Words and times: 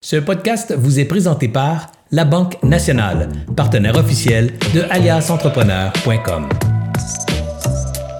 Ce 0.00 0.14
podcast 0.14 0.72
vous 0.78 1.00
est 1.00 1.04
présenté 1.04 1.48
par 1.48 1.88
La 2.12 2.24
Banque 2.24 2.62
Nationale, 2.62 3.28
partenaire 3.56 3.96
officiel 3.96 4.56
de 4.72 4.82
aliasentrepreneur.com. 4.90 6.48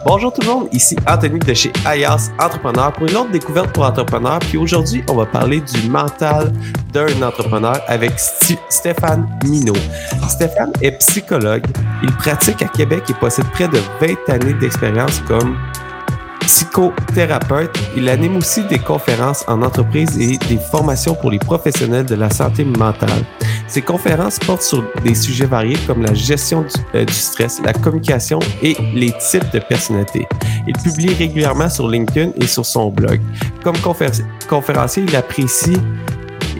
Bonjour 0.05 0.33
tout 0.33 0.41
le 0.41 0.49
monde, 0.49 0.69
ici 0.73 0.97
Anthony 1.07 1.39
de 1.39 1.55
chez 1.55 1.71
Alias 1.85 2.31
Entrepreneur 2.41 2.93
pour 2.93 3.07
une 3.07 3.17
autre 3.17 3.31
découverte 3.31 3.73
pour 3.73 3.85
entrepreneurs. 3.85 4.41
Puis 4.41 4.59
aujourd'hui, 4.59 5.05
on 5.09 5.15
va 5.15 5.27
parler 5.27 5.61
du 5.61 5.89
mental 5.89 6.53
d'un 6.93 7.23
entrepreneur 7.23 7.81
avec 7.87 8.11
Stéphane 8.19 9.29
Minot. 9.45 9.77
Stéphane 10.29 10.73
est 10.83 10.99
psychologue. 10.99 11.65
Il 12.03 12.11
pratique 12.17 12.61
à 12.61 12.69
Québec 12.69 13.05
et 13.09 13.15
possède 13.15 13.47
près 13.53 13.69
de 13.69 13.79
20 14.01 14.35
années 14.35 14.55
d'expérience 14.55 15.21
comme 15.29 15.57
psychothérapeute. 16.49 17.79
Il 17.95 18.09
anime 18.09 18.37
aussi 18.37 18.65
des 18.65 18.79
conférences 18.79 19.45
en 19.49 19.61
entreprise 19.61 20.19
et 20.19 20.39
des 20.49 20.57
formations 20.57 21.15
pour 21.15 21.31
les 21.31 21.39
professionnels 21.39 22.07
de 22.07 22.15
la 22.15 22.31
santé 22.31 22.65
mentale. 22.65 23.23
Ces 23.67 23.83
conférences 23.83 24.39
portent 24.39 24.63
sur 24.63 24.83
des 25.05 25.15
sujets 25.15 25.45
variés 25.45 25.77
comme 25.87 26.01
la 26.01 26.15
gestion 26.15 26.63
du, 26.63 26.69
euh, 26.95 27.05
stress, 27.11 27.61
la 27.63 27.75
communication 27.75 28.39
et 28.63 28.75
les 28.95 29.13
types 29.13 29.51
de 29.53 29.59
personnalité. 29.59 30.27
Il 30.67 30.73
publie 30.73 31.13
régulièrement 31.13 31.69
sur 31.69 31.87
LinkedIn 31.87 32.31
et 32.37 32.47
sur 32.47 32.65
son 32.65 32.89
blog. 32.89 33.21
Comme 33.63 33.77
conférencier, 34.49 35.05
il 35.07 35.15
apprécie 35.17 35.77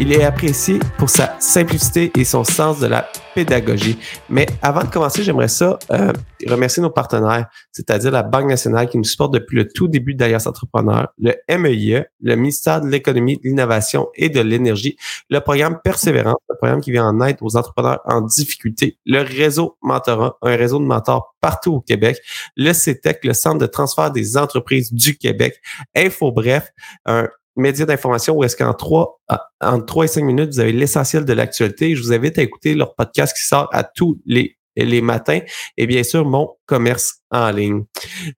il 0.01 0.13
est 0.13 0.23
apprécié 0.23 0.79
pour 0.97 1.11
sa 1.11 1.35
simplicité 1.41 2.13
et 2.17 2.25
son 2.25 2.45
sens 2.45 2.79
de 2.79 2.87
la 2.87 3.09
pédagogie. 3.35 3.99
Mais 4.29 4.47
avant 4.63 4.83
de 4.85 4.89
commencer, 4.89 5.23
j'aimerais 5.25 5.49
ça 5.49 5.79
euh, 5.91 6.13
remercier 6.47 6.83
nos 6.83 6.91
partenaires, 6.91 7.47
c'est-à-dire 7.73 8.13
la 8.13 8.23
Banque 8.23 8.49
nationale 8.49 8.89
qui 8.89 8.97
nous 8.97 9.05
supporte 9.05 9.35
depuis 9.35 9.57
le 9.57 9.67
tout 9.69 9.89
début 9.89 10.15
d'Alias 10.15 10.45
Entrepreneur, 10.47 11.09
le 11.19 11.35
MEIE, 11.49 11.95
e, 11.95 12.05
le 12.21 12.37
ministère 12.37 12.81
de 12.81 12.89
l'Économie, 12.89 13.39
de 13.39 13.49
l'Innovation 13.49 14.09
et 14.15 14.29
de 14.29 14.41
l'Énergie, 14.41 14.97
le 15.31 15.41
programme 15.41 15.81
Persévérance, 15.83 16.39
le 16.49 16.57
programme 16.57 16.81
qui 16.81 16.93
vient 16.93 17.07
en 17.07 17.21
aide 17.21 17.39
aux 17.41 17.57
entrepreneurs 17.57 18.01
en 18.05 18.21
difficulté, 18.21 18.99
le 19.05 19.23
réseau 19.23 19.77
Mentorat, 19.83 20.37
un 20.43 20.55
réseau 20.55 20.79
de 20.79 20.85
mentors 20.85 21.35
partout 21.41 21.75
au 21.75 21.81
Québec, 21.81 22.19
le 22.57 22.73
CETEC, 22.73 23.25
le 23.25 23.35
Centre 23.35 23.59
de 23.59 23.67
transfert 23.67 24.13
des 24.13 24.37
entreprises 24.37 24.93
du 24.93 25.17
Québec, 25.17 25.61
Info 25.97 26.31
Bref, 26.31 26.71
un 27.05 27.29
médias 27.59 27.87
d'information 27.87 28.37
où 28.37 28.45
est-ce 28.45 28.57
qu'en 28.57 28.75
trois, 28.75 29.21
en 29.61 29.81
trois 29.81 30.05
et 30.05 30.09
cinq 30.09 30.25
minutes, 30.25 30.55
vous 30.55 30.61
avez 30.61 30.73
l'essentiel 30.73 31.25
de 31.25 31.33
l'actualité. 31.33 31.95
Je 31.95 32.03
vous 32.03 32.13
invite 32.13 32.39
à 32.39 32.43
écouter 32.43 32.75
leur 32.75 32.95
podcast 32.95 33.37
qui 33.37 33.47
sort 33.47 33.69
à 33.73 33.85
tous 33.85 34.21
les, 34.25 34.57
les 34.77 35.01
matins 35.01 35.41
et 35.77 35.87
bien 35.87 36.03
sûr 36.03 36.25
mon 36.25 36.57
commerce 36.67 37.17
en 37.31 37.51
ligne. 37.51 37.85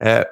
Euh, 0.02 0.24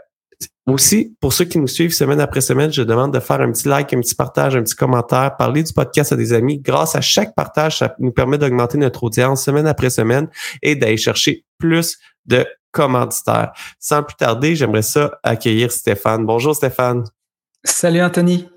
aussi, 0.67 1.17
pour 1.21 1.33
ceux 1.33 1.47
qui 1.47 1.59
nous 1.59 1.67
suivent 1.67 1.95
semaine 1.95 2.21
après 2.21 2.43
semaine, 2.43 2.71
je 2.71 2.83
demande 2.83 3.15
de 3.15 3.21
faire 3.21 3.41
un 3.41 3.51
petit 3.51 3.67
like, 3.69 3.93
un 3.95 4.01
petit 4.01 4.15
partage, 4.15 4.55
un 4.55 4.63
petit 4.63 4.77
commentaire, 4.77 5.35
parler 5.37 5.63
du 5.63 5.73
podcast 5.73 6.13
à 6.13 6.17
des 6.17 6.35
amis. 6.35 6.61
Grâce 6.61 6.95
à 6.95 7.01
chaque 7.01 7.35
partage, 7.35 7.79
ça 7.79 7.95
nous 7.99 8.13
permet 8.13 8.37
d'augmenter 8.37 8.77
notre 8.77 9.03
audience 9.05 9.45
semaine 9.45 9.67
après 9.67 9.89
semaine 9.89 10.29
et 10.63 10.77
d'aller 10.77 10.99
chercher 10.99 11.47
plus 11.59 11.99
de 12.27 12.47
commanditaires. 12.71 13.53
Sans 13.81 14.03
plus 14.03 14.17
tarder, 14.17 14.57
j'aimerais 14.57 14.83
ça 14.83 15.19
accueillir 15.23 15.73
Stéphane. 15.73 16.27
Bonjour 16.27 16.55
Stéphane. 16.55 17.05
Salut 17.65 18.03
Anthony. 18.03 18.49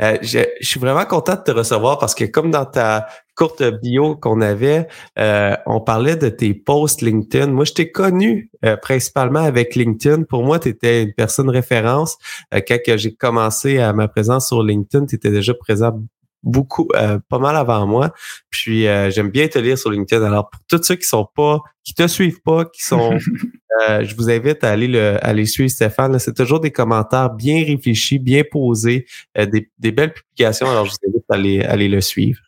Euh, 0.00 0.18
je, 0.22 0.40
suis 0.60 0.80
vraiment 0.80 1.04
content 1.04 1.34
de 1.34 1.42
te 1.42 1.50
recevoir 1.50 1.98
parce 1.98 2.14
que 2.14 2.24
comme 2.24 2.50
dans 2.50 2.64
ta 2.64 3.06
courte 3.34 3.62
bio 3.82 4.16
qu'on 4.16 4.40
avait, 4.40 4.86
euh, 5.18 5.56
on 5.66 5.80
parlait 5.80 6.16
de 6.16 6.28
tes 6.28 6.54
posts 6.54 7.02
LinkedIn. 7.02 7.48
Moi, 7.48 7.64
je 7.64 7.72
t'ai 7.72 7.90
connu 7.90 8.50
euh, 8.64 8.76
principalement 8.76 9.40
avec 9.40 9.74
LinkedIn. 9.74 10.22
Pour 10.24 10.44
moi, 10.44 10.58
tu 10.58 10.68
étais 10.68 11.02
une 11.02 11.12
personne 11.12 11.50
référence. 11.50 12.16
quand 12.52 12.96
j'ai 12.96 13.14
commencé 13.14 13.78
à 13.78 13.92
ma 13.92 14.08
présence 14.08 14.48
sur 14.48 14.62
LinkedIn, 14.62 15.06
tu 15.06 15.16
étais 15.16 15.30
déjà 15.30 15.54
présent 15.54 15.98
beaucoup, 16.46 16.88
euh, 16.94 17.18
pas 17.28 17.38
mal 17.38 17.56
avant 17.56 17.86
moi. 17.86 18.14
Puis 18.50 18.86
euh, 18.86 19.10
j'aime 19.10 19.30
bien 19.30 19.48
te 19.48 19.58
lire 19.58 19.76
sur 19.76 19.90
LinkedIn. 19.90 20.24
Alors 20.24 20.48
pour 20.48 20.60
tous 20.68 20.82
ceux 20.82 20.94
qui 20.96 21.06
sont 21.06 21.28
pas, 21.34 21.60
qui 21.84 21.92
te 21.92 22.06
suivent 22.06 22.40
pas, 22.42 22.64
qui 22.64 22.82
sont, 22.82 23.18
euh, 23.88 24.04
je 24.04 24.14
vous 24.14 24.30
invite 24.30 24.62
à 24.64 24.70
aller 24.70 24.86
le, 24.86 25.16
à 25.16 25.28
aller 25.28 25.46
suivre 25.46 25.70
Stéphane. 25.70 26.18
C'est 26.18 26.34
toujours 26.34 26.60
des 26.60 26.70
commentaires 26.70 27.30
bien 27.30 27.64
réfléchis, 27.64 28.18
bien 28.18 28.42
posés, 28.50 29.06
des, 29.36 29.70
des, 29.78 29.92
belles 29.92 30.12
publications. 30.12 30.68
Alors 30.70 30.86
je 30.86 30.92
vous 30.92 31.08
invite 31.08 31.24
à 31.28 31.34
aller, 31.34 31.62
à 31.62 31.72
aller 31.72 31.88
le 31.88 32.00
suivre. 32.00 32.40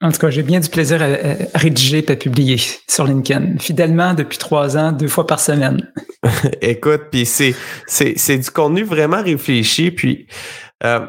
En 0.00 0.10
tout 0.12 0.18
cas, 0.18 0.30
j'ai 0.30 0.42
bien 0.42 0.60
du 0.60 0.68
plaisir 0.68 1.00
à, 1.00 1.58
rédiger 1.58 2.04
et 2.04 2.10
à 2.10 2.16
publier 2.16 2.60
sur 2.88 3.06
LinkedIn, 3.06 3.58
fidèlement 3.58 4.12
depuis 4.12 4.38
trois 4.38 4.76
ans, 4.76 4.92
deux 4.92 5.08
fois 5.08 5.26
par 5.26 5.40
semaine. 5.40 5.90
Écoute, 6.60 7.04
puis 7.10 7.24
c'est, 7.24 7.54
c'est, 7.86 8.14
c'est 8.18 8.38
du 8.38 8.50
contenu 8.50 8.82
vraiment 8.82 9.22
réfléchi. 9.22 9.90
Puis 9.90 10.26
euh, 10.82 11.06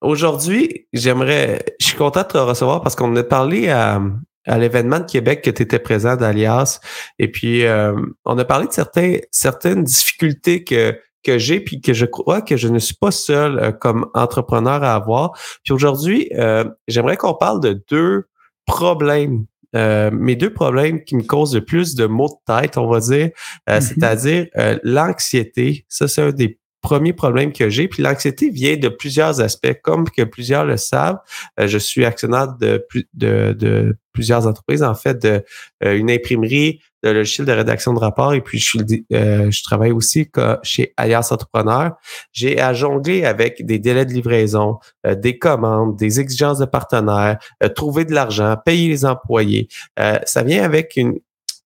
Aujourd'hui, 0.00 0.86
j'aimerais, 0.92 1.64
je 1.80 1.86
suis 1.86 1.96
content 1.96 2.22
de 2.22 2.28
te 2.28 2.38
recevoir 2.38 2.82
parce 2.82 2.94
qu'on 2.94 3.14
a 3.16 3.24
parlé 3.24 3.68
à, 3.68 4.00
à 4.46 4.58
l'événement 4.58 5.00
de 5.00 5.04
Québec 5.04 5.42
que 5.42 5.50
tu 5.50 5.62
étais 5.62 5.78
présent 5.78 6.16
d'Alias. 6.16 6.80
Et 7.18 7.30
puis, 7.30 7.64
euh, 7.64 7.94
on 8.24 8.38
a 8.38 8.44
parlé 8.44 8.66
de 8.66 8.72
certains, 8.72 9.16
certaines 9.30 9.84
difficultés 9.84 10.64
que, 10.64 10.98
que 11.22 11.38
j'ai, 11.38 11.60
puis 11.60 11.80
que 11.80 11.92
je 11.92 12.06
crois 12.06 12.40
que 12.40 12.56
je 12.56 12.68
ne 12.68 12.78
suis 12.78 12.94
pas 12.94 13.10
seul 13.10 13.58
euh, 13.58 13.72
comme 13.72 14.06
entrepreneur 14.14 14.82
à 14.82 14.94
avoir. 14.94 15.32
Puis 15.64 15.72
aujourd'hui, 15.72 16.30
euh, 16.34 16.64
j'aimerais 16.86 17.16
qu'on 17.16 17.34
parle 17.34 17.60
de 17.60 17.82
deux 17.90 18.24
problèmes. 18.66 19.46
mes 19.74 20.36
deux 20.36 20.52
problèmes 20.52 21.04
qui 21.04 21.16
me 21.16 21.22
causent 21.22 21.54
le 21.54 21.64
plus 21.64 21.94
de 21.94 22.06
maux 22.06 22.28
de 22.28 22.54
tête, 22.54 22.78
on 22.78 22.88
va 22.88 23.00
dire, 23.00 23.28
mm-hmm. 23.66 23.80
c'est-à-dire 23.80 24.46
l'anxiété. 24.82 25.86
Ça, 25.88 26.08
c'est 26.08 26.22
un 26.22 26.32
des 26.32 26.58
premier 26.80 27.12
problème 27.12 27.52
que 27.52 27.68
j'ai. 27.68 27.88
Puis 27.88 28.02
l'anxiété 28.02 28.50
vient 28.50 28.76
de 28.76 28.88
plusieurs 28.88 29.40
aspects, 29.40 29.80
comme 29.82 30.08
que 30.08 30.22
plusieurs 30.22 30.64
le 30.64 30.76
savent. 30.76 31.18
Euh, 31.58 31.66
je 31.66 31.78
suis 31.78 32.04
actionnaire 32.04 32.54
de, 32.60 32.86
de, 33.14 33.52
de, 33.52 33.96
plusieurs 34.12 34.46
entreprises, 34.46 34.82
en 34.82 34.94
fait, 34.94 35.22
de 35.22 35.44
euh, 35.84 35.96
une 35.96 36.10
imprimerie, 36.10 36.80
de 37.04 37.10
logiciels 37.10 37.46
de 37.46 37.52
rédaction 37.52 37.94
de 37.94 38.00
rapports, 38.00 38.34
et 38.34 38.40
puis 38.40 38.58
je, 38.58 38.68
suis, 38.68 39.06
euh, 39.12 39.48
je 39.50 39.62
travaille 39.62 39.92
aussi 39.92 40.28
chez 40.64 40.92
Alias 40.96 41.28
Entrepreneur. 41.30 41.92
J'ai 42.32 42.60
à 42.60 42.74
jongler 42.74 43.24
avec 43.24 43.64
des 43.64 43.78
délais 43.78 44.04
de 44.04 44.12
livraison, 44.12 44.78
des 45.08 45.38
commandes, 45.38 45.96
des 45.96 46.18
exigences 46.18 46.58
de 46.58 46.64
partenaires, 46.64 47.38
trouver 47.76 48.04
de 48.04 48.12
l'argent, 48.12 48.56
payer 48.64 48.88
les 48.88 49.04
employés. 49.04 49.68
ça 49.96 50.42
vient 50.42 50.64
avec 50.64 50.96
une 50.96 51.20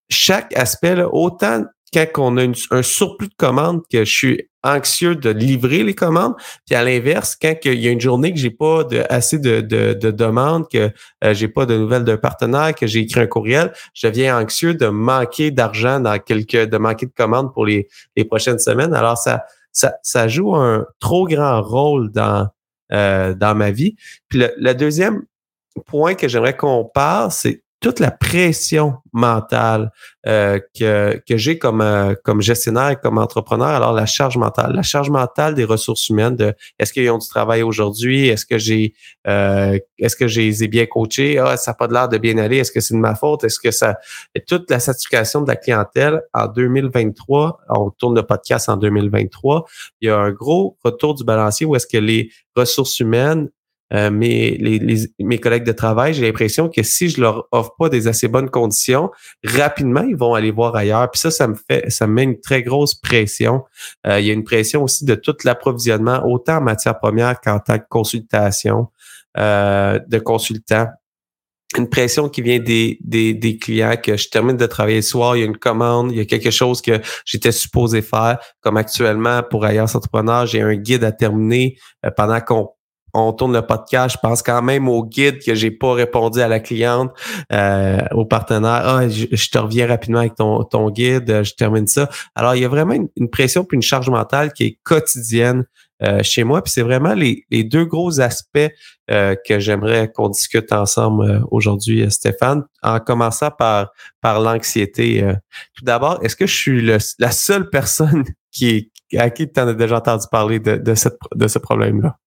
chaque 0.09 0.55
aspect, 0.55 0.95
là, 0.95 1.09
autant 1.11 1.63
quand 1.93 2.05
on 2.17 2.37
a 2.37 2.45
un 2.71 2.81
surplus 2.81 3.27
de 3.27 3.35
commandes 3.35 3.81
que 3.91 4.05
je 4.05 4.11
suis 4.11 4.49
anxieux 4.63 5.15
de 5.15 5.29
livrer 5.29 5.83
les 5.83 5.93
commandes. 5.93 6.33
Puis 6.65 6.75
à 6.75 6.83
l'inverse, 6.83 7.37
quand 7.39 7.53
il 7.65 7.79
y 7.79 7.87
a 7.87 7.91
une 7.91 7.99
journée 7.99 8.33
que 8.33 8.39
j'ai 8.39 8.49
pas 8.49 8.83
de, 8.85 9.03
assez 9.09 9.37
de, 9.37 9.61
de, 9.61 9.93
de 9.93 10.11
demandes, 10.11 10.69
que 10.69 10.91
euh, 11.23 11.33
j'ai 11.33 11.49
pas 11.49 11.65
de 11.65 11.77
nouvelles 11.77 12.05
d'un 12.05 12.17
partenaire, 12.17 12.73
que 12.73 12.87
j'ai 12.87 12.99
écrit 12.99 13.19
un 13.21 13.27
courriel, 13.27 13.73
je 13.93 14.07
deviens 14.07 14.39
anxieux 14.39 14.73
de 14.73 14.87
manquer 14.87 15.51
d'argent 15.51 15.99
dans 15.99 16.17
quelques, 16.17 16.69
de 16.69 16.77
manquer 16.77 17.05
de 17.05 17.13
commandes 17.15 17.53
pour 17.53 17.65
les, 17.65 17.87
les 18.15 18.23
prochaines 18.25 18.59
semaines. 18.59 18.93
Alors 18.93 19.17
ça, 19.17 19.43
ça, 19.71 19.95
ça 20.01 20.27
joue 20.27 20.55
un 20.55 20.85
trop 20.99 21.27
grand 21.27 21.61
rôle 21.61 22.11
dans, 22.11 22.47
euh, 22.93 23.33
dans 23.33 23.55
ma 23.55 23.71
vie. 23.71 23.95
Puis 24.29 24.39
le, 24.39 24.53
le 24.57 24.73
deuxième 24.73 25.23
point 25.87 26.15
que 26.15 26.27
j'aimerais 26.27 26.55
qu'on 26.55 26.85
parle, 26.85 27.31
c'est 27.31 27.63
toute 27.83 27.99
la 27.99 28.11
pression 28.11 28.95
mentale 29.11 29.91
euh, 30.25 30.57
que, 30.73 31.21
que 31.27 31.35
j'ai 31.35 31.59
comme, 31.59 31.81
euh, 31.81 32.15
comme 32.23 32.41
gestionnaire 32.41 32.91
et 32.91 32.95
comme 32.95 33.17
entrepreneur, 33.17 33.67
alors 33.67 33.91
la 33.91 34.05
charge 34.05 34.37
mentale. 34.37 34.73
La 34.73 34.83
charge 34.83 35.09
mentale 35.09 35.53
des 35.53 35.65
ressources 35.65 36.07
humaines 36.07 36.37
de 36.37 36.55
est-ce 36.79 36.93
qu'ils 36.93 37.09
ont 37.11 37.17
du 37.17 37.27
travail 37.27 37.61
aujourd'hui? 37.61 38.29
Est-ce 38.29 38.45
que 38.45 38.57
j'ai 38.57 38.93
euh, 39.27 39.77
est-ce 39.99 40.15
que 40.15 40.29
j'ai 40.29 40.43
les 40.43 40.63
ai 40.63 40.69
bien 40.69 40.85
coachés? 40.85 41.37
Ah, 41.37 41.57
ça 41.57 41.71
n'a 41.71 41.75
pas 41.75 41.87
de 41.89 41.93
l'air 41.93 42.07
de 42.07 42.17
bien 42.17 42.37
aller. 42.37 42.57
Est-ce 42.57 42.71
que 42.71 42.79
c'est 42.79 42.93
de 42.93 42.99
ma 42.99 43.15
faute? 43.15 43.43
Est-ce 43.43 43.59
que 43.59 43.71
ça. 43.71 43.97
toute 44.47 44.71
la 44.71 44.79
satisfaction 44.79 45.41
de 45.41 45.49
la 45.49 45.57
clientèle 45.57 46.21
en 46.33 46.47
2023, 46.47 47.59
on 47.67 47.89
tourne 47.89 48.15
le 48.15 48.23
podcast 48.23 48.69
en 48.69 48.77
2023, 48.77 49.65
il 49.99 50.07
y 50.07 50.09
a 50.09 50.17
un 50.17 50.31
gros 50.31 50.77
retour 50.85 51.15
du 51.15 51.25
balancier 51.25 51.65
où 51.65 51.75
est-ce 51.75 51.87
que 51.87 51.97
les 51.97 52.31
ressources 52.55 53.01
humaines 53.01 53.49
euh, 53.93 54.09
mes, 54.09 54.57
les, 54.57 55.07
mes 55.19 55.37
collègues 55.37 55.65
de 55.65 55.71
travail, 55.71 56.13
j'ai 56.13 56.23
l'impression 56.25 56.67
que 56.67 56.81
si 56.81 57.09
je 57.09 57.21
leur 57.21 57.47
offre 57.51 57.75
pas 57.77 57.89
des 57.89 58.07
assez 58.07 58.27
bonnes 58.27 58.49
conditions, 58.49 59.11
rapidement, 59.43 60.01
ils 60.01 60.15
vont 60.15 60.33
aller 60.33 60.51
voir 60.51 60.75
ailleurs. 60.75 61.09
Puis 61.11 61.19
ça, 61.19 61.31
ça 61.31 61.47
me 61.47 61.55
fait, 61.55 61.89
ça 61.91 62.07
me 62.07 62.13
met 62.13 62.23
une 62.23 62.39
très 62.39 62.63
grosse 62.63 62.95
pression. 62.95 63.63
Euh, 64.07 64.19
il 64.19 64.25
y 64.25 64.29
a 64.31 64.33
une 64.33 64.43
pression 64.43 64.83
aussi 64.83 65.05
de 65.05 65.15
tout 65.15 65.35
l'approvisionnement, 65.43 66.25
autant 66.25 66.57
en 66.57 66.61
matière 66.61 66.97
première 66.97 67.39
qu'en 67.39 67.59
tant 67.59 67.77
que 67.77 67.85
consultation 67.87 68.87
euh, 69.37 69.99
de 70.07 70.19
consultants 70.19 70.87
une 71.75 71.89
pression 71.89 72.29
qui 72.29 72.43
vient 72.43 72.59
des, 72.59 72.99
des, 73.01 73.33
des, 73.33 73.57
clients 73.57 73.95
que 73.97 74.15
je 74.15 74.29
termine 74.29 74.57
de 74.57 74.65
travailler 74.67 74.97
le 74.97 75.01
soir, 75.01 75.35
il 75.35 75.39
y 75.39 75.41
a 75.41 75.47
une 75.47 75.57
commande, 75.57 76.11
il 76.11 76.17
y 76.19 76.21
a 76.21 76.25
quelque 76.25 76.51
chose 76.51 76.83
que 76.83 77.01
j'étais 77.25 77.51
supposé 77.51 78.03
faire, 78.03 78.37
comme 78.61 78.77
actuellement 78.77 79.41
pour 79.41 79.65
Ailleurs 79.65 79.95
Entrepreneur, 79.95 80.45
j'ai 80.45 80.61
un 80.61 80.75
guide 80.75 81.03
à 81.03 81.11
terminer 81.11 81.79
pendant 82.15 82.39
qu'on 82.41 82.69
on 83.13 83.33
tourne 83.33 83.53
le 83.53 83.61
podcast, 83.61 84.15
je 84.15 84.19
pense 84.27 84.41
quand 84.41 84.61
même 84.61 84.87
au 84.87 85.05
guide 85.05 85.43
que 85.43 85.55
j'ai 85.55 85.71
pas 85.71 85.93
répondu 85.93 86.39
à 86.39 86.47
la 86.47 86.59
cliente, 86.59 87.11
euh, 87.51 88.01
au 88.11 88.25
partenaire. 88.25 88.81
Ah, 88.85 89.07
je, 89.07 89.49
te 89.49 89.57
reviens 89.57 89.87
rapidement 89.87 90.19
avec 90.19 90.35
ton, 90.35 90.63
ton 90.63 90.89
guide, 90.89 91.43
je 91.43 91.53
termine 91.53 91.87
ça. 91.87 92.09
Alors, 92.35 92.55
il 92.55 92.61
y 92.61 92.65
a 92.65 92.67
vraiment 92.67 92.95
une, 93.15 93.29
pression 93.29 93.63
puis 93.63 93.75
une 93.75 93.81
charge 93.81 94.09
mentale 94.09 94.53
qui 94.53 94.63
est 94.63 94.79
quotidienne 94.83 95.65
chez 96.21 96.43
moi. 96.43 96.61
Puis 96.61 96.73
c'est 96.73 96.81
vraiment 96.81 97.13
les, 97.13 97.45
les, 97.49 97.63
deux 97.63 97.85
gros 97.85 98.19
aspects 98.19 98.67
que 99.07 99.59
j'aimerais 99.59 100.11
qu'on 100.11 100.27
discute 100.27 100.73
ensemble 100.73 101.45
aujourd'hui, 101.49 102.11
Stéphane, 102.11 102.63
en 102.81 102.99
commençant 102.99 103.51
par, 103.51 103.93
par 104.19 104.41
l'anxiété. 104.41 105.25
tout 105.73 105.85
d'abord, 105.85 106.19
est-ce 106.21 106.35
que 106.35 106.45
je 106.45 106.53
suis 106.53 106.81
la 106.81 107.31
seule 107.31 107.69
personne 107.69 108.25
qui 108.51 108.91
à 109.17 109.29
qui 109.29 109.51
tu 109.51 109.59
en 109.59 109.67
as 109.67 109.73
déjà 109.73 109.97
entendu 109.97 110.25
parler 110.31 110.59
de, 110.59 110.75
de, 110.77 110.95
cette, 110.95 111.17
de 111.35 111.47
ce 111.47 111.59
problème-là? 111.59 112.17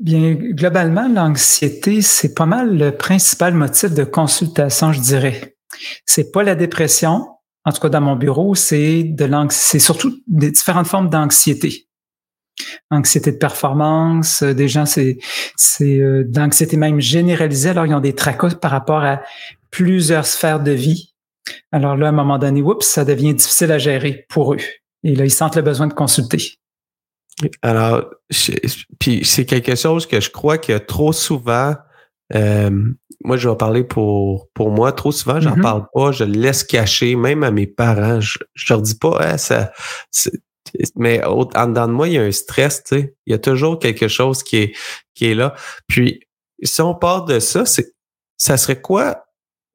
Bien, 0.00 0.34
globalement, 0.34 1.08
l'anxiété, 1.08 2.02
c'est 2.02 2.34
pas 2.34 2.46
mal 2.46 2.76
le 2.76 2.90
principal 2.96 3.54
motif 3.54 3.92
de 3.92 4.02
consultation, 4.02 4.92
je 4.92 5.00
dirais. 5.00 5.56
C'est 6.04 6.32
pas 6.32 6.42
la 6.42 6.54
dépression. 6.54 7.28
En 7.64 7.72
tout 7.72 7.80
cas, 7.80 7.88
dans 7.88 8.00
mon 8.00 8.16
bureau, 8.16 8.54
c'est 8.54 9.04
de 9.04 9.30
c'est 9.50 9.78
surtout 9.78 10.20
des 10.26 10.50
différentes 10.50 10.88
formes 10.88 11.08
d'anxiété. 11.08 11.86
Anxiété 12.90 13.32
de 13.32 13.36
performance, 13.36 14.42
euh, 14.42 14.52
des 14.52 14.68
gens, 14.68 14.86
c'est, 14.86 15.18
c'est 15.56 15.98
euh, 15.98 16.24
d'anxiété 16.24 16.76
même 16.76 17.00
généralisée. 17.00 17.70
Alors, 17.70 17.86
ils 17.86 17.94
ont 17.94 18.00
des 18.00 18.14
tracas 18.14 18.54
par 18.60 18.70
rapport 18.70 19.02
à 19.02 19.22
plusieurs 19.70 20.26
sphères 20.26 20.60
de 20.60 20.70
vie. 20.70 21.14
Alors 21.72 21.96
là, 21.96 22.06
à 22.06 22.08
un 22.10 22.12
moment 22.12 22.38
donné, 22.38 22.62
oups, 22.62 22.86
ça 22.86 23.04
devient 23.04 23.34
difficile 23.34 23.72
à 23.72 23.78
gérer 23.78 24.26
pour 24.28 24.54
eux. 24.54 24.60
Et 25.02 25.14
là, 25.14 25.24
ils 25.24 25.30
sentent 25.30 25.56
le 25.56 25.62
besoin 25.62 25.86
de 25.86 25.94
consulter. 25.94 26.58
Alors, 27.62 28.10
puis 28.98 29.24
c'est 29.24 29.44
quelque 29.44 29.74
chose 29.74 30.06
que 30.06 30.20
je 30.20 30.30
crois 30.30 30.58
que 30.58 30.78
trop 30.78 31.12
souvent, 31.12 31.74
euh, 32.34 32.70
moi 33.24 33.36
je 33.36 33.48
vais 33.48 33.56
parler 33.56 33.84
pour, 33.84 34.48
pour 34.54 34.70
moi, 34.70 34.92
trop 34.92 35.12
souvent, 35.12 35.40
j'en 35.40 35.56
mm-hmm. 35.56 35.62
parle 35.62 35.86
pas, 35.92 36.12
je 36.12 36.24
le 36.24 36.32
laisse 36.32 36.62
cacher, 36.62 37.16
même 37.16 37.42
à 37.42 37.50
mes 37.50 37.66
parents. 37.66 38.20
Je, 38.20 38.38
je 38.54 38.72
leur 38.72 38.82
dis 38.82 38.96
pas, 38.96 39.18
hein, 39.20 39.36
ça, 39.36 39.72
mais 40.96 41.22
en 41.24 41.44
dedans 41.44 41.86
de 41.86 41.92
moi, 41.92 42.08
il 42.08 42.14
y 42.14 42.18
a 42.18 42.22
un 42.22 42.32
stress, 42.32 42.82
tu 42.84 42.96
sais. 42.96 43.14
Il 43.26 43.32
y 43.32 43.34
a 43.34 43.38
toujours 43.38 43.78
quelque 43.78 44.08
chose 44.08 44.42
qui 44.42 44.56
est, 44.56 44.76
qui 45.14 45.26
est 45.26 45.34
là. 45.34 45.54
Puis, 45.88 46.20
si 46.62 46.80
on 46.80 46.94
part 46.94 47.24
de 47.24 47.38
ça, 47.38 47.64
c'est, 47.66 47.94
ça 48.36 48.56
serait 48.56 48.80
quoi? 48.80 49.24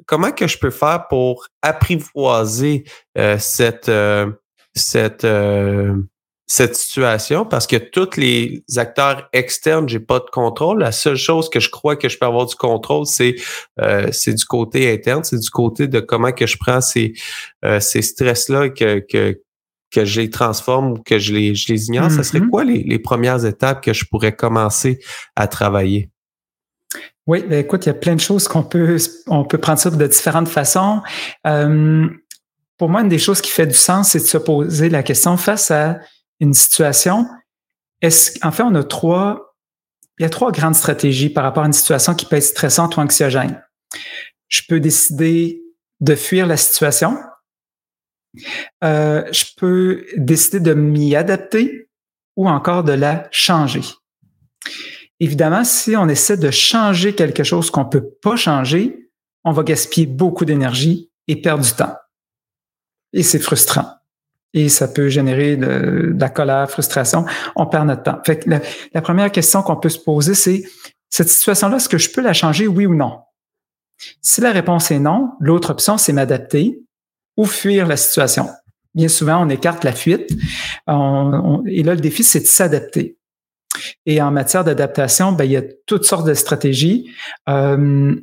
Comment 0.05 0.31
que 0.31 0.47
je 0.47 0.57
peux 0.57 0.71
faire 0.71 1.07
pour 1.07 1.47
apprivoiser 1.62 2.83
euh, 3.17 3.38
cette, 3.39 3.89
euh, 3.89 4.31
cette, 4.75 5.25
cette 6.51 6.75
situation 6.75 7.46
parce 7.46 7.68
que 7.68 7.75
tous 7.75 8.18
les 8.18 8.63
acteurs 8.75 9.30
externes, 9.34 9.88
j'ai 9.88 10.00
pas 10.00 10.18
de 10.19 10.30
contrôle. 10.31 10.80
La 10.80 10.92
seule 10.92 11.16
chose 11.16 11.48
que 11.48 11.60
je 11.60 11.69
crois 11.69 11.96
que 11.96 12.10
je 12.10 12.18
peux 12.18 12.25
avoir 12.25 12.48
du 12.48 12.56
contrôle, 12.56 13.06
c'est 13.06 13.36
euh, 13.80 14.10
c'est 14.12 14.34
du 14.34 14.46
côté 14.46 14.92
interne, 14.92 15.24
c'est 15.24 15.38
du 15.38 15.50
côté 15.51 15.88
de 15.88 16.00
comment 16.00 16.31
que 16.31 16.48
je 16.48 16.57
prends 16.60 16.81
ces 16.81 17.13
euh, 17.63 17.80
ces 17.80 18.01
stress-là 18.01 18.69
que, 18.69 19.00
que 19.00 19.40
que 19.92 20.06
je 20.06 20.22
les 20.22 20.31
transforme 20.31 20.94
ou 20.94 20.98
que 20.98 21.19
je 21.19 21.36
les 21.36 21.54
je 21.54 21.72
les 21.72 21.86
ignore. 21.86 22.10
Ça 22.10 22.24
serait 22.24 22.40
mm-hmm. 22.40 22.50
quoi 22.50 22.63
les, 22.63 22.81
les 22.81 23.00
premières 23.00 23.46
étapes 23.46 23.84
que 23.84 23.94
je 23.94 24.06
pourrais 24.06 24.36
commencer 24.36 25.00
à 25.36 25.48
travailler? 25.48 26.10
Oui, 27.28 27.46
ben 27.48 27.60
écoute, 27.60 27.86
il 27.86 27.90
y 27.90 27.92
a 27.92 27.96
plein 27.96 28.16
de 28.16 28.22
choses 28.22 28.48
qu'on 28.48 28.63
peut 28.63 28.98
on 29.28 29.46
peut 29.46 29.60
prendre 29.60 29.78
ça 29.78 29.92
de 29.92 30.07
différentes 30.07 30.50
façons. 30.50 31.01
Euh, 31.46 32.07
pour 32.80 32.90
moi, 32.90 33.01
une 33.01 33.10
des 33.10 33.19
choses 33.19 33.40
qui 33.40 33.51
fait 33.51 33.68
du 33.68 33.75
sens, 33.75 34.10
c'est 34.10 34.19
de 34.19 34.24
se 34.24 34.40
poser 34.40 34.90
la 34.90 35.04
question 35.04 35.38
face 35.38 35.69
à 35.69 36.00
une 36.39 36.53
situation, 36.53 37.27
est-ce, 38.01 38.39
en 38.45 38.51
fait, 38.51 38.63
on 38.63 38.75
a 38.75 38.83
trois, 38.83 39.56
il 40.18 40.24
y 40.24 40.25
a 40.25 40.30
trois 40.30 40.51
grandes 40.51 40.75
stratégies 40.75 41.30
par 41.30 41.44
rapport 41.44 41.63
à 41.63 41.68
une 41.68 41.74
situation 41.74 42.15
qui 42.15 42.25
peut 42.25 42.38
être 42.38 42.44
stressante 42.44 42.97
ou 42.97 43.01
anxiogène. 43.01 43.62
Je 44.47 44.62
peux 44.68 44.80
décider 44.80 45.62
de 46.00 46.15
fuir 46.15 46.47
la 46.47 46.57
situation. 46.57 47.18
Euh, 48.83 49.25
je 49.31 49.45
peux 49.57 50.06
décider 50.15 50.59
de 50.59 50.74
m'y 50.74 51.15
adapter 51.15 51.89
ou 52.36 52.47
encore 52.47 52.83
de 52.83 52.94
la 52.94 53.27
changer. 53.31 53.81
Évidemment, 55.19 55.65
si 55.65 55.97
on 55.97 56.07
essaie 56.07 56.38
de 56.38 56.51
changer 56.51 57.13
quelque 57.13 57.44
chose 57.44 57.69
qu'on 57.69 57.86
peut 57.86 58.09
pas 58.21 58.38
changer, 58.38 59.12
on 59.44 59.51
va 59.51 59.63
gaspiller 59.63 60.07
beaucoup 60.07 60.45
d'énergie 60.45 61.12
et 61.27 61.41
perdre 61.41 61.63
du 61.63 61.74
temps. 61.74 61.95
Et 63.12 63.24
c'est 63.24 63.39
frustrant 63.39 63.99
et 64.54 64.69
ça 64.69 64.88
peut 64.88 65.10
générer 65.10 65.57
de, 65.57 66.16
la 66.18 66.30
colère, 66.30 66.69
frustration. 66.69 67.25
On 67.56 67.66
perd 67.66 67.88
notre 67.88 68.04
temps. 68.04 68.19
Fait 68.25 68.40
que 68.40 68.50
la, 68.50 69.01
première 69.01 69.31
question 69.31 69.62
qu'on 69.62 69.78
peut 69.78 69.90
se 69.90 70.00
poser, 70.00 70.34
c'est 70.34 70.63
cette 71.10 71.30
situation-là, 71.30 71.78
est-ce 71.78 71.90
que 71.90 71.98
je 71.98 72.12
peux 72.12 72.22
la 72.22 72.34
changer, 72.34 72.68
oui 72.68 72.86
ou 72.86 72.96
non? 72.96 73.19
Si 74.22 74.42
la 74.42 74.51
réponse 74.51 74.92
est 74.92 75.00
non, 75.00 75.31
l'autre 75.40 75.72
option, 75.72 75.98
c'est 75.98 76.13
m'adapter 76.13 76.80
ou 77.38 77.46
fuir 77.46 77.88
la 77.88 77.98
situation. 77.98 78.50
Bien 78.96 79.07
souvent, 79.07 79.46
on 79.46 79.50
écarte 79.50 79.84
la 79.84 79.94
fuite. 79.94 80.31
et 80.31 81.84
là, 81.84 81.96
le 81.96 82.01
défi, 82.01 82.24
c'est 82.24 82.42
de 82.42 82.46
s'adapter. 82.46 83.18
Et 84.06 84.22
en 84.22 84.31
matière 84.31 84.63
d'adaptation, 84.63 85.31
ben, 85.31 85.46
il 85.46 85.51
y 85.51 85.57
a 85.57 85.63
toutes 85.86 86.06
sortes 86.06 86.25
de 86.25 86.34
stratégies. 86.34 87.12
Euh, 87.48 88.16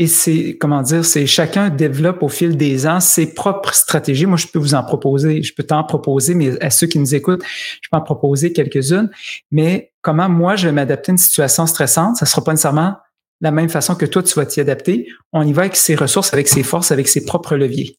et 0.00 0.06
c'est, 0.06 0.56
comment 0.60 0.80
dire, 0.82 1.04
c'est 1.04 1.26
chacun 1.26 1.70
développe 1.70 2.22
au 2.22 2.28
fil 2.28 2.56
des 2.56 2.86
ans 2.86 3.00
ses 3.00 3.34
propres 3.34 3.74
stratégies. 3.74 4.26
Moi, 4.26 4.36
je 4.36 4.46
peux 4.46 4.60
vous 4.60 4.74
en 4.74 4.84
proposer, 4.84 5.42
je 5.42 5.52
peux 5.52 5.64
t'en 5.64 5.82
proposer, 5.82 6.34
mais 6.34 6.60
à 6.62 6.70
ceux 6.70 6.86
qui 6.86 7.00
nous 7.00 7.16
écoutent, 7.16 7.42
je 7.82 7.88
peux 7.90 7.96
en 7.96 8.02
proposer 8.02 8.52
quelques-unes. 8.52 9.10
Mais 9.50 9.92
comment 10.00 10.28
moi, 10.28 10.54
je 10.54 10.68
vais 10.68 10.72
m'adapter 10.72 11.10
à 11.10 11.12
une 11.12 11.18
situation 11.18 11.66
stressante, 11.66 12.16
ça 12.16 12.26
sera 12.26 12.44
pas 12.44 12.52
nécessairement 12.52 12.96
la 13.40 13.50
même 13.50 13.68
façon 13.68 13.96
que 13.96 14.06
toi, 14.06 14.22
tu 14.22 14.34
vas 14.34 14.46
t'y 14.46 14.60
adapter. 14.60 15.08
On 15.32 15.42
y 15.42 15.52
va 15.52 15.62
avec 15.62 15.76
ses 15.76 15.96
ressources, 15.96 16.32
avec 16.32 16.48
ses 16.48 16.62
forces, 16.62 16.92
avec 16.92 17.08
ses 17.08 17.24
propres 17.24 17.56
leviers. 17.56 17.98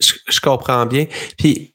Je, 0.00 0.40
comprends 0.40 0.86
bien. 0.86 1.06
Puis, 1.38 1.74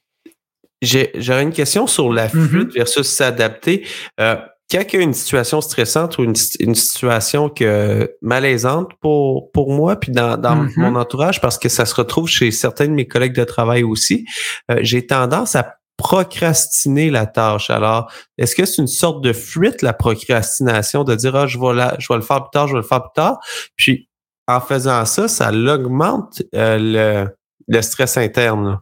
j'aurais 0.82 1.42
une 1.42 1.52
question 1.52 1.86
sur 1.86 2.12
la 2.12 2.28
mm-hmm. 2.28 2.48
flûte 2.48 2.72
versus 2.74 3.06
s'adapter. 3.06 3.86
Euh, 4.20 4.36
quand 4.70 4.82
il 4.92 4.96
y 4.96 4.98
a 4.98 5.02
une 5.02 5.14
situation 5.14 5.60
stressante 5.60 6.18
ou 6.18 6.24
une, 6.24 6.34
situation 6.34 7.48
que 7.48 8.14
malaisante 8.20 8.92
pour, 9.00 9.50
pour 9.52 9.72
moi, 9.72 9.96
puis 9.96 10.12
dans, 10.12 10.36
mm-hmm. 10.36 10.72
mon 10.76 10.94
entourage, 10.96 11.40
parce 11.40 11.58
que 11.58 11.68
ça 11.68 11.86
se 11.86 11.94
retrouve 11.94 12.28
chez 12.28 12.50
certains 12.50 12.86
de 12.86 12.92
mes 12.92 13.08
collègues 13.08 13.34
de 13.34 13.44
travail 13.44 13.82
aussi, 13.82 14.26
euh, 14.70 14.78
j'ai 14.82 15.06
tendance 15.06 15.56
à 15.56 15.76
procrastiner 15.96 17.10
la 17.10 17.26
tâche. 17.26 17.70
Alors, 17.70 18.12
est-ce 18.36 18.54
que 18.54 18.66
c'est 18.66 18.80
une 18.80 18.88
sorte 18.88 19.22
de 19.22 19.32
fuite, 19.32 19.82
la 19.82 19.92
procrastination, 19.92 21.02
de 21.02 21.14
dire, 21.14 21.34
ah, 21.34 21.46
je 21.46 21.58
vais, 21.58 21.74
la, 21.74 21.96
je 21.98 22.06
vais 22.08 22.16
le 22.16 22.22
faire 22.22 22.42
plus 22.42 22.50
tard, 22.52 22.68
je 22.68 22.74
vais 22.74 22.80
le 22.80 22.86
faire 22.86 23.02
plus 23.02 23.14
tard? 23.14 23.38
Puis, 23.74 24.08
en 24.46 24.60
faisant 24.60 25.04
ça, 25.06 25.28
ça 25.28 25.50
augmente 25.50 26.42
euh, 26.54 26.78
le, 26.78 27.28
le 27.68 27.82
stress 27.82 28.16
interne. 28.16 28.78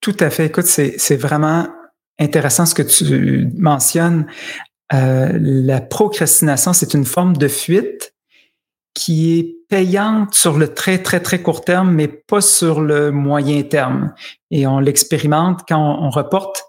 Tout 0.00 0.16
à 0.20 0.30
fait. 0.30 0.46
Écoute, 0.46 0.66
c'est 0.66 1.16
vraiment 1.16 1.68
intéressant 2.18 2.64
ce 2.64 2.74
que 2.74 2.82
tu 2.82 3.50
mentionnes. 3.56 4.26
Euh, 4.92 5.32
la 5.40 5.80
procrastination, 5.80 6.72
c'est 6.72 6.94
une 6.94 7.04
forme 7.04 7.36
de 7.36 7.48
fuite 7.48 8.14
qui 8.94 9.38
est 9.38 9.56
payante 9.68 10.34
sur 10.34 10.56
le 10.56 10.72
très, 10.72 11.02
très, 11.02 11.20
très 11.20 11.42
court 11.42 11.64
terme, 11.64 11.92
mais 11.92 12.08
pas 12.08 12.40
sur 12.40 12.80
le 12.80 13.10
moyen 13.10 13.62
terme. 13.62 14.14
Et 14.50 14.66
on 14.66 14.78
l'expérimente 14.78 15.60
quand 15.68 15.98
on, 16.00 16.08
reporte. 16.10 16.64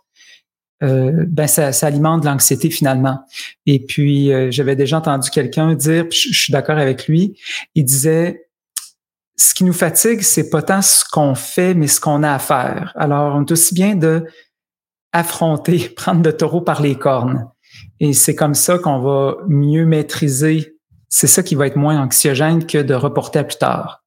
Euh, 0.84 1.26
ben 1.28 1.48
ça, 1.48 1.72
ça, 1.72 1.88
alimente 1.88 2.26
l'anxiété 2.26 2.70
finalement. 2.70 3.20
Et 3.66 3.84
puis 3.84 4.32
euh, 4.32 4.52
j'avais 4.52 4.76
déjà 4.76 4.98
entendu 4.98 5.30
quelqu'un 5.30 5.74
dire, 5.74 6.06
je, 6.12 6.30
je 6.32 6.40
suis 6.40 6.52
d'accord 6.52 6.78
avec 6.78 7.08
lui, 7.08 7.40
il 7.74 7.86
disait 7.86 8.48
ce 9.38 9.54
qui 9.54 9.64
nous 9.64 9.74
fatigue, 9.74 10.22
c'est 10.22 10.50
pas 10.50 10.62
tant 10.62 10.82
ce 10.82 11.06
qu'on 11.10 11.36
fait, 11.36 11.74
mais 11.74 11.88
ce 11.88 12.00
qu'on 12.02 12.24
a 12.24 12.34
à 12.34 12.40
faire. 12.40 12.92
Alors 12.96 13.36
on 13.36 13.46
est 13.46 13.52
aussi 13.52 13.74
bien 13.74 13.96
de 13.96 14.26
affronter, 15.14 15.90
prendre 15.96 16.24
le 16.24 16.36
taureau 16.36 16.62
par 16.62 16.82
les 16.82 16.96
cornes. 16.96 17.48
Et 18.00 18.14
c'est 18.14 18.36
comme 18.36 18.54
ça 18.54 18.78
qu'on 18.78 19.00
va 19.00 19.38
mieux 19.48 19.86
maîtriser. 19.86 20.78
C'est 21.10 21.28
ça 21.28 21.44
qui 21.44 21.56
va 21.56 21.68
être 21.68 21.78
moins 21.78 22.00
anxiogène 22.00 22.66
que 22.66 22.78
de 22.78 22.94
reporter 22.94 23.40
à 23.40 23.44
plus 23.44 23.58
tard. 23.58 24.04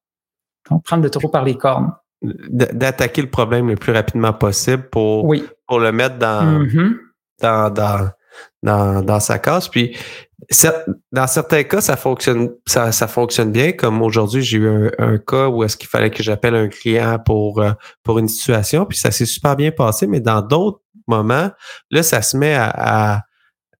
Donc, 0.69 0.83
prendre 0.83 1.03
le 1.03 1.09
taureau 1.09 1.29
par 1.29 1.43
les 1.43 1.55
cornes. 1.55 1.91
D'attaquer 2.21 3.21
le 3.21 3.29
problème 3.29 3.67
le 3.67 3.75
plus 3.75 3.91
rapidement 3.91 4.31
possible 4.31 4.89
pour, 4.89 5.33
pour 5.67 5.79
le 5.79 5.91
mettre 5.91 6.19
dans, 6.19 6.63
mm-hmm. 6.63 6.93
dans, 7.41 7.69
dans, 7.71 8.09
dans, 8.61 9.01
dans, 9.01 9.19
sa 9.19 9.39
case. 9.39 9.67
Puis, 9.67 9.97
dans 11.11 11.27
certains 11.27 11.63
cas, 11.63 11.81
ça 11.81 11.97
fonctionne, 11.97 12.51
ça, 12.67 12.91
ça 12.91 13.07
fonctionne 13.07 13.51
bien. 13.51 13.71
Comme 13.71 14.01
aujourd'hui, 14.03 14.43
j'ai 14.43 14.59
eu 14.59 14.91
un, 14.99 15.17
cas 15.17 15.47
où 15.47 15.63
est-ce 15.63 15.75
qu'il 15.75 15.89
fallait 15.89 16.11
que 16.11 16.21
j'appelle 16.21 16.55
un 16.55 16.67
client 16.67 17.17
pour, 17.19 17.59
euh, 17.59 17.71
pour 18.03 18.19
une 18.19 18.27
situation, 18.27 18.85
puis 18.85 18.99
ça 18.99 19.09
s'est 19.09 19.25
super 19.25 19.55
bien 19.55 19.71
passé. 19.71 20.05
Mais 20.05 20.19
dans 20.19 20.41
d'autres 20.41 20.81
moments, 21.07 21.49
là, 21.89 22.03
ça 22.03 22.21
se 22.21 22.37
met 22.37 22.53
à 22.55 23.23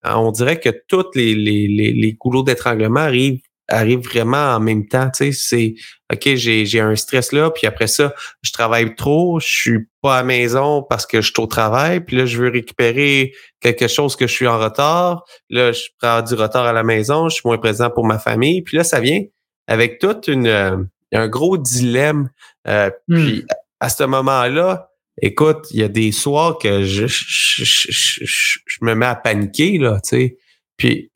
on 0.04 0.32
dirait 0.32 0.60
que 0.60 0.70
tous 0.88 1.06
les, 1.16 1.36
les, 1.36 1.68
les, 1.68 1.94
les 1.94 2.14
goulots 2.14 2.44
d'étranglement 2.44 3.02
arrivent 3.02 3.42
arrivent 3.72 4.04
vraiment 4.04 4.56
en 4.56 4.60
même 4.60 4.88
temps. 4.88 5.10
Tu 5.10 5.32
sais, 5.32 5.32
c'est 5.32 5.76
OK, 6.12 6.36
j'ai, 6.36 6.66
j'ai 6.66 6.80
un 6.80 6.96
stress 6.96 7.32
là, 7.32 7.52
puis 7.52 7.68
après 7.68 7.88
ça, 7.88 8.14
je 8.42 8.52
travaille 8.52 8.96
trop, 8.96 9.40
je 9.40 9.48
suis 9.48 9.80
pas 10.02 10.16
à 10.16 10.18
la 10.18 10.24
maison 10.24 10.84
parce 10.84 11.06
que 11.06 11.22
je 11.22 11.32
suis 11.32 11.42
au 11.42 11.48
travail, 11.48 12.02
puis 12.02 12.18
là, 12.18 12.26
je 12.26 12.38
veux 12.38 12.50
récupérer 12.50 13.34
quelque 13.62 13.88
chose 13.88 14.16
que 14.16 14.28
je 14.28 14.34
suis 14.34 14.48
en 14.48 14.60
retard. 14.60 15.24
Là, 15.50 15.72
je 15.72 15.84
prends 16.00 16.22
du 16.22 16.34
retard 16.34 16.66
à 16.66 16.74
la 16.74 16.84
maison, 16.84 17.30
je 17.30 17.36
suis 17.36 17.44
moins 17.46 17.58
présent 17.58 17.90
pour 17.90 18.06
ma 18.06 18.20
famille. 18.20 18.62
Puis 18.62 18.78
là, 18.78 18.84
ça 18.84 19.00
vient 19.00 19.22
avec 19.68 20.00
toute 20.00 20.28
une 20.28 20.48
euh, 20.48 20.78
un 21.14 21.28
gros 21.28 21.58
dilemme. 21.58 22.30
Euh, 22.68 22.90
hmm. 23.08 23.16
Puis 23.16 23.46
à 23.80 23.90
ce 23.90 24.04
moment-là, 24.04 24.91
écoute, 25.22 25.68
il 25.72 25.80
y 25.80 25.84
a 25.84 25.88
des 25.88 26.12
soirs 26.12 26.58
que 26.58 26.84
je, 26.84 27.08
je, 27.08 27.64
je, 27.64 28.60
je 28.66 28.78
me 28.82 28.94
mets 28.96 29.06
à 29.06 29.16
paniquer, 29.16 29.78
là, 29.78 30.00
tu 30.04 30.10
sais. 30.10 30.38
Puis, 30.78 31.12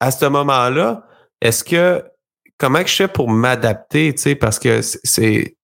à 0.00 0.10
ce 0.10 0.26
moment-là, 0.26 1.06
est-ce 1.40 1.64
que, 1.64 2.02
comment 2.58 2.82
que 2.82 2.88
je 2.88 2.94
fais 2.96 3.08
pour 3.08 3.28
m'adapter, 3.30 4.14
tu 4.14 4.22
sais, 4.22 4.34
parce 4.34 4.58
que 4.58 4.80
c'est, 4.82 5.56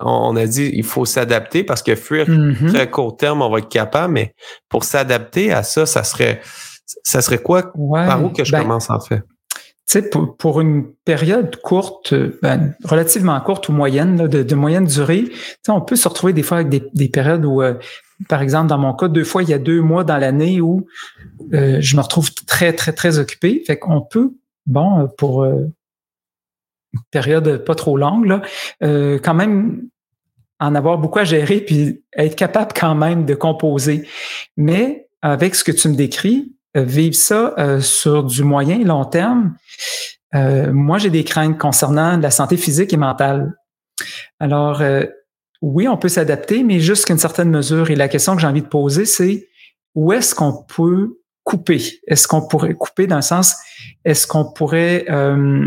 on 0.00 0.36
a 0.36 0.46
dit 0.46 0.70
il 0.74 0.84
faut 0.84 1.04
s'adapter 1.04 1.64
parce 1.64 1.82
que 1.82 1.94
fuir 1.96 2.28
Mhm. 2.28 2.72
très 2.72 2.90
court 2.90 3.16
terme, 3.16 3.42
on 3.42 3.50
va 3.50 3.58
être 3.58 3.68
capable, 3.68 4.12
mais 4.14 4.34
pour 4.68 4.84
s'adapter 4.84 5.52
à 5.52 5.62
ça, 5.62 5.86
ça 5.86 6.04
serait, 6.04 6.40
ça 7.04 7.20
serait 7.22 7.42
quoi, 7.42 7.72
Ouais, 7.74 8.06
par 8.06 8.22
où 8.24 8.30
que 8.30 8.44
je 8.44 8.52
ben, 8.52 8.62
commence 8.62 8.90
en 8.90 9.00
fait? 9.00 9.22
Sais, 9.90 10.10
pour, 10.10 10.36
pour 10.36 10.60
une 10.60 10.92
période 11.06 11.56
courte, 11.62 12.12
euh, 12.12 12.38
ben, 12.42 12.74
relativement 12.84 13.40
courte 13.40 13.70
ou 13.70 13.72
moyenne, 13.72 14.18
là, 14.18 14.28
de, 14.28 14.42
de 14.42 14.54
moyenne 14.54 14.84
durée, 14.84 15.30
on 15.66 15.80
peut 15.80 15.96
se 15.96 16.06
retrouver 16.06 16.34
des 16.34 16.42
fois 16.42 16.58
avec 16.58 16.68
des, 16.68 16.82
des 16.92 17.08
périodes 17.08 17.46
où, 17.46 17.62
euh, 17.62 17.72
par 18.28 18.42
exemple, 18.42 18.66
dans 18.66 18.76
mon 18.76 18.92
cas, 18.92 19.08
deux 19.08 19.24
fois, 19.24 19.42
il 19.42 19.48
y 19.48 19.54
a 19.54 19.58
deux 19.58 19.80
mois 19.80 20.04
dans 20.04 20.18
l'année 20.18 20.60
où 20.60 20.86
euh, 21.54 21.78
je 21.80 21.96
me 21.96 22.02
retrouve 22.02 22.34
très, 22.34 22.74
très, 22.74 22.92
très 22.92 23.18
occupé. 23.18 23.62
Fait 23.66 23.78
qu'on 23.78 24.02
peut, 24.02 24.34
bon, 24.66 25.00
euh, 25.00 25.06
pour 25.16 25.42
euh, 25.42 25.72
une 26.92 27.00
période 27.10 27.64
pas 27.64 27.74
trop 27.74 27.96
longue, 27.96 28.26
là, 28.26 28.42
euh, 28.82 29.18
quand 29.18 29.34
même 29.34 29.88
en 30.60 30.74
avoir 30.74 30.98
beaucoup 30.98 31.20
à 31.20 31.24
gérer 31.24 31.62
puis 31.62 32.02
être 32.14 32.36
capable 32.36 32.72
quand 32.78 32.94
même 32.94 33.24
de 33.24 33.34
composer. 33.34 34.06
Mais 34.58 35.08
avec 35.22 35.54
ce 35.54 35.64
que 35.64 35.72
tu 35.72 35.88
me 35.88 35.94
décris, 35.94 36.52
vivre 36.74 37.14
ça 37.14 37.54
euh, 37.58 37.80
sur 37.80 38.24
du 38.24 38.44
moyen 38.44 38.80
et 38.80 38.84
long 38.84 39.04
terme, 39.04 39.56
euh, 40.34 40.72
moi, 40.72 40.98
j'ai 40.98 41.10
des 41.10 41.24
craintes 41.24 41.58
concernant 41.58 42.16
la 42.18 42.30
santé 42.30 42.56
physique 42.56 42.92
et 42.92 42.96
mentale. 42.96 43.54
Alors, 44.40 44.82
euh, 44.82 45.04
oui, 45.62 45.88
on 45.88 45.96
peut 45.96 46.08
s'adapter, 46.08 46.62
mais 46.62 46.80
jusqu'à 46.80 47.12
une 47.12 47.18
certaine 47.18 47.50
mesure. 47.50 47.90
Et 47.90 47.96
la 47.96 48.08
question 48.08 48.34
que 48.34 48.40
j'ai 48.40 48.46
envie 48.46 48.62
de 48.62 48.68
poser, 48.68 49.06
c'est 49.06 49.48
où 49.94 50.12
est-ce 50.12 50.34
qu'on 50.34 50.64
peut 50.64 51.18
couper? 51.44 51.82
Est-ce 52.06 52.28
qu'on 52.28 52.46
pourrait 52.46 52.74
couper 52.74 53.06
dans 53.06 53.16
le 53.16 53.22
sens, 53.22 53.56
est-ce 54.04 54.26
qu'on 54.26 54.52
pourrait 54.52 55.06
euh, 55.08 55.66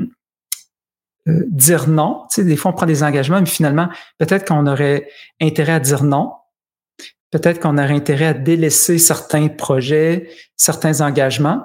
euh, 1.27 1.43
dire 1.50 1.89
non? 1.89 2.25
Tu 2.29 2.36
sais, 2.36 2.43
des 2.43 2.55
fois, 2.55 2.72
on 2.72 2.74
prend 2.74 2.86
des 2.86 3.03
engagements, 3.03 3.39
mais 3.39 3.48
finalement, 3.48 3.89
peut-être 4.20 4.48
qu'on 4.48 4.67
aurait 4.67 5.08
intérêt 5.41 5.74
à 5.74 5.79
dire 5.79 6.03
non. 6.03 6.34
Peut-être 7.31 7.59
qu'on 7.61 7.77
aurait 7.77 7.93
intérêt 7.93 8.25
à 8.25 8.33
délaisser 8.33 8.97
certains 8.97 9.47
projets, 9.47 10.29
certains 10.57 11.01
engagements. 11.01 11.63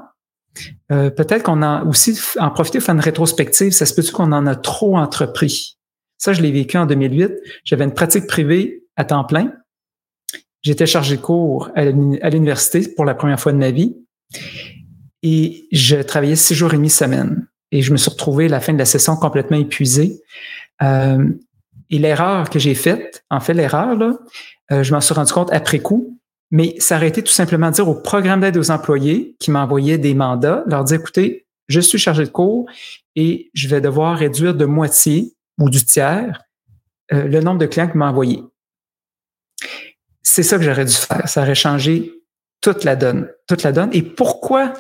Euh, 0.91 1.11
peut-être 1.11 1.43
qu'on 1.43 1.61
a 1.63 1.85
aussi 1.85 2.19
en 2.39 2.51
profiter 2.51 2.79
pour 2.79 2.87
faire 2.87 2.95
une 2.95 3.01
rétrospective. 3.01 3.73
Ça 3.73 3.85
se 3.85 3.93
peut-tu 3.95 4.13
qu'on 4.13 4.33
en 4.33 4.47
a 4.47 4.55
trop 4.55 4.97
entrepris? 4.97 5.77
Ça, 6.19 6.33
je 6.33 6.41
l'ai 6.41 6.53
vécu 6.53 6.79
en 6.79 6.87
2008. 6.87 7.33
J'avais 7.65 7.85
une 7.85 7.93
pratique 7.93 8.27
privée 8.27 8.85
à 8.97 9.05
temps 9.05 9.25
plein. 9.25 9.53
J'étais 10.63 10.87
chargé 10.87 11.17
de 11.17 11.21
cours 11.21 11.71
à 11.75 11.85
l'uni- 11.85 12.21
à 12.23 12.31
l'université 12.31 12.89
pour 12.95 13.05
la 13.05 13.15
première 13.15 13.39
fois 13.39 13.53
de 13.53 13.59
ma 13.59 13.71
vie. 13.71 13.97
Et 15.23 15.67
je 15.73 15.97
travaillais 15.97 16.37
six 16.37 16.55
jours 16.55 16.73
et 16.73 16.77
demi 16.77 16.91
semaine. 16.91 17.47
Et 17.73 17.83
je 17.83 17.93
me 17.93 17.97
suis 17.97 18.11
retrouvé 18.11 18.47
à 18.47 18.49
la 18.49 18.61
fin 18.61 18.73
de 18.73 18.79
la 18.79 18.85
session 18.85 19.17
complètement 19.17 19.57
épuisé. 19.59 20.23
Euh, 20.83 21.29
et 21.91 21.99
l'erreur 21.99 22.49
que 22.51 22.59
j'ai 22.59 22.75
faite, 22.75 23.25
en 23.31 23.41
fait, 23.41 23.55
l'erreur, 23.55 23.97
euh, 24.73 24.83
je 24.83 24.93
m'en 24.93 25.01
suis 25.01 25.15
rendu 25.15 25.33
compte 25.33 25.53
après 25.53 25.79
coup, 25.79 26.19
mais 26.51 26.75
ça 26.79 26.97
aurait 26.97 27.09
été 27.09 27.23
tout 27.23 27.33
simplement 27.33 27.71
dire 27.71 27.89
au 27.89 27.95
programme 27.95 28.41
d'aide 28.41 28.57
aux 28.57 28.71
employés 28.71 29.37
qui 29.39 29.51
m'envoyait 29.51 29.99
des 29.99 30.15
mandats, 30.15 30.65
leur 30.67 30.85
dire, 30.85 31.01
écoutez, 31.01 31.47
je 31.69 31.81
suis 31.81 31.99
chargé 31.99 32.25
de 32.25 32.31
cours 32.31 32.67
et 33.17 33.51
je 33.55 33.69
vais 33.69 33.81
devoir 33.81 34.17
réduire 34.17 34.55
de 34.55 34.65
moitié 34.65 35.35
ou 35.59 35.71
du 35.71 35.85
tiers 35.85 36.43
euh, 37.13 37.25
le 37.25 37.41
nombre 37.41 37.59
de 37.59 37.67
clients 37.67 37.89
que 37.89 37.99
m'a 37.99 38.11
envoyé. 38.11 38.43
C'est 40.23 40.43
ça 40.43 40.59
que 40.59 40.65
j'aurais 40.65 40.85
dû 40.85 40.93
faire. 40.93 41.29
Ça 41.29 41.43
aurait 41.43 41.55
changé 41.55 42.13
toute 42.61 42.85
la 42.85 42.97
donne, 42.97 43.31
toute 43.47 43.63
la 43.63 43.73
donne. 43.73 43.91
Et 43.93 44.03
pourquoi, 44.03 44.73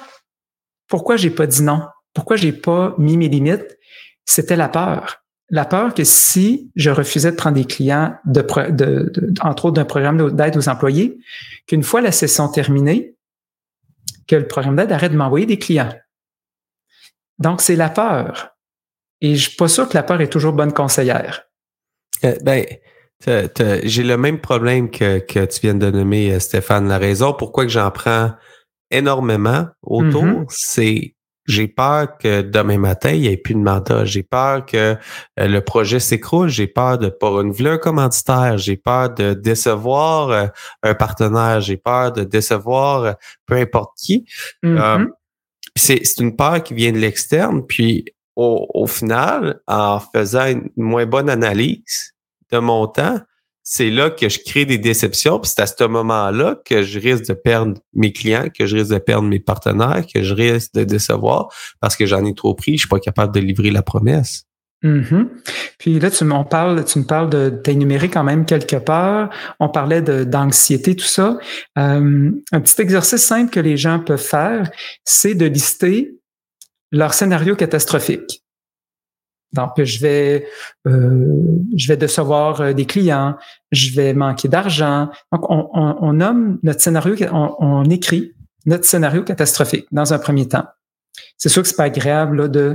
pourquoi 0.88 1.16
j'ai 1.16 1.31
pas 1.31 1.47
dit 1.47 1.62
non? 1.62 1.83
Pourquoi 2.14 2.37
j'ai 2.37 2.52
pas 2.52 2.95
mis 2.99 3.16
mes 3.16 3.28
limites? 3.28 3.78
C'était 4.25 4.57
la 4.57 4.69
peur. 4.69 5.23
La 5.49 5.65
peur 5.65 5.95
que 5.95 6.03
si 6.05 6.71
je 6.75 6.91
refusais 6.91 7.31
de 7.31 7.37
prendre 7.37 7.55
des 7.57 7.65
clients, 7.65 8.17
de, 8.25 8.41
pro- 8.43 8.69
de- 8.71 9.11
de- 9.15 9.33
entre 9.43 9.67
autres 9.67 9.75
d'un 9.76 9.85
programme 9.85 10.33
d'aide 10.33 10.57
aux 10.57 10.69
employés, 10.69 11.19
qu'une 11.67 11.85
fois 11.85 12.00
la 12.00 12.11
session 12.12 12.49
terminée, 12.49 13.15
que 14.26 14.35
le 14.37 14.49
programme 14.49 14.75
d'aide 14.76 14.91
arrête 14.93 15.12
de 15.12 15.17
m'envoyer 15.17 15.47
des 15.47 15.59
clients. 15.59 15.95
Donc, 17.38 17.61
c'est 17.61 17.76
la 17.76 17.91
peur. 17.91 18.50
Et 19.21 19.37
je 19.37 19.49
suis 19.49 19.57
pas 19.57 19.69
sûr 19.69 19.88
que 19.88 19.95
la 19.95 20.03
peur 20.03 20.21
est 20.21 20.29
toujours 20.29 20.53
bonne 20.53 20.73
conseillère. 20.73 21.45
Euh, 22.25 22.35
ben, 22.43 22.65
j'ai 23.85 24.03
le 24.03 24.17
même 24.17 24.41
problème 24.41 24.91
que, 24.91 25.19
que 25.21 25.45
tu 25.45 25.61
viens 25.61 25.75
de 25.75 25.91
nommer, 25.91 26.33
euh, 26.33 26.38
Stéphane. 26.41 26.88
La 26.88 26.99
raison 26.99 27.33
pourquoi 27.35 27.65
que 27.65 27.71
j'en 27.71 27.91
prends 27.91 28.33
énormément 28.91 29.67
autour, 29.83 30.25
Mhm. 30.25 30.47
c'est 30.49 31.15
j'ai 31.47 31.69
peur 31.69 32.19
que 32.19 32.43
demain 32.43 32.79
matin, 32.79 33.11
il 33.11 33.21
n'y 33.21 33.26
ait 33.29 33.37
plus 33.37 33.55
de 33.55 33.61
mandat. 33.61 34.05
J'ai 34.05 34.23
peur 34.23 34.67
que 34.67 34.76
euh, 34.76 34.97
le 35.38 35.61
projet 35.61 36.00
s'écroule. 36.00 36.49
J'ai 36.49 36.67
peur 36.67 36.99
de 36.99 37.07
ne 37.07 37.11
pas 37.11 37.29
renouveler 37.29 37.71
un 37.71 37.79
commanditaire. 37.79 38.59
J'ai 38.59 38.76
peur 38.76 39.15
de 39.15 39.35
décevoir 39.35 40.31
euh, 40.31 40.47
un 40.83 40.95
partenaire. 40.95 41.61
J'ai 41.61 41.76
peur 41.76 42.12
de 42.12 42.25
décevoir 42.25 43.03
euh, 43.05 43.12
peu 43.47 43.55
importe 43.55 43.97
qui. 43.97 44.26
Mhm. 44.62 44.79
Euh, 44.79 45.07
c'est 45.76 46.00
c'est 46.05 46.23
une 46.23 46.37
peur 46.37 46.62
qui 46.62 46.75
vient 46.75 46.93
de 46.93 46.99
l'externe. 46.99 47.65
Puis 47.67 48.05
au, 48.35 48.67
au 48.75 48.87
final, 48.87 49.61
en 49.67 50.00
faisant 50.00 50.47
une 50.47 50.69
moins 50.76 51.07
bonne 51.07 51.31
analyse 51.31 52.15
de 52.50 52.59
mon 52.59 52.87
temps, 52.87 53.21
c'est 53.68 53.90
là 53.90 54.11
que 54.11 54.28
je 54.28 54.38
crée 54.38 54.64
des 54.64 54.78
déceptions. 54.78 55.40
Puis 55.40 55.50
c'est 55.52 55.61
à 55.61 55.66
ce 55.66 55.85
moment-là 55.85 56.56
que 56.64 56.85
je 56.85 57.00
risque 57.00 57.26
de 57.26 57.35
perdre 57.35 57.75
mes 57.94 58.12
clients, 58.12 58.46
que 58.56 58.64
je 58.64 58.76
risque 58.76 58.92
de 58.92 58.99
perdre 58.99 59.26
mes 59.26 59.40
partenaires, 59.40 60.04
que 60.06 60.23
je 60.23 60.32
risque 60.32 60.73
de 60.75 60.85
décevoir 60.85 61.49
parce 61.80 61.96
que 61.96 62.06
j'en 62.06 62.25
ai 62.25 62.32
trop 62.32 62.54
pris. 62.54 62.75
Je 62.75 62.82
suis 62.82 62.88
pas 62.88 63.00
capable 63.00 63.35
de 63.35 63.40
livrer 63.40 63.73
la 63.73 63.82
promesse. 63.82 64.44
Mhm. 64.85 65.30
Puis 65.78 65.99
là, 65.99 66.12
tu, 66.12 66.25
m'en 66.25 66.44
parles, 66.44 66.85
tu 66.85 67.00
me 67.00 67.04
parles 67.04 67.28
de, 67.28 67.49
t'as 67.49 67.73
énuméré 67.73 68.08
quand 68.08 68.23
même 68.23 68.46
quelque 68.46 68.76
part. 68.76 69.30
On 69.58 69.68
parlait 69.68 70.00
d'anxiété, 70.00 70.94
tout 70.94 71.04
ça. 71.04 71.37
Euh, 71.76 72.30
un 72.52 72.61
petit 72.61 72.80
exercice 72.80 73.25
simple 73.25 73.50
que 73.50 73.58
les 73.58 73.76
gens 73.76 73.99
peuvent 73.99 74.23
faire, 74.23 74.70
c'est 75.02 75.35
de 75.35 75.46
lister 75.46 76.14
leur 76.92 77.14
scénario 77.14 77.56
catastrophique. 77.56 78.44
Donc, 79.57 79.83
je 79.83 79.99
vais, 80.01 80.47
euh, 80.87 81.27
je 81.77 81.89
vais 81.89 81.97
décevoir 81.97 82.61
euh, 82.61 82.73
des 82.73 82.85
clients, 82.85 83.37
je 83.73 83.95
vais 83.95 84.15
manquer 84.15 84.49
d'argent. 84.49 85.09
Donc, 85.33 85.51
on, 85.51 85.69
on, 85.75 85.97
on 86.01 86.13
nomme 86.13 86.59
notre 86.63 86.81
scénario, 86.81 87.15
on, 87.33 87.57
on 87.59 87.85
écrit 87.85 88.33
notre 88.67 88.85
scénario 88.85 89.23
catastrophique 89.23 89.87
dans 89.93 90.13
un 90.13 90.19
premier 90.19 90.47
temps. 90.49 90.65
C'est 91.39 91.49
sûr 91.49 91.63
que 91.63 91.69
c'est 91.69 91.77
pas 91.77 91.85
agréable 91.85 92.43
là, 92.43 92.49
de 92.49 92.75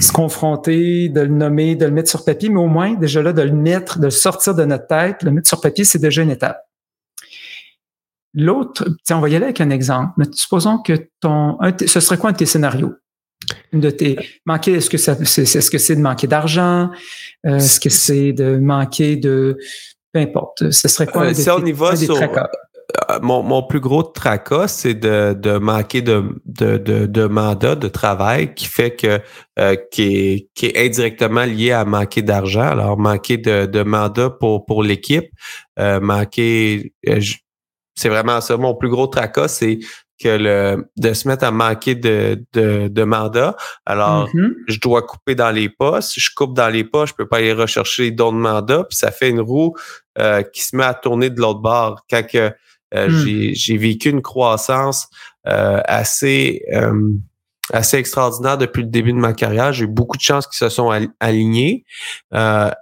se 0.00 0.12
confronter, 0.12 1.08
de 1.08 1.20
le 1.22 1.28
nommer, 1.28 1.74
de 1.74 1.84
le 1.84 1.90
mettre 1.90 2.10
sur 2.10 2.24
papier, 2.24 2.48
mais 2.48 2.60
au 2.60 2.68
moins 2.68 2.94
déjà 2.94 3.22
là 3.22 3.32
de 3.32 3.42
le 3.42 3.52
mettre, 3.52 3.98
de 3.98 4.04
le 4.04 4.10
sortir 4.10 4.54
de 4.54 4.64
notre 4.64 4.86
tête, 4.86 5.22
le 5.22 5.30
mettre 5.32 5.48
sur 5.48 5.60
papier, 5.60 5.84
c'est 5.84 5.98
déjà 5.98 6.22
une 6.22 6.30
étape. 6.30 6.60
L'autre, 8.34 8.88
tiens, 9.04 9.18
on 9.18 9.20
va 9.20 9.28
y 9.28 9.36
aller 9.36 9.44
avec 9.44 9.60
un 9.60 9.70
exemple. 9.70 10.12
Mais 10.16 10.24
supposons 10.32 10.78
que 10.78 10.94
ton, 11.20 11.58
un, 11.60 11.72
ce 11.86 12.00
serait 12.00 12.16
quoi 12.16 12.30
un 12.30 12.32
de 12.32 12.38
tes 12.38 12.46
scénarios? 12.46 12.94
De 13.72 13.90
tes 13.90 14.16
manquer, 14.46 14.74
est-ce 14.74 14.90
que 14.90 14.98
ça, 14.98 15.16
c'est, 15.24 15.42
est-ce 15.42 15.70
que 15.70 15.78
c'est 15.78 15.96
de 15.96 16.00
manquer 16.02 16.26
d'argent? 16.26 16.90
Euh, 17.46 17.56
Est-ce 17.56 17.80
que 17.80 17.90
c'est 17.90 18.32
de 18.32 18.56
manquer 18.58 19.16
de, 19.16 19.58
peu 20.12 20.20
importe. 20.20 20.70
Ce 20.70 20.88
serait 20.88 21.06
quoi 21.06 21.26
Euh, 21.26 21.34
si 21.34 21.50
on 21.50 21.64
y 21.64 21.72
va 21.72 21.96
sur-? 21.96 22.20
Euh, 23.10 23.18
mon, 23.22 23.42
mon 23.42 23.62
plus 23.62 23.80
gros 23.80 24.02
tracas, 24.02 24.68
c'est 24.68 24.92
de, 24.94 25.32
de 25.32 25.56
manquer 25.56 26.02
de, 26.02 26.24
de, 26.44 26.76
de, 26.76 27.06
de 27.06 27.24
mandat 27.26 27.74
de 27.74 27.88
travail 27.88 28.54
qui 28.54 28.66
fait 28.66 28.94
que 28.94 29.18
euh, 29.58 29.76
qui, 29.90 30.02
est, 30.02 30.48
qui 30.54 30.66
est 30.66 30.86
indirectement 30.86 31.44
lié 31.44 31.72
à 31.72 31.84
manquer 31.86 32.20
d'argent. 32.20 32.60
Alors, 32.68 32.98
manquer 32.98 33.38
de, 33.38 33.64
de 33.64 33.82
mandat 33.82 34.28
pour, 34.28 34.66
pour 34.66 34.82
l'équipe, 34.82 35.30
euh, 35.78 36.00
manquer 36.00 36.92
euh, 37.08 37.20
c'est 37.94 38.08
vraiment 38.08 38.40
ça. 38.40 38.56
Mon 38.56 38.74
plus 38.74 38.88
gros 38.90 39.06
tracas, 39.06 39.48
c'est 39.48 39.78
que 40.22 40.28
le 40.28 40.84
de 40.96 41.12
se 41.12 41.26
mettre 41.28 41.44
à 41.44 41.50
manquer 41.50 41.94
de, 41.94 42.44
de, 42.52 42.88
de 42.88 43.04
mandat. 43.04 43.56
Alors, 43.86 44.28
Mhm. 44.34 44.54
je 44.68 44.78
dois 44.80 45.02
couper 45.02 45.34
dans 45.34 45.50
les 45.50 45.68
postes. 45.68 46.12
Je 46.16 46.30
coupe 46.34 46.54
dans 46.54 46.68
les 46.68 46.84
postes, 46.84 47.12
je 47.12 47.16
peux 47.16 47.28
pas 47.28 47.38
aller 47.38 47.52
rechercher 47.52 48.10
d'autres 48.10 48.36
mandats. 48.36 48.84
Puis 48.84 48.96
ça 48.96 49.10
fait 49.10 49.30
une 49.30 49.40
roue 49.40 49.74
euh, 50.18 50.42
qui 50.42 50.62
se 50.62 50.76
met 50.76 50.84
à 50.84 50.94
tourner 50.94 51.30
de 51.30 51.40
l'autre 51.40 51.60
bord. 51.60 52.02
Quand 52.10 52.26
que, 52.26 52.52
euh, 52.94 53.08
Hmm. 53.08 53.52
j'ai, 53.54 53.76
vécu 53.76 54.10
une 54.10 54.22
croissance 54.22 55.08
euh, 55.48 55.80
assez 55.86 56.62
assez 57.72 57.96
extraordinaire 57.96 58.58
depuis 58.58 58.82
le 58.82 58.88
début 58.88 59.12
de 59.12 59.18
ma 59.18 59.32
carrière. 59.32 59.72
J'ai 59.72 59.84
eu 59.84 59.88
beaucoup 59.88 60.16
de 60.16 60.22
chances 60.22 60.46
qui 60.46 60.58
se 60.58 60.68
sont 60.68 60.90
al- 60.90 61.08
alignées. 61.20 61.84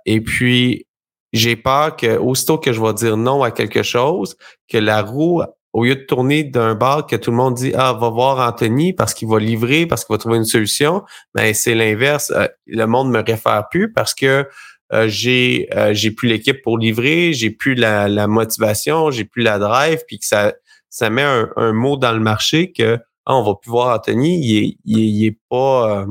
Et 0.06 0.20
puis, 0.20 0.86
j'ai 1.32 1.54
peur 1.54 1.96
que 1.96 2.16
aussitôt 2.16 2.58
que 2.58 2.72
je 2.72 2.80
vais 2.80 2.92
dire 2.94 3.16
non 3.16 3.42
à 3.42 3.50
quelque 3.50 3.82
chose, 3.82 4.36
que 4.68 4.78
la 4.78 5.02
roue 5.02 5.42
au 5.72 5.84
lieu 5.84 5.94
de 5.96 6.02
tourner 6.02 6.44
d'un 6.44 6.74
bar 6.74 7.06
que 7.06 7.16
tout 7.16 7.30
le 7.30 7.36
monde 7.36 7.54
dit 7.54 7.72
ah 7.74 7.92
va 7.92 8.10
voir 8.10 8.38
Anthony 8.46 8.92
parce 8.92 9.14
qu'il 9.14 9.28
va 9.28 9.38
livrer 9.38 9.86
parce 9.86 10.04
qu'il 10.04 10.12
va 10.14 10.18
trouver 10.18 10.38
une 10.38 10.44
solution, 10.44 11.02
mais 11.34 11.54
c'est 11.54 11.74
l'inverse. 11.74 12.32
Euh, 12.34 12.48
le 12.66 12.86
monde 12.86 13.10
me 13.10 13.22
réfère 13.24 13.68
plus 13.70 13.92
parce 13.92 14.14
que 14.14 14.48
euh, 14.92 15.06
j'ai 15.06 15.68
euh, 15.76 15.94
j'ai 15.94 16.10
plus 16.10 16.28
l'équipe 16.28 16.62
pour 16.62 16.78
livrer, 16.78 17.32
j'ai 17.32 17.50
plus 17.50 17.74
la, 17.74 18.26
motivation, 18.26 19.10
j'ai 19.10 19.24
plus 19.24 19.42
la 19.42 19.58
drive, 19.58 20.00
puis 20.06 20.18
que 20.18 20.26
ça 20.26 20.54
ça 20.88 21.08
met 21.08 21.22
un, 21.22 21.72
mot 21.72 21.96
dans 21.96 22.12
le 22.12 22.18
marché 22.18 22.72
que 22.72 22.98
ah, 23.26 23.36
on 23.36 23.44
va 23.44 23.54
plus 23.54 23.70
voir 23.70 23.96
Anthony, 23.96 24.40
il 24.44 24.64
est, 24.64 24.76
il 24.84 25.24
est, 25.24 25.38
pas 25.48 26.04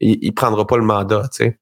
il, 0.00 0.18
il, 0.22 0.32
prendra 0.32 0.66
pas 0.66 0.76
le 0.76 0.84
mandat, 0.84 1.28
tu 1.32 1.44
sais. 1.44 1.58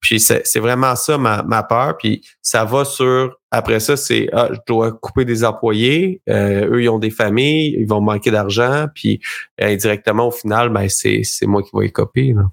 Puis 0.00 0.20
c'est 0.20 0.58
vraiment 0.58 0.96
ça 0.96 1.18
ma, 1.18 1.62
peur. 1.62 1.96
Puis 1.98 2.22
ça 2.42 2.64
va 2.64 2.84
sur 2.84 3.38
après 3.50 3.80
ça, 3.80 3.96
c'est 3.96 4.28
ah, 4.32 4.48
je 4.50 4.58
dois 4.66 4.92
couper 4.92 5.24
des 5.24 5.44
employés. 5.44 6.22
Euh, 6.28 6.70
eux, 6.70 6.82
ils 6.82 6.88
ont 6.88 6.98
des 6.98 7.10
familles, 7.10 7.76
ils 7.78 7.86
vont 7.86 8.00
manquer 8.00 8.30
d'argent. 8.30 8.86
Puis 8.94 9.20
indirectement, 9.60 10.28
au 10.28 10.30
final, 10.30 10.70
ben 10.70 10.88
c'est 10.88 11.46
moi 11.46 11.62
qui 11.62 11.70
vais 11.74 11.90
copier. 11.90 12.32
Là. 12.34 12.44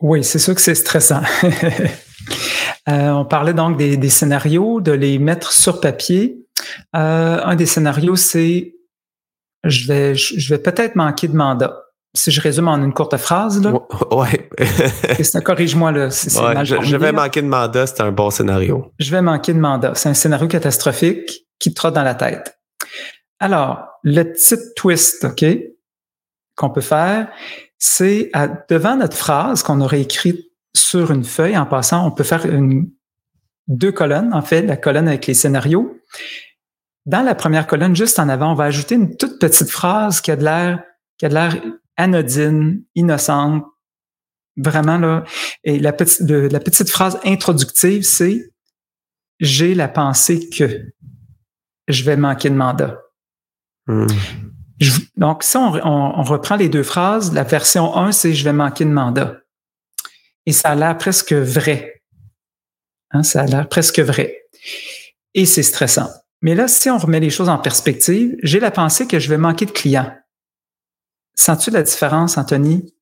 Oui, 0.00 0.22
c'est 0.22 0.38
sûr 0.38 0.54
que 0.54 0.60
c'est 0.60 0.74
stressant. 0.74 1.22
euh, 2.88 3.10
on 3.10 3.24
parlait 3.24 3.54
donc 3.54 3.76
des, 3.76 3.96
des, 3.96 4.10
scénarios, 4.10 4.80
de 4.80 4.92
les 4.92 5.18
mettre 5.18 5.50
sur 5.50 5.80
papier. 5.80 6.38
Euh, 6.94 7.40
un 7.42 7.56
des 7.56 7.66
scénarios, 7.66 8.16
c'est 8.16 8.74
je 9.64 9.88
vais, 9.88 10.14
je 10.14 10.54
vais 10.54 10.60
peut-être 10.60 10.94
manquer 10.94 11.26
de 11.26 11.36
mandat 11.36 11.87
si 12.14 12.30
je 12.30 12.40
résume 12.40 12.68
en 12.68 12.76
une 12.76 12.92
courte 12.92 13.16
phrase, 13.16 13.62
là. 13.62 13.72
Ouais. 14.10 14.50
Corrige-moi, 15.44 15.92
là. 15.92 16.08
je, 16.08 16.96
vais 16.96 17.12
manquer 17.12 17.42
de 17.42 17.48
mandat, 17.48 17.86
c'est 17.86 18.00
un 18.00 18.12
bon 18.12 18.30
scénario. 18.30 18.92
Je 18.98 19.10
vais 19.10 19.22
manquer 19.22 19.52
de 19.52 19.60
mandat. 19.60 19.92
C'est 19.94 20.08
un 20.08 20.14
scénario 20.14 20.48
catastrophique 20.48 21.46
qui 21.58 21.70
te 21.70 21.74
trotte 21.74 21.94
dans 21.94 22.02
la 22.02 22.14
tête. 22.14 22.58
Alors, 23.40 23.86
le 24.02 24.24
petit 24.24 24.56
twist, 24.74 25.24
OK, 25.24 25.44
qu'on 26.56 26.70
peut 26.70 26.80
faire, 26.80 27.28
c'est 27.78 28.30
devant 28.68 28.96
notre 28.96 29.16
phrase 29.16 29.62
qu'on 29.62 29.80
aurait 29.80 30.00
écrite 30.00 30.46
sur 30.74 31.10
une 31.10 31.24
feuille, 31.24 31.56
en 31.56 31.66
passant, 31.66 32.06
on 32.06 32.10
peut 32.10 32.24
faire 32.24 32.46
une, 32.46 32.90
deux 33.68 33.92
colonnes, 33.92 34.32
en 34.32 34.42
fait, 34.42 34.62
la 34.62 34.76
colonne 34.76 35.08
avec 35.08 35.26
les 35.26 35.34
scénarios. 35.34 36.00
Dans 37.06 37.22
la 37.22 37.34
première 37.34 37.66
colonne, 37.66 37.94
juste 37.94 38.18
en 38.18 38.28
avant, 38.28 38.52
on 38.52 38.54
va 38.54 38.64
ajouter 38.64 38.96
une 38.96 39.16
toute 39.16 39.38
petite 39.38 39.70
phrase 39.70 40.20
qui 40.20 40.30
a 40.30 40.36
de 40.36 40.44
l'air 40.44 40.82
qui 41.18 41.26
a 41.26 41.28
de 41.28 41.34
l'air 41.34 41.56
anodine, 41.98 42.82
innocente, 42.94 43.64
vraiment 44.56 44.96
là. 44.96 45.24
Et 45.64 45.78
la 45.78 45.92
petite, 45.92 46.20
la 46.20 46.60
petite 46.60 46.88
phrase 46.88 47.18
introductive, 47.24 48.02
c'est 48.02 48.50
j'ai 49.40 49.74
la 49.74 49.88
pensée 49.88 50.48
que 50.48 50.92
je 51.88 52.04
vais 52.04 52.16
manquer 52.16 52.48
de 52.48 52.54
mandat. 52.54 52.98
Hmm. 53.86 54.06
donc, 55.16 55.42
si 55.42 55.56
on, 55.56 55.72
on, 55.74 56.22
reprend 56.22 56.56
les 56.56 56.68
deux 56.68 56.82
phrases, 56.82 57.32
la 57.32 57.42
version 57.42 57.96
1, 57.96 58.12
c'est 58.12 58.34
je 58.34 58.44
vais 58.44 58.52
manquer 58.52 58.84
de 58.84 58.90
mandat. 58.90 59.38
Et 60.44 60.52
ça 60.52 60.70
a 60.70 60.74
l'air 60.74 60.96
presque 60.98 61.32
vrai. 61.32 62.02
Hein, 63.10 63.22
ça 63.22 63.42
a 63.42 63.46
l'air 63.46 63.68
presque 63.68 64.00
vrai. 64.00 64.42
Et 65.34 65.46
c'est 65.46 65.62
stressant. 65.62 66.08
Mais 66.42 66.54
là, 66.54 66.68
si 66.68 66.90
on 66.90 66.98
remet 66.98 67.20
les 67.20 67.30
choses 67.30 67.48
en 67.48 67.58
perspective, 67.58 68.36
j'ai 68.42 68.60
la 68.60 68.70
pensée 68.70 69.06
que 69.06 69.18
je 69.18 69.28
vais 69.28 69.38
manquer 69.38 69.66
de 69.66 69.70
clients. 69.70 70.14
Sens-tu 71.38 71.70
la 71.70 71.82
différence, 71.82 72.36
Anthony? 72.36 72.92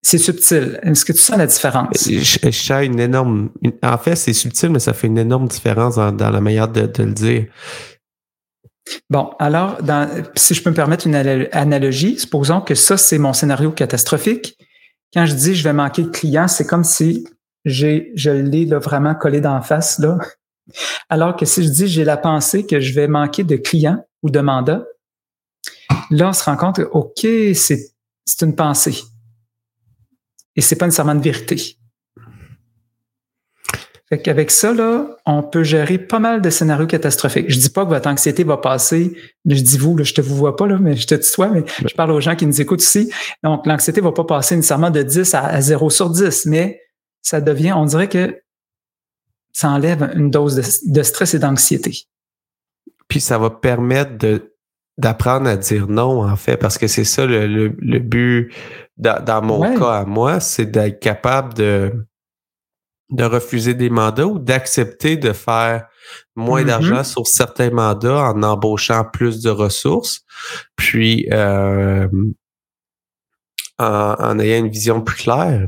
C'est 0.00 0.16
subtil. 0.16 0.80
Est-ce 0.82 1.04
que 1.04 1.12
tu 1.12 1.18
sens 1.20 1.36
la 1.36 1.46
différence? 1.46 2.08
Je, 2.08 2.50
sens 2.50 2.82
une 2.82 2.98
énorme. 2.98 3.50
en 3.82 3.98
fait, 3.98 4.16
c'est 4.16 4.32
subtil, 4.32 4.70
mais 4.70 4.78
ça 4.78 4.94
fait 4.94 5.06
une 5.06 5.18
énorme 5.18 5.48
différence 5.48 5.96
dans, 5.96 6.30
la 6.30 6.40
manière 6.40 6.68
de, 6.68 6.80
le 6.80 7.12
dire. 7.12 7.46
Bon, 9.10 9.32
alors, 9.38 9.78
si 10.34 10.54
je 10.54 10.62
peux 10.62 10.70
me 10.70 10.74
permettre 10.74 11.06
une 11.06 11.14
analogie, 11.52 12.18
supposons 12.18 12.62
que 12.62 12.74
ça, 12.74 12.96
c'est 12.96 13.18
mon 13.18 13.34
scénario 13.34 13.70
catastrophique. 13.70 14.56
Quand 15.12 15.26
je 15.26 15.34
dis 15.34 15.54
je 15.54 15.62
vais 15.62 15.74
manquer 15.74 16.04
de 16.04 16.08
clients, 16.08 16.48
c'est 16.48 16.66
comme 16.66 16.84
si 16.84 17.26
j'ai, 17.66 18.12
je 18.14 18.30
l'ai 18.30 18.64
vraiment 18.64 19.14
collé 19.14 19.42
d'en 19.42 19.60
face, 19.60 19.98
là. 19.98 20.18
Alors 21.10 21.36
que 21.36 21.44
si 21.44 21.62
je 21.62 21.68
dis 21.68 21.86
j'ai 21.86 22.04
la 22.04 22.16
pensée 22.16 22.64
que 22.64 22.80
je 22.80 22.94
vais 22.94 23.08
manquer 23.08 23.44
de 23.44 23.56
clients 23.56 24.02
ou 24.22 24.30
de 24.30 24.40
mandats, 24.40 24.84
Là, 26.10 26.28
on 26.28 26.32
se 26.32 26.44
rend 26.44 26.56
compte 26.56 26.76
que, 26.76 26.82
OK, 26.82 27.26
c'est, 27.54 27.92
une 28.42 28.54
pensée. 28.54 29.02
Et 30.56 30.60
c'est 30.60 30.76
pas 30.76 30.86
nécessairement 30.86 31.12
une 31.12 31.20
vérité. 31.20 31.76
Fait 34.08 34.20
qu'avec 34.20 34.50
ça, 34.50 34.72
là, 34.72 35.16
on 35.24 35.42
peut 35.42 35.64
gérer 35.64 35.98
pas 35.98 36.18
mal 36.18 36.42
de 36.42 36.50
scénarios 36.50 36.86
catastrophiques. 36.86 37.46
Je 37.48 37.58
dis 37.58 37.70
pas 37.70 37.84
que 37.84 37.90
votre 37.90 38.08
anxiété 38.08 38.44
va 38.44 38.58
passer. 38.58 39.16
Je 39.46 39.60
dis 39.60 39.78
vous, 39.78 39.96
là, 39.96 40.04
je 40.04 40.12
te 40.12 40.20
vous 40.20 40.36
vois 40.36 40.56
pas, 40.56 40.66
là, 40.66 40.78
mais 40.78 40.94
je 40.94 41.06
te 41.06 41.14
tutoie, 41.14 41.48
mais 41.48 41.64
je 41.84 41.94
parle 41.94 42.10
aux 42.12 42.20
gens 42.20 42.36
qui 42.36 42.46
nous 42.46 42.60
écoutent 42.60 42.82
ici. 42.82 43.10
Donc, 43.42 43.66
l'anxiété 43.66 44.00
va 44.00 44.12
pas 44.12 44.24
passer 44.24 44.56
nécessairement 44.56 44.90
de 44.90 45.02
10 45.02 45.34
à, 45.34 45.60
0 45.60 45.90
sur 45.90 46.10
10, 46.10 46.46
mais 46.46 46.80
ça 47.22 47.40
devient, 47.40 47.72
on 47.72 47.86
dirait 47.86 48.08
que 48.08 48.38
ça 49.52 49.70
enlève 49.70 50.10
une 50.14 50.30
dose 50.30 50.82
de 50.84 51.02
stress 51.02 51.32
et 51.34 51.38
d'anxiété. 51.38 52.06
Puis 53.08 53.20
ça 53.20 53.38
va 53.38 53.50
permettre 53.50 54.18
de 54.18 54.53
d'apprendre 54.98 55.48
à 55.48 55.56
dire 55.56 55.88
non, 55.88 56.24
en 56.24 56.36
fait, 56.36 56.56
parce 56.56 56.78
que 56.78 56.86
c'est 56.86 57.04
ça 57.04 57.26
le, 57.26 57.46
le, 57.46 57.98
but 57.98 58.52
dans, 58.96 59.42
mon 59.42 59.76
cas 59.76 60.00
à 60.00 60.04
moi, 60.04 60.40
c'est 60.40 60.66
d'être 60.66 61.00
capable 61.00 61.54
de, 61.54 61.92
de 63.10 63.24
refuser 63.24 63.74
des 63.74 63.90
mandats 63.90 64.26
ou 64.26 64.38
d'accepter 64.38 65.16
de 65.16 65.32
faire 65.32 65.88
moins 66.36 66.62
mm-hmm. 66.62 66.66
d'argent 66.66 67.04
sur 67.04 67.26
certains 67.26 67.70
mandats 67.70 68.30
en 68.30 68.42
embauchant 68.42 69.04
plus 69.04 69.42
de 69.42 69.50
ressources, 69.50 70.24
puis 70.76 71.26
euh, 71.32 72.08
en, 73.78 74.38
ayant 74.38 74.64
une 74.64 74.70
vision 74.70 75.00
plus 75.00 75.16
claire. 75.16 75.66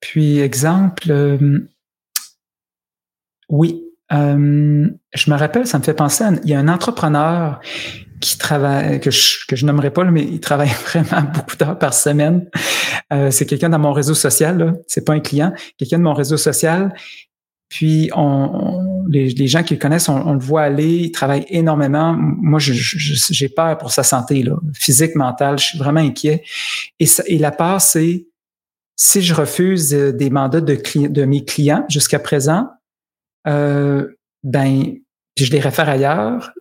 Puis, 0.00 0.40
exemple, 0.40 1.10
euh, 1.10 1.68
oui, 3.48 3.84
euh, 4.12 4.88
je 5.14 5.30
me 5.30 5.36
rappelle, 5.36 5.66
ça 5.66 5.78
me 5.78 5.84
fait 5.84 5.94
penser, 5.94 6.24
à, 6.24 6.32
il 6.42 6.48
y 6.48 6.54
a 6.54 6.58
un 6.58 6.68
entrepreneur 6.68 7.60
qui 8.20 8.38
travaille, 8.38 9.00
que 9.00 9.10
je, 9.10 9.46
que 9.48 9.56
je 9.56 9.66
nommerai 9.66 9.90
pas, 9.90 10.04
mais 10.04 10.22
il 10.22 10.40
travaille 10.40 10.68
vraiment 10.86 11.22
beaucoup 11.34 11.56
d'heures 11.56 11.78
par 11.78 11.94
semaine. 11.94 12.48
Euh, 13.12 13.30
c'est 13.30 13.46
quelqu'un 13.46 13.70
dans 13.70 13.78
mon 13.78 13.92
réseau 13.92 14.14
social, 14.14 14.74
c'est 14.86 15.04
pas 15.04 15.14
un 15.14 15.20
client, 15.20 15.52
quelqu'un 15.78 15.98
de 15.98 16.04
mon 16.04 16.14
réseau 16.14 16.36
social. 16.36 16.94
Puis 17.68 18.10
on, 18.16 19.04
les, 19.08 19.28
les, 19.30 19.46
gens 19.46 19.62
qui 19.62 19.74
le 19.74 19.80
connaissent, 19.80 20.08
on, 20.08 20.32
le 20.32 20.40
voit 20.40 20.62
aller, 20.62 20.96
il 20.96 21.12
travaille 21.12 21.46
énormément. 21.48 22.16
Moi, 22.18 22.58
j'ai 22.58 23.48
peur 23.48 23.78
pour 23.78 23.92
sa 23.92 24.02
santé, 24.02 24.42
là, 24.42 24.56
physique, 24.74 25.14
mentale. 25.14 25.56
Je 25.58 25.66
suis 25.66 25.78
vraiment 25.78 26.00
inquiet. 26.00 26.42
Et, 26.98 27.06
ça, 27.06 27.22
et 27.26 27.38
la 27.38 27.52
part, 27.52 27.80
c'est 27.80 28.26
si 28.96 29.22
je 29.22 29.32
refuse 29.34 29.90
des 29.90 30.30
mandats 30.30 30.60
de, 30.60 30.76
de 31.06 31.24
mes 31.24 31.44
clients 31.44 31.84
jusqu'à 31.88 32.18
présent, 32.18 32.68
euh, 33.46 34.08
ben, 34.42 34.96
je 35.38 35.50
les 35.50 35.60
réfère 35.60 35.88
ailleurs, 35.88 36.52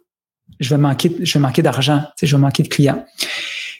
je 0.59 0.69
vais 0.69 0.77
manquer, 0.77 1.15
je 1.21 1.33
vais 1.33 1.39
manquer 1.39 1.61
d'argent, 1.61 2.03
je 2.21 2.35
vais 2.35 2.41
manquer 2.41 2.63
de 2.63 2.67
clients. 2.67 3.05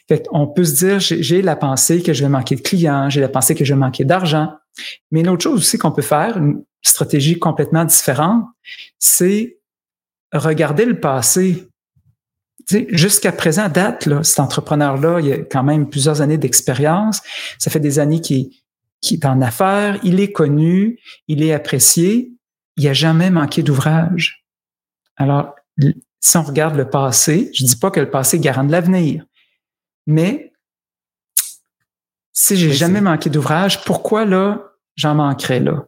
Fait 0.08 0.26
on 0.32 0.46
peut 0.46 0.64
se 0.64 0.84
dire, 0.84 0.98
j'ai 0.98 1.42
la 1.42 1.56
pensée 1.56 2.02
que 2.02 2.12
je 2.12 2.24
vais 2.24 2.28
manquer 2.28 2.56
de 2.56 2.62
clients, 2.62 3.08
j'ai 3.10 3.20
la 3.20 3.28
pensée 3.28 3.54
que 3.54 3.64
je 3.64 3.74
vais 3.74 3.78
manquer 3.78 4.04
d'argent. 4.04 4.52
Mais 5.10 5.20
une 5.20 5.28
autre 5.28 5.42
chose 5.42 5.60
aussi 5.60 5.78
qu'on 5.78 5.92
peut 5.92 6.02
faire, 6.02 6.38
une 6.38 6.64
stratégie 6.82 7.38
complètement 7.38 7.84
différente, 7.84 8.44
c'est 8.98 9.58
regarder 10.32 10.84
le 10.84 10.98
passé. 10.98 11.68
Jusqu'à 12.88 13.32
présent, 13.32 13.68
date, 13.68 14.06
là, 14.06 14.22
cet 14.22 14.38
entrepreneur-là, 14.38 15.20
il 15.20 15.32
a 15.32 15.38
quand 15.38 15.64
même 15.64 15.88
plusieurs 15.88 16.20
années 16.20 16.38
d'expérience. 16.38 17.20
Ça 17.58 17.70
fait 17.70 17.80
des 17.80 17.98
années 17.98 18.20
qu'il 18.20 18.50
est 19.10 19.24
en 19.24 19.40
affaires, 19.42 19.98
il 20.04 20.20
est 20.20 20.30
connu, 20.30 21.00
il 21.26 21.42
est 21.42 21.52
apprécié. 21.52 22.32
Il 22.76 22.84
n'a 22.84 22.92
jamais 22.92 23.30
manqué 23.30 23.62
d'ouvrage. 23.62 24.44
Alors, 25.16 25.54
si 26.20 26.36
on 26.36 26.42
regarde 26.42 26.76
le 26.76 26.88
passé, 26.88 27.50
je 27.54 27.64
dis 27.64 27.76
pas 27.76 27.90
que 27.90 28.00
le 28.00 28.10
passé 28.10 28.38
garante 28.38 28.70
l'avenir, 28.70 29.24
mais 30.06 30.52
si 32.32 32.56
j'ai 32.56 32.72
jamais 32.72 33.00
manqué 33.00 33.30
d'ouvrage, 33.30 33.84
pourquoi 33.84 34.24
là, 34.24 34.72
j'en 34.96 35.14
manquerais 35.14 35.60
là? 35.60 35.86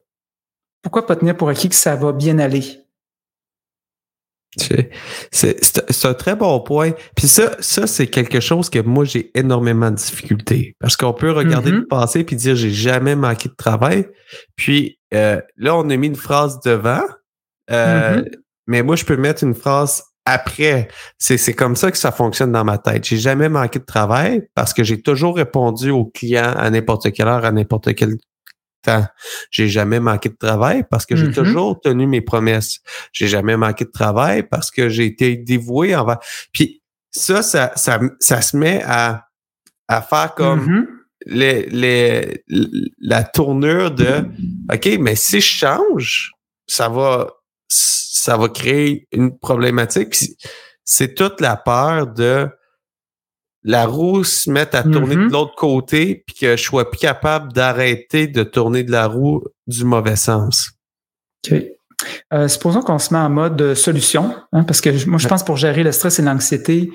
Pourquoi 0.82 1.06
pas 1.06 1.16
tenir 1.16 1.36
pour 1.36 1.48
acquis 1.48 1.68
que 1.68 1.74
ça 1.74 1.96
va 1.96 2.12
bien 2.12 2.38
aller? 2.38 2.82
C'est 5.30 6.04
un 6.04 6.14
très 6.14 6.36
bon 6.36 6.60
point. 6.60 6.92
Puis 7.16 7.26
ça, 7.26 7.56
ça 7.60 7.86
c'est 7.86 8.06
quelque 8.06 8.40
chose 8.40 8.68
que 8.68 8.80
moi, 8.80 9.04
j'ai 9.04 9.30
énormément 9.38 9.90
de 9.90 9.96
difficultés. 9.96 10.76
Parce 10.78 10.96
qu'on 10.96 11.14
peut 11.14 11.32
regarder 11.32 11.70
mm-hmm. 11.70 11.80
le 11.80 11.86
passé 11.86 12.24
puis 12.24 12.36
dire 12.36 12.54
j'ai 12.54 12.70
jamais 12.70 13.16
manqué 13.16 13.48
de 13.48 13.54
travail. 13.54 14.08
Puis 14.56 14.98
euh, 15.14 15.40
là, 15.56 15.76
on 15.76 15.88
a 15.88 15.96
mis 15.96 16.08
une 16.08 16.16
phrase 16.16 16.60
devant. 16.60 17.02
Euh, 17.70 18.20
mm-hmm. 18.20 18.34
Mais 18.66 18.82
moi, 18.82 18.96
je 18.96 19.04
peux 19.04 19.16
mettre 19.16 19.42
une 19.42 19.54
phrase 19.54 20.02
après. 20.24 20.88
C'est 21.18 21.54
comme 21.54 21.76
ça 21.76 21.90
que 21.90 21.98
ça 21.98 22.12
fonctionne 22.12 22.52
dans 22.52 22.64
ma 22.64 22.78
tête. 22.78 23.04
J'ai 23.04 23.18
jamais 23.18 23.48
manqué 23.48 23.78
de 23.78 23.84
travail 23.84 24.42
parce 24.54 24.72
que 24.72 24.84
j'ai 24.84 25.00
toujours 25.00 25.36
répondu 25.36 25.90
aux 25.90 26.06
clients 26.06 26.54
à 26.56 26.70
n'importe 26.70 27.12
quelle 27.12 27.28
heure, 27.28 27.44
à 27.44 27.52
n'importe 27.52 27.94
quel 27.94 28.16
temps. 28.82 29.06
J'ai 29.50 29.68
jamais 29.68 30.00
manqué 30.00 30.28
de 30.28 30.36
travail 30.36 30.84
parce 30.90 31.06
que 31.06 31.16
j'ai 31.16 31.28
mm-hmm. 31.28 31.34
toujours 31.34 31.80
tenu 31.80 32.06
mes 32.06 32.20
promesses. 32.20 32.80
J'ai 33.12 33.28
jamais 33.28 33.56
manqué 33.56 33.84
de 33.84 33.90
travail 33.90 34.42
parce 34.42 34.70
que 34.70 34.88
j'ai 34.88 35.06
été 35.06 35.36
dévoué 35.36 35.94
envers. 35.94 36.18
Puis 36.52 36.82
ça, 37.10 37.42
ça, 37.42 37.72
ça, 37.76 38.00
ça 38.20 38.42
se 38.42 38.56
met 38.56 38.82
à, 38.84 39.26
à 39.88 40.02
faire 40.02 40.34
comme 40.34 40.66
mm-hmm. 40.66 40.86
les, 41.26 41.66
les, 41.66 42.44
la 43.00 43.24
tournure 43.24 43.90
de 43.90 44.24
OK, 44.72 44.98
mais 45.00 45.14
si 45.14 45.40
je 45.40 45.46
change, 45.46 46.32
ça 46.66 46.88
va, 46.88 47.28
ça 48.22 48.36
va 48.36 48.48
créer 48.48 49.08
une 49.10 49.36
problématique. 49.36 50.14
C'est 50.84 51.14
toute 51.14 51.40
la 51.40 51.56
peur 51.56 52.06
de 52.06 52.48
la 53.64 53.84
roue 53.86 54.22
se 54.22 54.48
mettre 54.48 54.76
à 54.76 54.84
tourner 54.84 55.16
de 55.16 55.22
mm-hmm. 55.22 55.32
l'autre 55.32 55.56
côté 55.56 56.22
puis 56.24 56.36
que 56.36 56.56
je 56.56 56.62
sois 56.62 56.88
plus 56.88 57.00
capable 57.00 57.52
d'arrêter 57.52 58.28
de 58.28 58.44
tourner 58.44 58.84
de 58.84 58.92
la 58.92 59.08
roue 59.08 59.42
du 59.66 59.84
mauvais 59.84 60.14
sens. 60.14 60.70
OK. 61.46 61.64
Euh, 62.32 62.46
supposons 62.46 62.80
qu'on 62.80 62.98
se 62.98 63.12
met 63.12 63.20
en 63.20 63.30
mode 63.30 63.74
solution, 63.74 64.34
hein, 64.52 64.62
parce 64.62 64.80
que 64.80 65.08
moi, 65.08 65.18
je 65.18 65.26
pense 65.26 65.44
pour 65.44 65.56
gérer 65.56 65.82
le 65.82 65.92
stress 65.92 66.20
et 66.20 66.22
l'anxiété, 66.22 66.90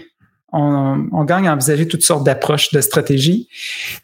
on, 0.53 1.23
gagne 1.25 1.47
à 1.47 1.53
envisager 1.53 1.87
toutes 1.87 2.03
sortes 2.03 2.23
d'approches, 2.25 2.71
de 2.71 2.79
stratégies. 2.79 3.49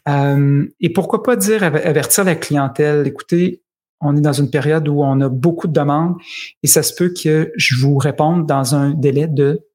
Euh, 0.08 0.66
et 0.80 0.92
pourquoi 0.92 1.22
pas 1.22 1.36
dire, 1.36 1.62
avertir 1.62 2.24
la 2.24 2.34
clientèle, 2.34 3.06
écoutez, 3.06 3.63
on 4.04 4.16
est 4.16 4.20
dans 4.20 4.32
une 4.32 4.50
période 4.50 4.88
où 4.88 5.02
on 5.02 5.20
a 5.20 5.28
beaucoup 5.28 5.66
de 5.66 5.72
demandes 5.72 6.16
et 6.62 6.66
ça 6.66 6.82
se 6.82 6.94
peut 6.94 7.12
que 7.12 7.52
je 7.56 7.76
vous 7.76 7.96
réponde 7.96 8.46
dans 8.46 8.74
un 8.74 8.90
délai 8.90 9.26
de 9.26 9.66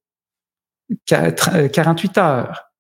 48 1.06 2.18
euh, 2.18 2.22
heures 2.22 2.72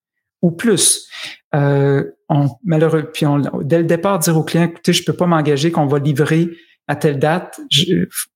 ou 0.41 0.51
plus. 0.51 1.07
Euh, 1.53 2.09
on, 2.29 2.49
malheureux, 2.63 3.09
puis 3.11 3.25
on, 3.25 3.39
dès 3.61 3.79
le 3.79 3.85
départ, 3.85 4.19
dire 4.19 4.37
au 4.37 4.43
client, 4.43 4.63
écoutez, 4.63 4.93
je 4.93 5.03
peux 5.03 5.13
pas 5.13 5.25
m'engager 5.25 5.71
qu'on 5.71 5.87
va 5.87 5.99
livrer 5.99 6.49
à 6.87 6.95
telle 6.95 7.19
date. 7.19 7.59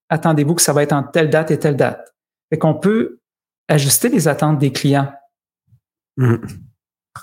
Attendez-vous 0.10 0.56
que 0.56 0.62
ça 0.62 0.74
va 0.74 0.84
être 0.84 0.94
en 0.94 1.04
telle 1.04 1.30
date 1.30 1.52
et 1.52 1.60
telle 1.60 1.78
date. 1.78 2.14
Fait 2.50 2.58
qu'on 2.58 2.74
peut 2.76 3.20
ajuster 3.68 4.10
les 4.10 4.28
attentes 4.28 4.60
des 4.60 4.72
clients 4.72 5.12
Mm. 6.18 6.36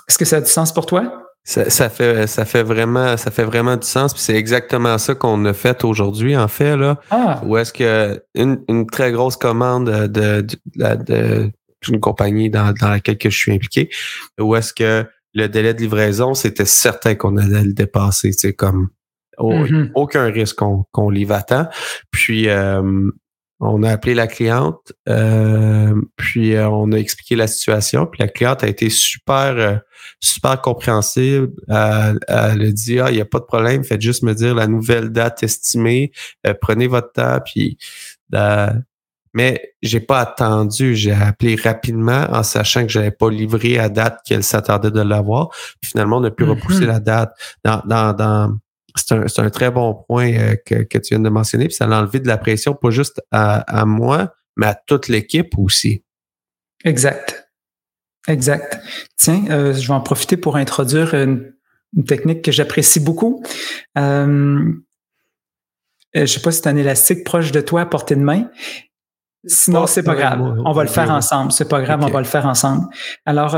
Est-ce 0.07 0.17
que 0.17 0.25
ça 0.25 0.37
a 0.37 0.41
du 0.41 0.49
sens 0.49 0.73
pour 0.73 0.85
toi? 0.85 1.20
Ça, 1.43 1.89
fait 1.89 2.27
ça 2.27 2.45
fait 2.45 2.61
vraiment 2.61 3.17
ça 3.17 3.31
fait 3.31 3.43
vraiment 3.43 3.75
du 3.75 3.87
sens 3.87 4.13
puis 4.13 4.21
c'est 4.21 4.35
exactement 4.35 4.99
ça 4.99 5.15
qu'on 5.15 5.43
a 5.45 5.53
fait 5.53 5.83
aujourd'hui 5.83 6.37
en 6.37 6.47
fait 6.47 6.77
là 6.77 6.99
ah. 7.09 7.41
où 7.43 7.57
est-ce 7.57 7.73
que 7.73 8.23
une, 8.35 8.85
très 8.85 9.11
grosse 9.11 9.37
commande 9.37 9.89
de, 9.89 10.45
de, 10.75 11.51
d'une 11.81 11.99
compagnie 11.99 12.51
dans, 12.51 12.75
laquelle 12.79 13.17
je 13.23 13.29
suis 13.29 13.51
impliqué 13.51 13.89
où 14.39 14.55
est-ce 14.55 14.71
que 14.71 15.03
le 15.33 15.47
délai 15.47 15.73
de 15.73 15.81
livraison 15.81 16.35
c'était 16.35 16.65
certain 16.65 17.15
qu'on 17.15 17.37
allait 17.37 17.63
le 17.63 17.73
dépasser 17.73 18.33
c'est 18.33 18.53
comme 18.53 18.89
mm-hmm. 19.39 19.91
aucun 19.95 20.25
risque 20.25 20.57
qu'on 20.57 20.85
qu'on 20.91 21.09
livre 21.09 21.33
à 21.33 21.41
temps 21.41 21.67
puis 22.11 22.49
euh, 22.49 23.09
on 23.63 23.83
a 23.83 23.91
appelé 23.91 24.15
la 24.15 24.25
cliente, 24.25 24.91
euh, 25.07 25.93
puis 26.15 26.55
euh, 26.55 26.67
on 26.67 26.91
a 26.91 26.97
expliqué 26.97 27.35
la 27.35 27.47
situation, 27.47 28.07
puis 28.07 28.19
la 28.19 28.27
cliente 28.27 28.63
a 28.63 28.67
été 28.67 28.89
super, 28.89 29.55
euh, 29.55 29.75
super 30.19 30.59
compréhensible. 30.61 31.51
Elle, 31.67 32.19
a 32.27 32.55
dit 32.71 32.99
ah 32.99 33.11
il 33.11 33.15
n'y 33.15 33.21
a 33.21 33.25
pas 33.25 33.39
de 33.39 33.45
problème, 33.45 33.83
faites 33.83 34.01
juste 34.01 34.23
me 34.23 34.33
dire 34.33 34.55
la 34.55 34.65
nouvelle 34.65 35.11
date 35.11 35.43
estimée, 35.43 36.11
prenez 36.59 36.87
votre 36.87 37.11
temps, 37.11 37.39
puis 37.45 37.77
mais 39.33 39.73
j'ai 39.81 40.01
pas 40.01 40.19
attendu, 40.19 40.95
j'ai 40.95 41.13
appelé 41.13 41.55
rapidement 41.55 42.25
en 42.31 42.43
sachant 42.43 42.81
que 42.81 42.89
j'avais 42.89 43.11
pas 43.11 43.29
livré 43.29 43.79
à 43.79 43.87
date 43.89 44.19
qu'elle 44.25 44.43
s'attendait 44.43 44.91
de 44.91 45.01
l'avoir. 45.01 45.49
Puis 45.81 45.91
finalement, 45.91 46.17
on 46.17 46.23
a 46.25 46.31
pu 46.31 46.43
repousser 46.43 46.81
mm-hmm. 46.81 46.87
la 46.87 46.99
date. 46.99 47.33
Dans, 47.63 47.81
dans, 47.85 48.13
dans, 48.13 48.57
c'est 48.95 49.39
un, 49.39 49.49
très 49.49 49.71
bon 49.71 50.03
point 50.07 50.33
euh, 50.33 50.55
que, 50.65 50.97
tu 50.97 51.09
viens 51.15 51.19
de 51.19 51.29
mentionner. 51.29 51.67
Puis 51.67 51.75
ça 51.75 51.85
a 51.85 51.99
enlevé 51.99 52.19
de 52.19 52.27
la 52.27 52.37
pression, 52.37 52.73
pas 52.73 52.89
juste 52.89 53.21
à, 53.31 53.85
moi, 53.85 54.33
mais 54.57 54.67
à 54.67 54.75
toute 54.75 55.07
l'équipe 55.07 55.57
aussi. 55.57 56.03
Exact. 56.83 57.49
Exact. 58.27 58.79
Tiens, 59.17 59.45
euh, 59.49 59.73
je 59.73 59.87
vais 59.87 59.93
en 59.93 60.01
profiter 60.01 60.37
pour 60.37 60.55
introduire 60.55 61.13
une, 61.13 61.53
technique 62.07 62.41
que 62.41 62.53
j'apprécie 62.53 63.01
beaucoup. 63.01 63.43
Euh, 63.97 64.73
je 66.13 66.21
ne 66.21 66.25
sais 66.25 66.39
pas 66.39 66.51
si 66.51 66.61
tu 66.61 66.67
as 66.69 66.71
un 66.71 66.77
élastique 66.77 67.25
proche 67.25 67.51
de 67.51 67.59
toi 67.59 67.81
à 67.81 67.85
portée 67.85 68.15
de 68.15 68.21
main. 68.21 68.49
Sinon, 69.45 69.87
c'est 69.87 70.03
pas 70.03 70.15
grave. 70.15 70.41
On 70.65 70.71
va 70.71 70.83
le 70.83 70.89
faire 70.89 71.11
ensemble. 71.11 71.51
C'est 71.51 71.67
pas 71.67 71.81
grave, 71.81 72.01
on 72.03 72.09
va 72.09 72.19
le 72.19 72.25
faire 72.25 72.45
ensemble. 72.45 72.87
Alors, 73.25 73.57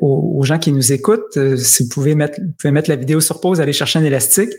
aux, 0.00 0.42
gens 0.44 0.58
qui 0.58 0.72
nous 0.72 0.92
écoutent, 0.92 1.36
euh, 1.36 1.56
si 1.56 1.84
vous 1.84 1.88
pouvez 1.88 2.14
mettre, 2.14 2.40
vous 2.40 2.52
pouvez 2.58 2.72
mettre 2.72 2.90
la 2.90 2.96
vidéo 2.96 3.20
sur 3.20 3.40
pause, 3.40 3.60
aller 3.60 3.72
chercher 3.72 3.98
un 3.98 4.04
élastique. 4.04 4.50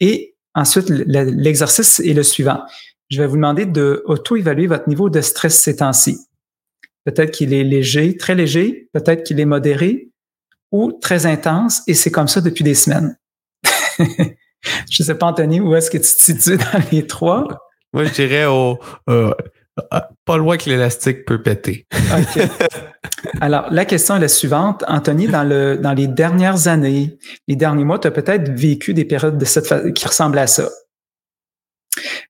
Et 0.00 0.34
ensuite, 0.54 0.88
l'exercice 0.88 2.00
est 2.00 2.14
le 2.14 2.22
suivant. 2.22 2.62
Je 3.10 3.20
vais 3.20 3.26
vous 3.26 3.36
demander 3.36 3.66
de 3.66 4.02
auto-évaluer 4.06 4.66
votre 4.66 4.88
niveau 4.88 5.10
de 5.10 5.20
stress 5.20 5.60
ces 5.60 5.76
temps-ci. 5.76 6.18
Peut-être 7.04 7.30
qu'il 7.32 7.52
est 7.52 7.64
léger, 7.64 8.16
très 8.16 8.34
léger, 8.34 8.88
peut-être 8.92 9.24
qu'il 9.24 9.40
est 9.40 9.44
modéré 9.44 10.08
ou 10.70 10.92
très 10.92 11.26
intense, 11.26 11.82
et 11.86 11.94
c'est 11.94 12.10
comme 12.10 12.28
ça 12.28 12.40
depuis 12.40 12.64
des 12.64 12.74
semaines. 12.74 13.18
je 13.98 15.02
ne 15.02 15.04
sais 15.04 15.14
pas, 15.14 15.26
Anthony, 15.26 15.60
où 15.60 15.74
est-ce 15.74 15.90
que 15.90 15.98
tu 15.98 16.04
te 16.04 16.22
situes 16.22 16.56
dans 16.56 16.82
les 16.90 17.06
trois? 17.06 17.46
Moi, 17.92 18.04
je 18.04 18.12
dirais 18.12 18.46
au, 18.46 18.78
euh, 19.10 19.32
pas 20.24 20.36
loin 20.36 20.56
que 20.56 20.68
l'élastique 20.68 21.24
peut 21.24 21.42
péter. 21.42 21.86
Alors, 23.40 23.70
la 23.70 23.84
question 23.84 24.16
est 24.16 24.20
la 24.20 24.28
suivante. 24.28 24.84
Anthony, 24.86 25.28
dans, 25.28 25.44
le, 25.44 25.76
dans 25.76 25.92
les 25.92 26.06
dernières 26.06 26.68
années, 26.68 27.18
les 27.48 27.56
derniers 27.56 27.84
mois, 27.84 27.98
tu 27.98 28.08
as 28.08 28.10
peut-être 28.10 28.50
vécu 28.50 28.94
des 28.94 29.04
périodes 29.04 29.38
de 29.38 29.44
cette 29.44 29.92
qui 29.94 30.06
ressemblent 30.06 30.38
à 30.38 30.46
ça. 30.46 30.68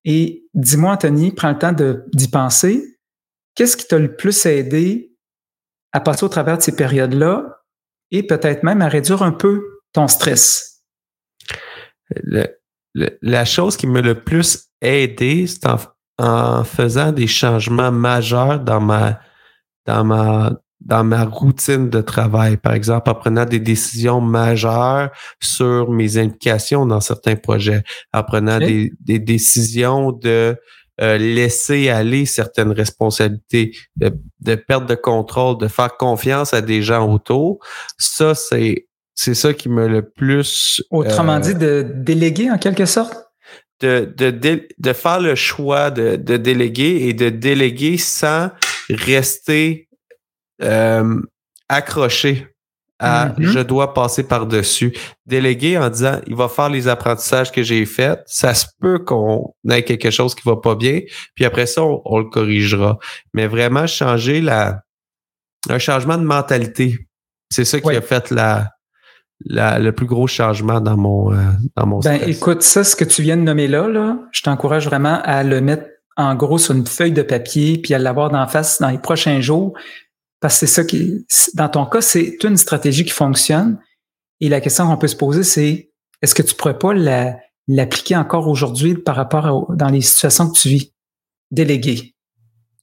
Et 0.04 0.44
dis-moi, 0.54 0.92
Anthony, 0.92 1.32
prends 1.32 1.50
le 1.50 1.58
temps 1.58 1.74
d'y 2.12 2.28
penser. 2.28 2.98
Qu'est-ce 3.54 3.76
qui 3.76 3.86
t'a 3.86 3.98
le 3.98 4.16
plus 4.16 4.46
aidé 4.46 5.12
à 5.92 6.00
passer 6.00 6.24
au 6.24 6.28
travers 6.28 6.58
de 6.58 6.62
ces 6.62 6.74
périodes-là 6.74 7.60
et 8.10 8.22
peut-être 8.22 8.62
même 8.62 8.82
à 8.82 8.88
réduire 8.88 9.22
un 9.22 9.32
peu 9.32 9.62
ton 9.92 10.08
stress? 10.08 10.82
la 12.94 13.44
chose 13.46 13.78
qui 13.78 13.86
m'a 13.86 14.02
le 14.02 14.22
plus 14.22 14.68
aidé, 14.82 15.46
c'est 15.46 15.66
en, 15.66 15.78
en 16.18 16.64
faisant 16.64 17.12
des 17.12 17.26
changements 17.26 17.92
majeurs 17.92 18.60
dans 18.60 18.80
ma, 18.80 19.20
dans 19.86 20.04
ma, 20.04 20.52
dans 20.80 21.04
ma 21.04 21.24
routine 21.24 21.90
de 21.90 22.00
travail. 22.00 22.56
Par 22.56 22.74
exemple, 22.74 23.10
en 23.10 23.14
prenant 23.14 23.44
des 23.44 23.60
décisions 23.60 24.20
majeures 24.20 25.10
sur 25.40 25.90
mes 25.90 26.18
implications 26.18 26.86
dans 26.86 27.00
certains 27.00 27.36
projets, 27.36 27.82
en 28.12 28.22
prenant 28.22 28.58
des, 28.58 28.92
des, 29.00 29.18
décisions 29.18 30.12
de 30.12 30.56
euh, 31.00 31.18
laisser 31.18 31.88
aller 31.88 32.26
certaines 32.26 32.72
responsabilités, 32.72 33.74
de, 33.96 34.12
de 34.40 34.54
perte 34.54 34.86
de 34.86 34.94
contrôle, 34.94 35.58
de 35.58 35.68
faire 35.68 35.96
confiance 35.96 36.52
à 36.52 36.60
des 36.60 36.82
gens 36.82 37.10
autour. 37.10 37.58
Ça, 37.98 38.34
c'est 38.34 38.86
c'est 39.14 39.34
ça 39.34 39.52
qui 39.52 39.68
me 39.68 39.88
le 39.88 40.02
plus. 40.08 40.82
Autrement 40.90 41.36
euh, 41.36 41.40
dit, 41.40 41.54
de 41.54 41.86
déléguer 41.94 42.50
en 42.50 42.58
quelque 42.58 42.86
sorte? 42.86 43.21
De, 43.82 44.30
de, 44.30 44.68
de 44.78 44.92
faire 44.92 45.20
le 45.20 45.34
choix 45.34 45.90
de, 45.90 46.16
de, 46.16 46.36
déléguer 46.36 47.08
et 47.08 47.14
de 47.14 47.28
déléguer 47.28 47.98
sans 47.98 48.50
rester 48.88 49.88
euh, 50.62 51.20
accroché 51.68 52.46
à 52.98 53.30
mm-hmm. 53.30 53.44
je 53.44 53.58
dois 53.58 53.94
passer 53.94 54.22
par-dessus. 54.22 54.96
Déléguer 55.26 55.76
en 55.76 55.90
disant 55.90 56.20
il 56.26 56.36
va 56.36 56.48
faire 56.48 56.68
les 56.68 56.86
apprentissages 56.86 57.50
que 57.50 57.62
j'ai 57.62 57.84
faits. 57.84 58.22
Ça 58.26 58.54
se 58.54 58.66
peut 58.80 59.00
qu'on 59.00 59.52
ait 59.68 59.82
quelque 59.82 60.10
chose 60.10 60.34
qui 60.34 60.42
va 60.44 60.56
pas 60.56 60.76
bien, 60.76 61.00
puis 61.34 61.44
après 61.44 61.66
ça, 61.66 61.82
on, 61.82 62.18
le 62.18 62.26
corrigera. 62.26 62.98
Mais 63.34 63.48
vraiment 63.48 63.86
changer 63.86 64.40
la 64.40 64.82
un 65.68 65.78
changement 65.78 66.16
de 66.16 66.24
mentalité. 66.24 66.98
C'est 67.50 67.64
ça 67.64 67.80
qui 67.80 67.90
a 67.90 68.00
fait 68.00 68.30
la, 68.30 68.71
le 69.46 69.90
plus 69.90 70.06
gros 70.06 70.26
changement 70.26 70.80
dans 70.80 70.96
mon, 70.96 71.32
euh, 71.32 71.36
dans 71.76 71.86
mon 71.86 72.00
ben, 72.00 72.20
écoute, 72.26 72.62
ça, 72.62 72.84
ce 72.84 72.96
que 72.96 73.04
tu 73.04 73.22
viens 73.22 73.36
de 73.36 73.42
nommer 73.42 73.68
là, 73.68 73.88
là 73.88 74.18
je 74.32 74.42
t'encourage 74.42 74.86
vraiment 74.86 75.20
à 75.24 75.42
le 75.42 75.60
mettre 75.60 75.86
en 76.16 76.34
gros 76.34 76.58
sur 76.58 76.74
une 76.74 76.86
feuille 76.86 77.12
de 77.12 77.22
papier 77.22 77.78
puis 77.78 77.94
à 77.94 77.98
l'avoir 77.98 78.30
d'en 78.30 78.46
face 78.46 78.80
dans 78.80 78.90
les 78.90 78.98
prochains 78.98 79.40
jours. 79.40 79.72
Parce 80.40 80.54
que 80.54 80.66
c'est 80.66 80.74
ça 80.74 80.84
qui, 80.84 81.24
dans 81.54 81.68
ton 81.68 81.86
cas, 81.86 82.00
c'est 82.00 82.42
une 82.42 82.56
stratégie 82.56 83.04
qui 83.04 83.12
fonctionne. 83.12 83.78
Et 84.40 84.48
la 84.48 84.60
question 84.60 84.86
qu'on 84.86 84.96
peut 84.96 85.06
se 85.06 85.16
poser, 85.16 85.44
c'est 85.44 85.92
est-ce 86.20 86.34
que 86.34 86.42
tu 86.42 86.54
pourrais 86.54 86.78
pas 86.78 86.92
l'appliquer 87.68 88.16
encore 88.16 88.48
aujourd'hui 88.48 88.96
par 88.96 89.14
rapport 89.14 89.46
à, 89.46 89.74
dans 89.76 89.88
les 89.88 90.00
situations 90.00 90.50
que 90.50 90.58
tu 90.58 90.68
vis? 90.68 90.92
Déléguer 91.52 92.16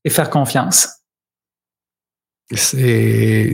et 0.05 0.09
faire 0.09 0.29
confiance. 0.29 0.87
C'est, 2.55 3.53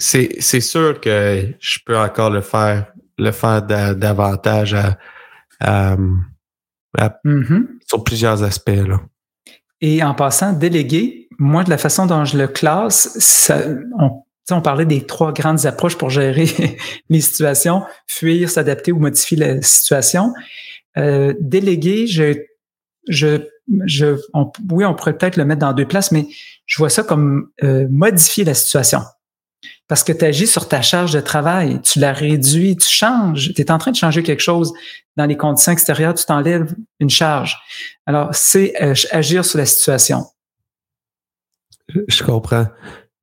c'est 0.00 0.60
sûr 0.60 1.00
que 1.00 1.54
je 1.60 1.78
peux 1.84 1.96
encore 1.96 2.30
le 2.30 2.40
faire, 2.40 2.92
le 3.18 3.32
faire 3.32 3.62
davantage 3.62 4.76
mm-hmm. 5.62 7.66
sur 7.86 8.04
plusieurs 8.04 8.42
aspects. 8.42 8.70
Là. 8.70 9.00
Et 9.80 10.02
en 10.02 10.14
passant, 10.14 10.52
déléguer, 10.52 11.28
moi, 11.38 11.64
de 11.64 11.70
la 11.70 11.78
façon 11.78 12.06
dont 12.06 12.24
je 12.24 12.36
le 12.36 12.48
classe, 12.48 13.16
ça, 13.18 13.62
on, 13.98 14.22
on 14.50 14.60
parlait 14.60 14.86
des 14.86 15.06
trois 15.06 15.32
grandes 15.32 15.64
approches 15.66 15.96
pour 15.96 16.10
gérer 16.10 16.46
les 17.08 17.20
situations, 17.20 17.82
fuir, 18.06 18.50
s'adapter 18.50 18.92
ou 18.92 18.98
modifier 18.98 19.36
la 19.36 19.62
situation. 19.62 20.32
Euh, 20.98 21.34
déléguer, 21.40 22.06
je, 22.06 22.34
je, 23.08 23.46
je 23.86 24.16
oui, 24.70 24.84
on 24.84 24.94
pourrait 24.94 25.16
peut-être 25.16 25.36
le 25.36 25.44
mettre 25.44 25.60
dans 25.60 25.72
deux 25.72 25.86
places, 25.86 26.12
mais 26.12 26.26
je 26.66 26.78
vois 26.78 26.90
ça 26.90 27.02
comme 27.02 27.48
euh, 27.62 27.86
modifier 27.90 28.44
la 28.44 28.54
situation. 28.54 29.00
Parce 29.88 30.04
que 30.04 30.12
tu 30.12 30.24
agis 30.24 30.46
sur 30.46 30.68
ta 30.68 30.82
charge 30.82 31.12
de 31.12 31.20
travail, 31.20 31.80
tu 31.82 31.98
la 31.98 32.12
réduis, 32.12 32.76
tu 32.76 32.88
changes, 32.88 33.52
tu 33.54 33.60
es 33.60 33.70
en 33.70 33.78
train 33.78 33.90
de 33.90 33.96
changer 33.96 34.22
quelque 34.22 34.40
chose 34.42 34.72
dans 35.16 35.26
les 35.26 35.36
conditions 35.36 35.72
extérieures, 35.72 36.14
tu 36.14 36.24
t'enlèves 36.24 36.74
une 37.00 37.10
charge. 37.10 37.58
Alors, 38.06 38.28
c'est 38.32 38.80
euh, 38.82 38.94
agir 39.10 39.44
sur 39.44 39.58
la 39.58 39.66
situation. 39.66 40.24
Je 42.08 42.22
comprends. 42.22 42.66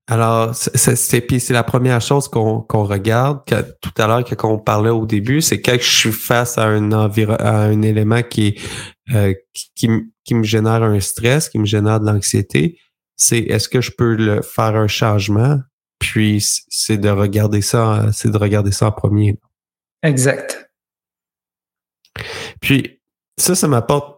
Alors, 0.10 0.56
c'est 0.56 1.50
la 1.50 1.64
première 1.64 2.00
chose 2.00 2.30
qu'on 2.30 2.66
regarde 2.70 3.42
tout 3.82 3.92
à 3.98 4.08
l'heure 4.08 4.24
quand 4.24 4.54
on 4.54 4.58
parlait 4.58 4.90
au 4.90 5.06
début, 5.06 5.42
c'est 5.42 5.62
quand 5.62 5.78
je 5.78 5.98
suis 5.98 6.12
face 6.14 6.58
à 6.58 6.66
un 6.66 6.92
à 6.94 7.64
un 7.64 7.82
élément 7.82 8.24
qui, 8.24 8.58
euh, 9.14 9.34
qui, 9.76 9.90
qui, 10.24 10.36
me 10.36 10.44
génère 10.44 10.82
un 10.84 11.00
stress, 11.02 11.50
qui 11.50 11.60
me 11.60 11.66
génère 11.66 12.00
de 12.00 12.06
l'anxiété, 12.06 12.80
c'est 13.18 13.40
est-ce 13.40 13.68
que 13.68 13.82
je 13.82 13.92
peux 13.92 14.42
faire 14.44 14.78
un 14.78 14.88
changement, 14.88 15.60
puis 16.00 16.44
c'est 16.70 16.98
de 16.98 17.10
regarder 17.10 17.62
ça, 17.62 18.10
c'est 18.14 18.32
de 18.32 18.38
regarder 18.38 18.72
ça 18.72 18.88
en 18.88 18.92
premier. 18.92 19.38
Exact. 20.04 20.70
Puis 22.62 23.00
ça, 23.38 23.56
ça 23.56 23.68
m'apporte 23.68 24.18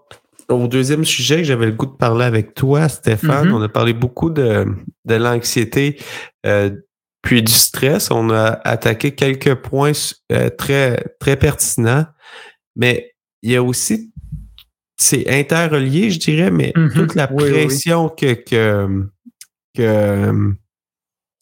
au 0.50 0.68
deuxième 0.68 1.06
sujet 1.06 1.38
que 1.38 1.44
j'avais 1.44 1.68
le 1.68 1.72
goût 1.74 1.86
de 1.86 1.96
parler 1.96 2.26
avec 2.26 2.56
toi, 2.56 2.90
Stéphane, 2.90 3.50
mm-hmm. 3.50 3.54
on 3.54 3.62
a 3.62 3.70
parlé 3.70 3.94
beaucoup 3.94 4.30
de, 4.30 4.66
de 5.06 5.16
l'anxiété 5.16 6.00
euh, 6.46 6.72
puis 7.22 7.44
du 7.44 7.52
stress. 7.52 8.10
On 8.12 8.30
a 8.32 8.60
attaqué 8.64 9.14
quelques 9.14 9.56
points 9.56 9.92
euh, 10.32 10.50
très, 10.50 11.04
très 11.20 11.38
pertinents, 11.38 12.06
mais 12.76 13.14
il 13.44 13.52
y 13.52 13.56
a 13.56 13.64
aussi, 13.64 14.12
c'est 14.98 15.30
interrelié, 15.30 16.10
je 16.10 16.20
dirais, 16.20 16.52
mais 16.52 16.72
mm-hmm. 16.76 16.94
toute 16.94 17.16
la 17.16 17.28
pression 17.28 18.10
Que, 18.10 18.34
que, 18.34 19.06
que, 19.76 20.54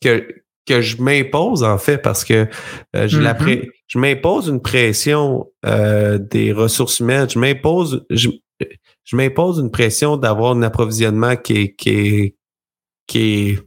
que, 0.02 0.28
que 0.66 0.82
je 0.82 1.02
m'impose, 1.02 1.64
en 1.64 1.78
fait, 1.78 1.98
parce 2.00 2.24
que 2.24 2.48
euh, 2.96 3.08
je, 3.08 3.20
mm-hmm. 3.20 3.70
je 3.88 4.00
m'impose 4.00 4.48
une 4.48 4.62
pression 4.62 5.46
des 5.64 6.54
ressources 6.54 7.00
humaines, 7.00 7.30
je 7.30 7.40
m'impose, 7.40 8.06
je 8.10 9.16
m'impose 9.16 9.60
une 9.60 9.72
pression 9.72 10.18
d'avoir 10.18 10.52
un 10.52 10.62
approvisionnement 10.62 11.36
qui 11.36 11.76
qui 11.76 12.36
qui 13.08 13.58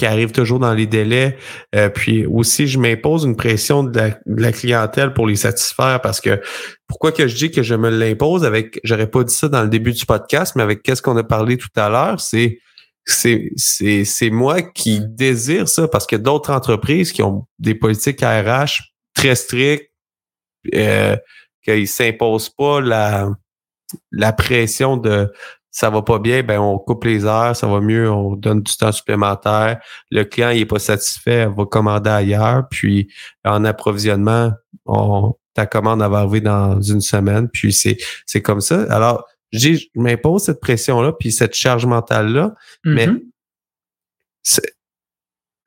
qui 0.00 0.06
arrive 0.06 0.32
toujours 0.32 0.58
dans 0.58 0.72
les 0.72 0.86
délais. 0.86 1.36
Euh, 1.74 1.90
puis 1.90 2.24
aussi, 2.24 2.66
je 2.66 2.78
m'impose 2.78 3.24
une 3.24 3.36
pression 3.36 3.84
de 3.84 4.00
la, 4.26 4.52
clientèle 4.52 5.12
pour 5.12 5.26
les 5.26 5.36
satisfaire 5.36 6.00
parce 6.00 6.22
que 6.22 6.40
pourquoi 6.88 7.12
que 7.12 7.28
je 7.28 7.36
dis 7.36 7.50
que 7.50 7.62
je 7.62 7.74
me 7.74 7.90
l'impose 7.90 8.46
avec, 8.46 8.80
j'aurais 8.82 9.10
pas 9.10 9.22
dit 9.24 9.34
ça 9.34 9.48
dans 9.48 9.62
le 9.62 9.68
début 9.68 9.92
du 9.92 10.06
podcast, 10.06 10.54
mais 10.56 10.62
avec 10.62 10.82
qu'est-ce 10.82 11.02
qu'on 11.02 11.18
a 11.18 11.22
parlé 11.22 11.58
tout 11.58 11.68
à 11.76 11.90
l'heure, 11.90 12.18
c'est 12.18 12.60
c'est, 13.12 14.30
moi 14.30 14.62
qui 14.62 15.00
désire 15.06 15.68
ça 15.68 15.88
parce 15.88 16.06
que 16.06 16.16
d'autres 16.16 16.52
entreprises 16.52 17.12
qui 17.12 17.22
ont 17.22 17.46
des 17.58 17.74
politiques 17.74 18.20
RH 18.22 18.82
très 19.14 19.34
strictes, 19.34 19.90
euh, 20.74 21.16
qu'ils 21.62 21.88
s'imposent 21.88 22.50
pas 22.50 22.80
la, 22.80 23.30
la 24.12 24.32
pression 24.32 24.96
de 24.96 25.32
ça 25.70 25.88
va 25.88 26.02
pas 26.02 26.18
bien, 26.18 26.42
ben 26.42 26.58
on 26.58 26.78
coupe 26.78 27.04
les 27.04 27.24
heures, 27.24 27.54
ça 27.54 27.66
va 27.68 27.80
mieux, 27.80 28.10
on 28.10 28.34
donne 28.34 28.60
du 28.62 28.76
temps 28.76 28.90
supplémentaire. 28.90 29.80
Le 30.10 30.24
client 30.24 30.50
il 30.50 30.62
est 30.62 30.66
pas 30.66 30.80
satisfait, 30.80 31.46
on 31.46 31.52
va 31.52 31.66
commander 31.66 32.10
ailleurs. 32.10 32.64
Puis 32.70 33.08
en 33.44 33.64
approvisionnement, 33.64 34.52
on, 34.86 35.34
ta 35.54 35.66
commande 35.66 36.00
va 36.00 36.18
arriver 36.18 36.40
dans 36.40 36.80
une 36.80 37.00
semaine. 37.00 37.48
Puis 37.48 37.72
c'est 37.72 38.42
comme 38.42 38.60
ça. 38.60 38.82
Alors 38.90 39.24
je 39.52 39.86
m'impose 39.94 40.44
cette 40.44 40.60
pression 40.60 41.00
là, 41.02 41.12
puis 41.12 41.32
cette 41.32 41.54
charge 41.54 41.86
mentale 41.86 42.32
là, 42.32 42.54
mais 42.84 43.06
mm-hmm. 43.06 43.22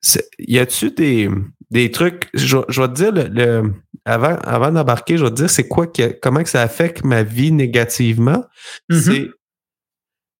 c'est, 0.02 0.30
y 0.39 0.60
a-tu 0.60 0.91
des 0.91 1.30
des 1.74 1.89
trucs, 1.89 2.30
je, 2.36 2.58
je 2.69 2.82
vais 2.82 2.88
te 2.88 2.93
dire, 2.93 3.12
le, 3.12 3.74
avant, 4.06 4.36
avant 4.43 4.72
d'embarquer, 4.72 5.17
je 5.17 5.24
vais 5.24 5.32
te 5.32 5.36
dire 5.36 5.50
c'est 5.50 5.67
quoi 5.67 5.88
que, 5.88 6.15
comment 6.22 6.43
que 6.43 6.50
ça 6.50 6.62
affecte 6.62 7.04
ma 7.04 7.24
vie 7.24 7.52
négativement. 7.52 8.46
Mm-hmm. 8.91 9.02
C'est 9.02 9.30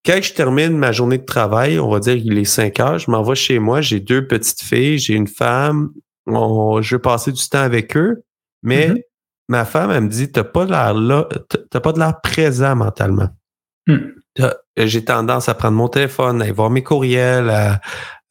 quand 0.06 0.22
je 0.22 0.34
termine 0.34 0.78
ma 0.78 0.92
journée 0.92 1.18
de 1.18 1.26
travail, 1.26 1.80
on 1.80 1.90
va 1.90 2.00
dire 2.00 2.22
qu'il 2.22 2.38
est 2.38 2.46
5 2.46 2.80
heures, 2.80 3.00
je 3.00 3.10
m'en 3.10 3.24
vais 3.24 3.34
chez 3.34 3.58
moi, 3.58 3.82
j'ai 3.82 4.00
deux 4.00 4.28
petites 4.28 4.62
filles, 4.62 5.00
j'ai 5.00 5.16
une 5.16 5.28
femme, 5.28 5.92
je 6.28 6.96
veux 6.96 7.02
passer 7.02 7.32
du 7.32 7.50
temps 7.50 7.62
avec 7.62 7.98
eux, 7.98 8.24
mais 8.62 8.90
mm-hmm. 8.90 9.02
Ma 9.48 9.66
femme, 9.66 9.92
elle 9.92 10.04
me 10.04 10.10
dit, 10.10 10.32
t'as 10.32 10.44
pas 10.44 10.66
l'air 10.66 10.94
là, 10.94 11.28
t'as 11.70 11.80
pas 11.80 11.94
de 11.94 12.00
l'air 12.00 12.22
présent 12.22 12.76
mentalement. 12.76 13.30
Mm. 13.88 13.98
J'ai 14.78 15.06
tendance 15.06 15.50
à 15.50 15.54
prendre 15.54 15.78
mon 15.78 15.90
téléphone, 15.90 16.42
à 16.42 16.52
voir 16.52 16.70
mes 16.70 16.82
courriels, 16.82 17.50
à, 17.50 17.82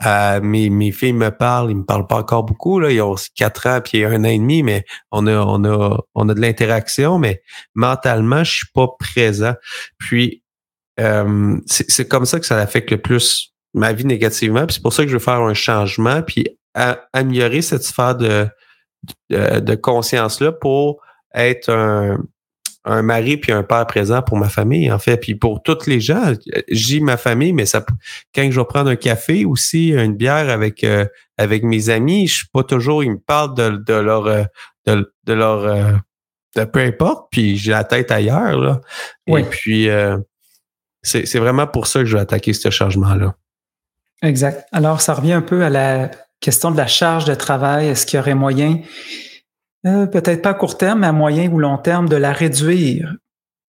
euh, 0.04 0.40
mes, 0.40 0.68
mes 0.68 0.90
filles 0.90 1.12
me 1.12 1.30
parlent, 1.30 1.70
ils 1.70 1.76
me 1.76 1.84
parlent 1.84 2.08
pas 2.08 2.16
encore 2.16 2.42
beaucoup. 2.42 2.80
Là. 2.80 2.90
Ils 2.90 3.00
ont 3.00 3.14
quatre 3.36 3.68
ans 3.68 3.80
puis 3.80 4.04
un 4.04 4.24
an 4.24 4.28
et 4.28 4.38
demi, 4.38 4.62
mais 4.62 4.84
on 5.12 5.26
a, 5.28 5.36
on 5.36 5.64
a, 5.64 5.98
on 6.14 6.28
a 6.28 6.34
de 6.34 6.40
l'interaction, 6.40 7.18
mais 7.18 7.42
mentalement, 7.74 8.42
je 8.42 8.56
suis 8.56 8.66
pas 8.74 8.88
présent. 8.98 9.54
Puis 9.98 10.42
euh, 10.98 11.56
c'est 11.66 12.08
comme 12.08 12.26
ça 12.26 12.40
que 12.40 12.46
ça 12.46 12.58
affecte 12.58 12.90
le 12.90 13.00
plus 13.00 13.54
ma 13.74 13.92
vie 13.92 14.04
négativement. 14.04 14.66
Puis 14.66 14.74
c'est 14.74 14.82
pour 14.82 14.92
ça 14.92 15.04
que 15.04 15.08
je 15.08 15.14
veux 15.14 15.22
faire 15.22 15.40
un 15.40 15.54
changement, 15.54 16.22
puis 16.22 16.46
améliorer 17.12 17.62
cette 17.62 17.84
sphère 17.84 18.16
de, 18.16 18.48
de, 19.30 19.60
de 19.60 19.74
conscience-là 19.74 20.52
pour 20.52 21.00
être 21.34 21.70
un, 21.70 22.18
un 22.84 23.02
mari 23.02 23.36
puis 23.36 23.52
un 23.52 23.62
père 23.62 23.86
présent 23.86 24.22
pour 24.22 24.36
ma 24.36 24.48
famille, 24.48 24.90
en 24.90 24.98
fait. 24.98 25.16
Puis 25.16 25.34
pour 25.34 25.62
toutes 25.62 25.86
les 25.86 26.00
gens, 26.00 26.32
j'ai 26.68 27.00
ma 27.00 27.16
famille, 27.16 27.52
mais 27.52 27.66
ça 27.66 27.84
quand 28.34 28.48
je 28.50 28.58
vais 28.58 28.66
prendre 28.66 28.90
un 28.90 28.96
café 28.96 29.44
aussi, 29.44 29.90
une 29.90 30.16
bière 30.16 30.50
avec 30.50 30.82
euh, 30.84 31.06
avec 31.38 31.62
mes 31.62 31.90
amis, 31.90 32.26
je 32.26 32.36
suis 32.38 32.48
pas 32.52 32.64
toujours, 32.64 33.04
ils 33.04 33.12
me 33.12 33.20
parlent 33.20 33.54
de, 33.54 33.70
de 33.70 33.94
leur 33.94 34.26
euh, 34.26 34.44
de, 34.86 35.12
de, 35.24 35.32
leur 35.32 35.64
euh, 35.64 35.92
de 36.56 36.64
peu 36.64 36.80
importe, 36.80 37.28
puis 37.30 37.56
j'ai 37.56 37.70
la 37.70 37.84
tête 37.84 38.10
ailleurs. 38.10 38.58
Là. 38.58 38.80
Et 39.28 39.44
puis 39.44 39.88
c'est 41.02 41.38
vraiment 41.38 41.66
pour 41.66 41.86
ça 41.86 42.00
que 42.00 42.06
je 42.06 42.16
vais 42.16 42.22
attaquer 42.22 42.52
ce 42.52 42.70
changement-là. 42.70 43.34
Exact. 44.22 44.66
Alors, 44.70 45.00
ça 45.00 45.14
revient 45.14 45.32
un 45.32 45.42
peu 45.42 45.64
à 45.64 45.70
la 45.70 46.10
question 46.42 46.70
de 46.70 46.76
la 46.76 46.86
charge 46.86 47.24
de 47.24 47.34
travail. 47.34 47.86
Est-ce 47.86 48.04
qu'il 48.04 48.18
y 48.18 48.20
aurait 48.20 48.34
moyen 48.34 48.80
euh, 49.86 50.06
peut-être 50.06 50.42
pas 50.42 50.50
à 50.50 50.54
court 50.54 50.76
terme, 50.76 51.00
mais 51.00 51.06
à 51.06 51.12
moyen 51.12 51.50
ou 51.50 51.58
long 51.58 51.78
terme, 51.78 52.08
de 52.08 52.16
la 52.16 52.32
réduire 52.32 53.16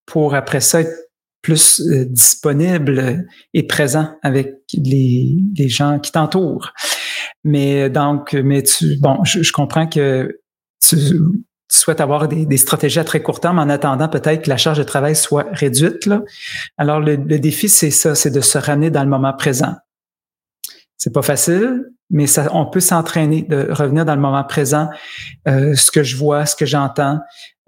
pour 0.05 0.35
après 0.35 0.59
ça 0.59 0.81
être 0.81 0.93
plus 1.41 1.81
euh, 1.81 2.05
disponible 2.05 3.25
et 3.53 3.63
présent 3.63 4.15
avec 4.21 4.57
les, 4.73 5.37
gens 5.69 5.99
qui 5.99 6.11
t'entourent? 6.11 6.73
Mais 7.43 7.89
donc, 7.89 8.33
mais 8.33 8.63
tu, 8.63 8.99
je, 9.23 9.51
comprends 9.51 9.87
que 9.87 10.39
tu, 10.87 10.97
souhaites 11.67 12.01
avoir 12.01 12.27
des, 12.27 12.57
stratégies 12.57 12.99
à 12.99 13.03
très 13.03 13.21
court 13.21 13.39
terme 13.39 13.57
en 13.57 13.69
attendant 13.69 14.07
peut-être 14.07 14.43
que 14.43 14.49
la 14.49 14.57
charge 14.57 14.77
de 14.77 14.83
travail 14.83 15.15
soit 15.15 15.47
réduite. 15.51 16.07
Alors, 16.77 16.99
le, 16.99 17.15
le 17.15 17.39
défi, 17.39 17.69
c'est 17.69 17.91
ça, 17.91 18.13
c'est 18.13 18.29
de 18.31 18.41
se 18.41 18.57
ramener 18.57 18.91
dans 18.91 19.03
le 19.03 19.09
moment 19.09 19.33
présent. 19.33 19.73
C'est 20.97 21.13
pas 21.13 21.23
facile, 21.23 21.92
mais 22.09 22.27
ça, 22.27 22.47
on 22.53 22.65
peut 22.65 22.79
s'entraîner 22.79 23.43
de 23.43 23.71
revenir 23.71 24.05
dans 24.05 24.15
le 24.15 24.21
moment 24.21 24.43
présent, 24.43 24.89
euh, 25.47 25.75
ce 25.75 25.91
que 25.91 26.03
je 26.03 26.15
vois, 26.15 26.45
ce 26.45 26.55
que 26.55 26.65
j'entends. 26.65 27.19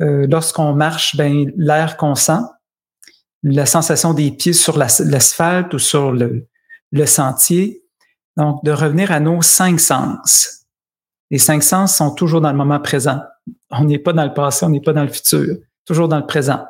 Euh, 0.02 0.28
lorsqu'on 0.30 0.74
marche, 0.74 1.16
ben 1.16 1.52
l'air 1.58 1.98
qu'on 1.98 2.16
sent, 2.16 2.42
la 3.44 3.66
sensation 3.66 4.14
des 4.14 4.32
pieds 4.32 4.54
sur 4.54 4.78
l'asphalte 4.78 5.74
ou 5.74 5.80
sur 5.80 6.12
le, 6.12 6.48
le 6.92 7.06
sentier. 7.06 7.84
Donc, 8.38 8.64
de 8.66 8.72
revenir 8.72 9.12
à 9.12 9.20
nos 9.20 9.42
cinq 9.42 9.80
sens. 9.80 10.66
Les 11.32 11.38
cinq 11.38 11.64
sens 11.64 11.96
sont 11.96 12.14
toujours 12.14 12.42
dans 12.42 12.52
le 12.52 12.58
moment 12.58 12.80
présent. 12.80 13.22
On 13.72 13.86
n'est 13.86 14.00
pas 14.00 14.14
dans 14.14 14.26
le 14.26 14.34
passé, 14.34 14.66
on 14.66 14.70
n'est 14.70 14.82
pas 14.82 14.94
dans 14.94 15.04
le 15.04 15.10
futur, 15.10 15.58
toujours 15.86 16.08
dans 16.08 16.20
le 16.20 16.26
présent. 16.26 16.66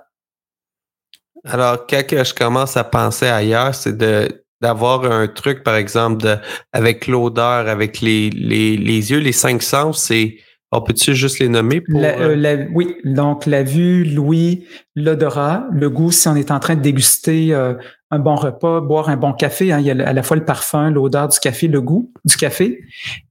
Alors, 1.44 1.86
quand 1.88 2.04
je 2.10 2.34
commence 2.34 2.78
à 2.78 2.84
penser 2.84 3.28
ailleurs, 3.28 3.74
c'est 3.74 3.98
de 3.98 4.45
d'avoir 4.66 5.06
un 5.06 5.28
truc, 5.28 5.64
par 5.64 5.76
exemple, 5.76 6.24
de, 6.24 6.38
avec 6.74 7.06
l'odeur, 7.06 7.68
avec 7.68 8.02
les, 8.02 8.32
les, 8.32 8.78
les, 8.78 9.12
yeux, 9.12 9.20
les 9.20 9.32
cinq 9.32 9.62
sens, 9.62 10.02
c'est. 10.02 10.38
On 10.72 10.82
peut-tu 10.82 11.14
juste 11.14 11.38
les 11.38 11.48
nommer 11.48 11.82
pour. 11.82 12.04
Euh, 12.04 12.36
euh, 12.36 12.66
oui, 12.74 12.96
donc 13.06 13.46
la 13.46 13.62
vue, 13.62 14.04
l'ouïe, 14.04 14.66
l'odorat, 14.96 15.68
le 15.72 15.92
goût, 15.92 16.12
si 16.12 16.28
on 16.28 16.36
est 16.36 16.50
en 16.50 16.60
train 16.60 16.76
de 16.76 16.82
déguster 16.82 17.54
euh, 17.54 17.76
un 18.10 18.18
bon 18.18 18.36
repas, 18.36 18.82
boire 18.82 19.10
un 19.10 19.18
bon 19.18 19.34
café, 19.34 19.72
hein, 19.72 19.80
il 19.80 19.86
y 19.86 19.92
a 19.92 20.08
à 20.08 20.12
la 20.12 20.24
fois 20.24 20.36
le 20.36 20.44
parfum, 20.44 20.90
l'odeur 20.90 21.28
du 21.28 21.40
café, 21.40 21.68
le 21.68 21.80
goût 21.80 22.12
du 22.26 22.36
café, 22.36 22.82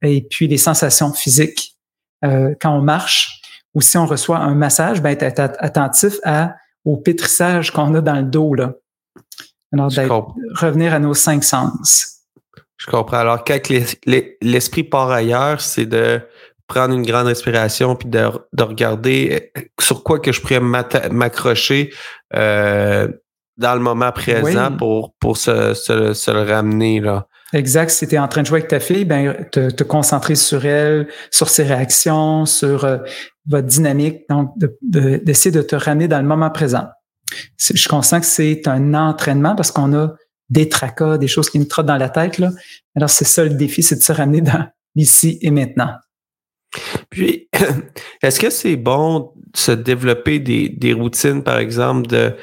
et 0.02 0.24
puis 0.30 0.46
les 0.46 0.56
sensations 0.56 1.12
physiques. 1.12 1.74
quand 2.22 2.78
on 2.78 2.80
marche 2.80 3.40
ou 3.74 3.80
si 3.80 3.98
on 3.98 4.06
reçoit 4.06 4.38
un 4.38 4.54
massage, 4.54 5.02
ben, 5.02 5.10
être 5.18 5.40
attentif 5.40 6.14
à, 6.22 6.54
au 6.84 6.96
pétrissage 6.96 7.72
qu'on 7.72 7.92
a 7.94 8.00
dans 8.00 8.16
le 8.16 8.22
dos. 8.22 8.54
Là. 8.54 8.74
Alors, 9.78 10.34
revenir 10.60 10.94
à 10.94 10.98
nos 10.98 11.14
cinq 11.14 11.44
sens. 11.44 12.14
Je 12.76 12.90
comprends. 12.90 13.18
Alors, 13.18 13.44
quand 13.44 13.58
l'esprit 14.42 14.84
part 14.84 15.10
ailleurs, 15.10 15.60
c'est 15.60 15.86
de 15.86 16.20
prendre 16.66 16.94
une 16.94 17.02
grande 17.02 17.26
respiration 17.26 17.94
puis 17.96 18.08
de, 18.08 18.30
regarder 18.58 19.50
euh, 19.56 19.60
sur 19.80 20.02
quoi 20.02 20.18
que 20.18 20.32
je 20.32 20.40
pourrais 20.40 20.60
m'accrocher 20.60 21.92
euh, 22.34 23.08
dans 23.56 23.74
le 23.74 23.80
moment 23.80 24.10
présent 24.12 24.72
pour, 24.76 25.14
pour 25.20 25.36
se, 25.36 26.32
le 26.32 26.50
ramener. 26.50 27.00
Là. 27.00 27.26
Exact. 27.52 27.90
Si 27.90 28.08
tu 28.08 28.14
es 28.16 28.18
en 28.18 28.28
train 28.28 28.42
de 28.42 28.46
jouer 28.46 28.58
avec 28.60 28.70
ta 28.70 28.80
fille, 28.80 29.04
ben, 29.04 29.46
te, 29.52 29.70
te 29.70 29.84
concentrer 29.84 30.34
sur 30.34 30.64
elle, 30.64 31.08
sur 31.30 31.48
ses 31.48 31.62
réactions, 31.62 32.46
sur 32.46 32.84
euh, 32.84 32.98
votre 33.46 33.68
dynamique, 33.68 34.22
donc 34.28 34.52
d'essayer 34.82 35.52
de, 35.52 35.60
de, 35.60 35.66
te 35.66 35.76
ramener 35.76 36.08
dans 36.08 36.20
le 36.20 36.26
moment 36.26 36.50
présent. 36.50 36.88
Je 37.58 37.88
conscient 37.88 38.20
que 38.20 38.26
c'est 38.26 38.66
un 38.68 38.94
entraînement 38.94 39.54
parce 39.54 39.70
qu'on 39.70 39.94
a 39.94 40.14
des 40.50 40.68
tracas, 40.68 41.18
des 41.18 41.28
choses 41.28 41.50
qui 41.50 41.58
nous 41.58 41.64
trottent 41.64 41.86
dans 41.86 41.96
la 41.96 42.08
tête. 42.08 42.38
Là. 42.38 42.50
Alors, 42.96 43.10
c'est 43.10 43.24
ça 43.24 43.44
le 43.44 43.50
défi, 43.50 43.82
c'est 43.82 43.96
de 43.96 44.02
se 44.02 44.12
ramener 44.12 44.40
dans 44.40 44.66
l'ici 44.94 45.38
et 45.40 45.50
maintenant. 45.50 45.92
Puis, 47.10 47.48
est-ce 48.22 48.40
que 48.40 48.50
c'est 48.50 48.76
bon 48.76 49.32
de 49.36 49.58
se 49.58 49.72
développer 49.72 50.38
des, 50.38 50.68
des 50.68 50.92
routines, 50.92 51.42
par 51.42 51.58
exemple, 51.58 52.06
de 52.06 52.36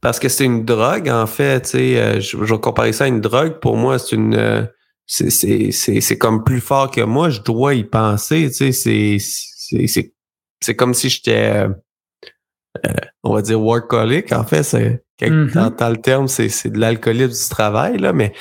parce 0.00 0.18
que 0.18 0.28
c'est 0.28 0.44
une 0.44 0.66
drogue, 0.66 1.08
en 1.08 1.26
fait, 1.26 1.62
tu 1.62 1.68
sais, 1.70 1.98
euh, 1.98 2.20
je, 2.20 2.36
vais 2.36 2.58
comparer 2.58 2.92
ça 2.92 3.04
à 3.04 3.06
une 3.06 3.22
drogue. 3.22 3.58
Pour 3.60 3.78
moi, 3.78 3.98
c'est 3.98 4.14
une 4.14 4.34
euh, 4.34 4.66
c'est 5.06 6.18
comme 6.18 6.44
plus 6.44 6.60
fort 6.60 6.90
que 6.90 7.00
moi, 7.00 7.30
je 7.30 7.40
dois 7.40 7.74
y 7.74 7.84
penser, 7.84 8.50
tu 8.50 8.70
sais, 8.72 9.18
c'est 9.18 10.12
c'est 10.60 10.76
comme 10.76 10.94
si 10.94 11.08
j'étais 11.08 11.66
euh, 12.86 12.90
on 13.22 13.34
va 13.34 13.42
dire 13.42 13.60
workaholic, 13.60 14.32
en 14.32 14.44
fait, 14.44 14.62
c'est 14.62 15.04
mm-hmm. 15.20 15.76
dans, 15.76 15.90
le 15.90 15.96
terme, 15.96 16.28
c'est 16.28 16.70
de 16.70 16.78
l'alcoolisme 16.78 17.32
du 17.32 17.48
travail, 17.48 17.98
là, 17.98 18.12
mais 18.12 18.32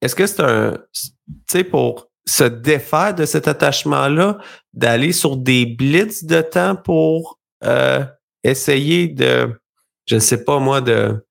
est-ce 0.00 0.14
que 0.14 0.26
c'est 0.26 0.42
un 0.42 0.78
tu 0.92 1.10
sais, 1.50 1.64
pour 1.64 2.08
se 2.24 2.44
défaire 2.44 3.14
de 3.14 3.24
cet 3.24 3.48
attachement-là, 3.48 4.38
d'aller 4.74 5.12
sur 5.12 5.36
des 5.36 5.66
blitz 5.66 6.24
de 6.24 6.40
temps 6.40 6.76
pour 6.76 7.40
essayer 8.44 9.08
de, 9.08 9.50
je 10.06 10.16
ne 10.16 10.20
sais 10.20 10.44
pas 10.44 10.58
moi, 10.58 10.80
de, 10.80 11.24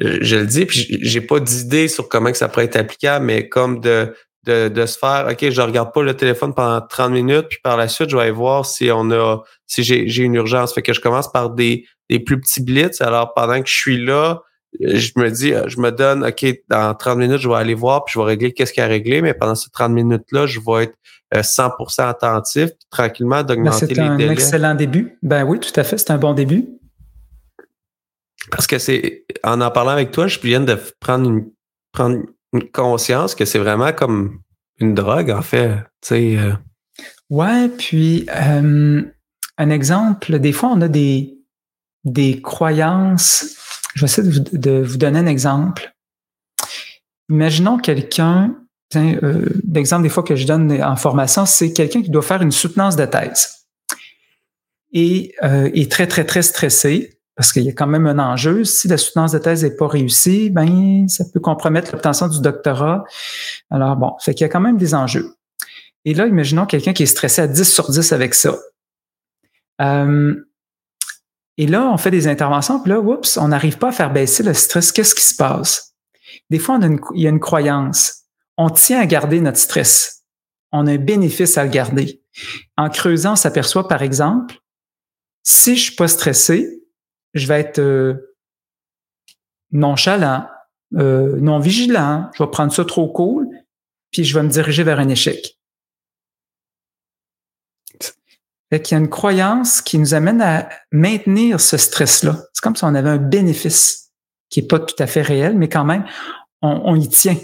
je 0.00 0.36
le 0.36 0.46
dis, 0.46 0.66
puis 0.66 0.98
j'ai 1.02 1.20
pas 1.20 1.40
d'idée 1.40 1.88
sur 1.88 2.08
comment 2.08 2.30
que 2.30 2.38
ça 2.38 2.48
pourrait 2.48 2.66
être 2.66 2.76
applicable, 2.76 3.24
mais 3.24 3.48
comme 3.48 3.80
de, 3.80 4.14
de, 4.48 4.68
de, 4.68 4.86
se 4.86 4.98
faire, 4.98 5.28
OK, 5.30 5.50
je 5.50 5.60
regarde 5.60 5.92
pas 5.92 6.02
le 6.02 6.14
téléphone 6.14 6.54
pendant 6.54 6.80
30 6.80 7.12
minutes, 7.12 7.46
puis 7.48 7.58
par 7.62 7.76
la 7.76 7.88
suite, 7.88 8.10
je 8.10 8.16
vais 8.16 8.22
aller 8.22 8.30
voir 8.30 8.66
si 8.66 8.90
on 8.92 9.10
a, 9.10 9.42
si 9.66 9.82
j'ai 9.82 10.22
une 10.22 10.34
urgence. 10.34 10.74
Fait 10.74 10.82
que 10.82 10.92
je 10.92 11.00
commence 11.00 11.30
par 11.30 11.50
des, 11.50 11.86
des 12.08 12.18
plus 12.18 12.40
petits 12.40 12.62
blitz. 12.62 13.00
Alors, 13.00 13.34
pendant 13.34 13.60
que 13.62 13.68
je 13.68 13.74
suis 13.74 14.04
là, 14.04 14.42
je 14.80 15.12
me 15.16 15.30
dis, 15.30 15.52
je 15.66 15.80
me 15.80 15.90
donne, 15.90 16.24
OK, 16.24 16.46
dans 16.68 16.94
30 16.94 17.18
minutes, 17.18 17.38
je 17.38 17.48
vais 17.48 17.56
aller 17.56 17.74
voir, 17.74 18.04
puis 18.04 18.14
je 18.14 18.18
vais 18.18 18.24
régler 18.24 18.52
qu'est-ce 18.52 18.72
qu'il 18.72 18.80
y 18.80 18.84
a 18.84 18.86
à 18.86 18.88
régler, 18.88 19.22
mais 19.22 19.34
pendant 19.34 19.54
ces 19.54 19.70
30 19.70 19.92
minutes-là, 19.92 20.46
je 20.46 20.60
vais 20.60 20.84
être 20.84 20.94
100% 21.34 22.00
euh, 22.00 22.08
attentif, 22.08 22.66
puis 22.66 22.86
tranquillement 22.90 23.42
d'augmenter 23.42 23.86
les 23.86 23.94
délais. 23.94 24.16
C'est 24.18 24.28
un 24.28 24.30
excellent 24.30 24.74
début. 24.74 25.18
Ben 25.22 25.44
oui, 25.44 25.60
tout 25.60 25.72
à 25.76 25.84
fait, 25.84 25.98
c'est 25.98 26.10
un 26.10 26.18
bon 26.18 26.32
début. 26.32 26.66
Parce 28.50 28.66
que 28.66 28.78
c'est, 28.78 29.24
en 29.44 29.60
en 29.60 29.70
parlant 29.70 29.90
avec 29.90 30.10
toi, 30.10 30.26
je 30.26 30.38
viens 30.40 30.60
de 30.60 30.78
prendre 31.00 31.28
une, 31.28 31.50
prendre 31.92 32.22
une 32.52 32.68
conscience 32.70 33.34
que 33.34 33.44
c'est 33.44 33.58
vraiment 33.58 33.92
comme 33.92 34.40
une 34.78 34.94
drogue, 34.94 35.30
en 35.30 35.42
fait. 35.42 35.76
Sais, 36.02 36.36
euh. 36.36 36.52
Ouais, 37.30 37.68
puis 37.68 38.26
un 38.30 39.70
exemple, 39.70 40.38
des 40.38 40.52
fois, 40.52 40.70
on 40.70 40.80
a 40.80 40.88
des, 40.88 41.38
des 42.04 42.40
croyances 42.40 43.58
je 43.98 44.04
vais 44.04 44.06
essayer 44.06 44.40
de 44.52 44.82
vous, 44.82 44.96
donner 44.96 45.18
un 45.18 45.26
exemple. 45.26 45.92
Imaginons 47.28 47.78
quelqu'un, 47.78 48.56
euh, 48.94 49.44
l'exemple 49.72 50.04
des 50.04 50.08
fois 50.08 50.22
que 50.22 50.36
je 50.36 50.46
donne 50.46 50.80
en 50.82 50.96
formation, 50.96 51.46
c'est 51.46 51.72
quelqu'un 51.72 52.02
qui 52.02 52.10
doit 52.10 52.22
faire 52.22 52.40
une 52.40 52.52
soutenance 52.52 52.96
de 52.96 53.04
thèse 53.04 53.66
et 54.92 55.34
euh, 55.42 55.68
est 55.74 55.90
très, 55.90 56.06
très, 56.06 56.24
très 56.24 56.42
stressé 56.42 57.17
parce 57.38 57.52
qu'il 57.52 57.62
y 57.62 57.68
a 57.68 57.72
quand 57.72 57.86
même 57.86 58.08
un 58.08 58.18
enjeu. 58.18 58.64
Si 58.64 58.88
la 58.88 58.96
soutenance 58.96 59.30
de 59.30 59.38
thèse 59.38 59.62
n'est 59.62 59.76
pas 59.76 59.86
réussie, 59.86 60.50
ben, 60.50 61.06
ça 61.06 61.24
peut 61.32 61.38
compromettre 61.38 61.92
l'obtention 61.92 62.26
du 62.26 62.40
doctorat. 62.40 63.04
Alors 63.70 63.94
bon, 63.94 64.16
fait 64.18 64.34
qu'il 64.34 64.44
y 64.44 64.44
a 64.44 64.48
quand 64.48 64.58
même 64.58 64.76
des 64.76 64.92
enjeux. 64.92 65.36
Et 66.04 66.14
là, 66.14 66.26
imaginons 66.26 66.66
quelqu'un 66.66 66.92
qui 66.92 67.04
est 67.04 67.06
stressé 67.06 67.40
à 67.40 67.46
10 67.46 67.72
sur 67.72 67.92
10 67.92 68.12
avec 68.12 68.34
ça. 68.34 68.56
Euh, 69.80 70.34
et 71.58 71.68
là, 71.68 71.88
on 71.92 71.96
fait 71.96 72.10
des 72.10 72.26
interventions, 72.26 72.80
puis 72.80 72.90
là, 72.90 72.98
oups, 72.98 73.36
on 73.36 73.46
n'arrive 73.46 73.78
pas 73.78 73.90
à 73.90 73.92
faire 73.92 74.12
baisser 74.12 74.42
le 74.42 74.52
stress. 74.52 74.90
Qu'est-ce 74.90 75.14
qui 75.14 75.24
se 75.24 75.36
passe? 75.36 75.94
Des 76.50 76.58
fois, 76.58 76.80
il 77.14 77.22
y 77.22 77.28
a 77.28 77.30
une 77.30 77.38
croyance. 77.38 78.24
On 78.56 78.68
tient 78.68 78.98
à 78.98 79.06
garder 79.06 79.40
notre 79.40 79.58
stress. 79.58 80.24
On 80.72 80.88
a 80.88 80.94
un 80.94 80.98
bénéfice 80.98 81.56
à 81.56 81.62
le 81.62 81.70
garder. 81.70 82.20
En 82.76 82.90
creusant, 82.90 83.34
on 83.34 83.36
s'aperçoit, 83.36 83.86
par 83.86 84.02
exemple, 84.02 84.56
si 85.44 85.76
je 85.76 85.82
suis 85.82 85.94
pas 85.94 86.08
stressé, 86.08 86.77
je 87.34 87.46
vais 87.46 87.60
être 87.60 87.78
euh, 87.78 88.34
nonchalant, 89.72 90.48
euh, 90.96 91.36
non 91.40 91.58
vigilant, 91.58 92.30
je 92.34 92.42
vais 92.42 92.50
prendre 92.50 92.72
ça 92.72 92.84
trop 92.84 93.08
cool, 93.08 93.48
puis 94.10 94.24
je 94.24 94.34
vais 94.34 94.42
me 94.42 94.48
diriger 94.48 94.82
vers 94.82 94.98
un 94.98 95.08
échec. 95.08 95.58
Fait 98.70 98.82
qu'il 98.82 98.96
y 98.96 98.98
a 98.98 99.00
une 99.00 99.08
croyance 99.08 99.80
qui 99.80 99.98
nous 99.98 100.12
amène 100.12 100.42
à 100.42 100.68
maintenir 100.92 101.60
ce 101.60 101.78
stress-là. 101.78 102.36
C'est 102.52 102.60
comme 102.60 102.76
si 102.76 102.84
on 102.84 102.94
avait 102.94 103.08
un 103.08 103.16
bénéfice 103.16 104.10
qui 104.50 104.60
est 104.60 104.66
pas 104.66 104.78
tout 104.78 104.94
à 104.98 105.06
fait 105.06 105.22
réel, 105.22 105.56
mais 105.56 105.68
quand 105.68 105.84
même, 105.84 106.04
on, 106.60 106.94
y 106.96 107.08
tient. 107.08 107.36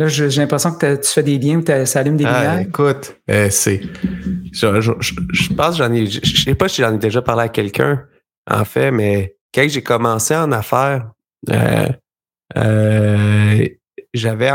Là, 0.00 0.08
j'ai 0.08 0.28
l'impression 0.28 0.72
que 0.72 0.96
tu 0.96 1.08
fais 1.08 1.22
des 1.22 1.38
liens 1.38 1.58
ou 1.58 1.86
ça 1.86 2.00
allume 2.00 2.16
des 2.16 2.24
ah, 2.24 2.40
lumières. 2.40 2.66
Écoute, 2.66 3.16
euh, 3.30 3.48
c'est. 3.50 3.82
Je, 4.50 4.80
je, 4.80 4.92
je, 4.98 5.52
pense 5.52 5.76
j'en 5.76 5.92
ai. 5.92 6.06
Je, 6.06 6.42
sais 6.42 6.54
pas 6.54 6.68
si 6.68 6.80
j'en 6.80 6.94
ai 6.94 6.98
déjà 6.98 7.20
parlé 7.20 7.42
à 7.42 7.48
quelqu'un, 7.50 8.04
en 8.50 8.64
fait, 8.64 8.90
mais 8.90 9.36
quand 9.54 9.66
j'ai 9.68 9.82
commencé 9.82 10.34
en 10.34 10.52
affaires, 10.52 11.10
euh, 11.50 11.86
euh, 12.56 13.68
j'avais 14.14 14.50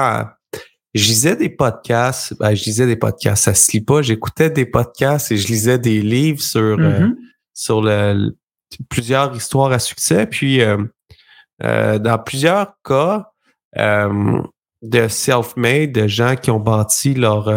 je 0.95 1.03
lisais 1.09 1.35
des 1.35 1.49
podcasts, 1.49 2.33
ben, 2.39 2.55
je 2.55 2.63
lisais 2.63 2.87
des 2.87 2.95
podcasts, 2.95 3.43
ça 3.43 3.53
se 3.53 3.71
lit 3.71 3.81
pas, 3.81 4.01
j'écoutais 4.01 4.49
des 4.49 4.65
podcasts 4.65 5.31
et 5.31 5.37
je 5.37 5.47
lisais 5.47 5.77
des 5.77 6.01
livres 6.01 6.41
sur, 6.41 6.61
euh, 6.61 6.77
mm-hmm. 6.77 7.15
sur 7.53 7.81
le, 7.83 8.35
plusieurs 8.89 9.35
histoires 9.35 9.71
à 9.71 9.79
succès. 9.79 10.25
Puis 10.25 10.61
euh, 10.61 10.77
euh, 11.63 11.99
dans 11.99 12.17
plusieurs 12.17 12.73
cas 12.83 13.29
de 14.81 15.07
self-made, 15.07 15.91
de 15.91 16.07
gens 16.07 16.35
qui 16.35 16.51
ont 16.51 16.59
bâti 16.59 17.13
leur, 17.13 17.51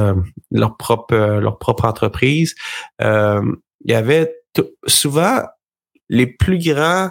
leur, 0.51 0.77
propre, 0.77 1.15
leur 1.15 1.59
propre 1.59 1.85
entreprise, 1.85 2.55
il 3.01 3.53
y 3.85 3.95
avait 3.95 4.35
souvent 4.87 5.43
les 6.09 6.27
plus 6.27 6.59
grands 6.59 7.11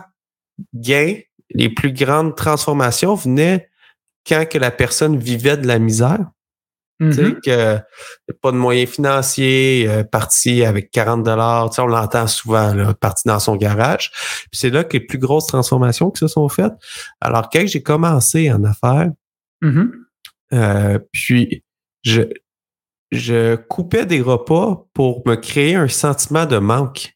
gains, 0.74 1.20
les 1.52 1.70
plus 1.70 1.94
grandes 1.94 2.36
transformations 2.36 3.16
venaient 3.16 3.70
quand 4.28 4.48
que 4.50 4.58
la 4.58 4.72
personne 4.72 5.18
vivait 5.18 5.58
de 5.58 5.68
la 5.68 5.80
misère. 5.80 6.26
Tu 7.00 7.14
sais, 7.14 7.22
mm-hmm. 7.22 7.42
que 7.42 8.34
pas 8.42 8.52
de 8.52 8.58
moyens 8.58 8.90
financiers, 8.90 9.86
euh, 9.88 10.04
parti 10.04 10.66
avec 10.66 10.90
40 10.90 11.22
dollars, 11.22 11.70
tu 11.70 11.76
sais, 11.76 11.82
on 11.84 11.86
l'entend 11.86 12.26
souvent, 12.26 12.74
là, 12.74 12.96
parti 12.96 13.28
dans 13.28 13.40
son 13.40 13.56
garage. 13.56 14.10
Puis 14.50 14.60
c'est 14.60 14.72
là 14.72 14.84
que 14.84 14.94
les 14.94 15.06
plus 15.06 15.20
grosses 15.20 15.46
transformations 15.46 16.10
qui 16.10 16.18
se 16.18 16.28
sont 16.28 16.50
faites. 16.50 16.74
Alors, 17.22 17.50
quand 17.52 17.68
j'ai 17.68 17.84
commencé 17.84 18.52
en 18.52 18.64
affaires, 18.64 19.12
mm-hmm. 19.62 19.92
euh, 20.54 21.00
puis 21.12 21.64
je, 22.04 22.22
je 23.12 23.56
coupais 23.56 24.06
des 24.06 24.22
repas 24.22 24.88
pour 24.94 25.28
me 25.28 25.36
créer 25.36 25.76
un 25.76 25.88
sentiment 25.88 26.46
de 26.46 26.58
manque. 26.58 27.14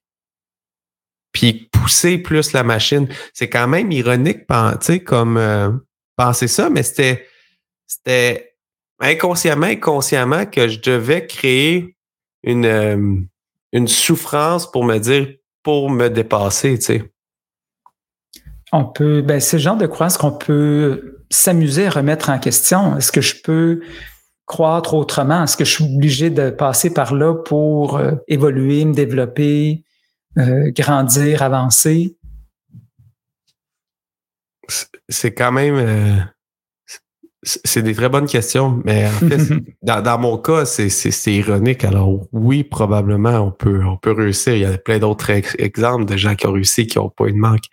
Puis 1.31 1.69
pousser 1.71 2.17
plus 2.17 2.51
la 2.51 2.63
machine. 2.63 3.07
C'est 3.33 3.49
quand 3.49 3.67
même 3.67 3.91
ironique, 3.91 4.45
comme... 5.05 5.37
Euh, 5.37 5.71
penser 6.21 6.47
ça, 6.47 6.69
mais 6.69 6.83
c'était, 6.83 7.25
c'était 7.87 8.55
inconsciemment, 8.99 9.65
inconsciemment 9.65 10.45
que 10.45 10.67
je 10.67 10.79
devais 10.79 11.25
créer 11.25 11.95
une, 12.43 12.65
euh, 12.65 13.15
une 13.73 13.87
souffrance 13.87 14.69
pour 14.69 14.83
me 14.83 14.97
dire, 14.99 15.33
pour 15.63 15.89
me 15.89 16.09
dépasser, 16.09 16.77
tu 16.77 16.85
sais. 16.85 17.13
On 18.71 18.85
peut, 18.85 19.21
ben, 19.21 19.39
c'est 19.39 19.57
le 19.57 19.63
genre 19.63 19.77
de 19.77 19.87
croyance 19.87 20.17
qu'on 20.17 20.31
peut 20.31 21.20
s'amuser 21.31 21.87
à 21.87 21.89
remettre 21.89 22.29
en 22.29 22.39
question. 22.39 22.97
Est-ce 22.97 23.11
que 23.11 23.21
je 23.21 23.35
peux 23.41 23.81
croître 24.45 24.93
autrement? 24.93 25.43
Est-ce 25.43 25.57
que 25.57 25.65
je 25.65 25.71
suis 25.71 25.95
obligé 25.95 26.29
de 26.29 26.49
passer 26.49 26.93
par 26.93 27.15
là 27.15 27.33
pour 27.33 27.97
euh, 27.97 28.11
évoluer, 28.27 28.85
me 28.85 28.93
développer, 28.93 29.83
euh, 30.37 30.71
grandir, 30.71 31.41
avancer? 31.41 32.17
c'est 35.09 35.33
quand 35.33 35.51
même. 35.51 35.75
Euh, 35.75 36.17
c'est 37.43 37.81
des 37.81 37.95
très 37.95 38.07
bonnes 38.07 38.27
questions, 38.27 38.79
mais 38.85 39.07
en 39.07 39.27
fait, 39.27 39.51
dans, 39.81 40.19
mon 40.19 40.37
cas, 40.37 40.65
c'est 40.65 41.33
ironique. 41.33 41.83
Alors 41.83 42.27
oui, 42.31 42.63
probablement, 42.63 43.39
on 43.39 43.51
peut, 43.51 43.83
on 43.83 43.97
peut 43.97 44.11
réussir. 44.11 44.53
Il 44.53 44.61
y 44.61 44.65
a 44.65 44.77
plein 44.77 44.99
d'autres 44.99 45.31
exemples 45.59 46.05
de 46.05 46.17
gens 46.17 46.35
qui 46.35 46.45
ont 46.45 46.51
réussi, 46.51 46.85
qui 46.85 46.99
n'ont 46.99 47.09
pas 47.09 47.25
eu 47.25 47.31
de 47.31 47.37
manque. 47.37 47.63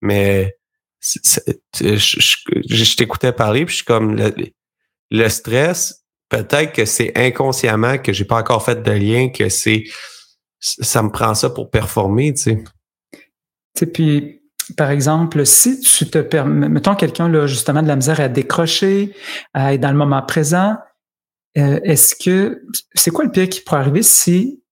Mais 0.00 0.56
je, 1.02 2.96
t'écoutais 2.96 3.32
parler, 3.32 3.64
puis 3.64 3.72
je 3.72 3.76
suis 3.78 3.84
comme 3.84 4.16
le, 5.10 5.28
stress, 5.28 6.04
peut-être 6.28 6.72
que 6.72 6.84
c'est 6.84 7.12
inconsciemment 7.16 7.98
que 7.98 8.12
j'ai 8.12 8.24
pas 8.24 8.36
encore 8.36 8.64
fait 8.64 8.82
de 8.82 8.90
lien, 8.92 9.28
que 9.30 9.48
c'est 9.48 9.84
ça 10.60 11.02
me 11.02 11.10
prend 11.10 11.34
ça 11.34 11.50
pour 11.50 11.70
performer, 11.70 12.32
tu 12.34 12.64
sais. 13.74 13.86
puis 13.86 14.42
par 14.76 14.90
exemple, 14.90 15.44
si 15.44 15.80
tu 15.80 16.08
te 16.08 16.18
permets, 16.18 16.68
mettons 16.68 16.94
quelqu'un, 16.94 17.28
là, 17.28 17.48
justement, 17.48 17.82
de 17.82 17.88
la 17.88 17.96
misère 17.96 18.20
à 18.20 18.28
décrocher, 18.28 19.14
à 19.54 19.74
être 19.74 19.80
dans 19.80 19.90
le 19.90 19.96
moment 19.96 20.22
présent, 20.22 20.76
euh, 21.58 21.80
est-ce 21.82 22.14
que, 22.14 22.62
c'est 22.94 23.10
quoi 23.10 23.24
le 23.24 23.30
pire 23.30 23.48
qui 23.48 23.60
pourrait 23.60 23.80
arriver 23.80 24.02
si 24.02 24.62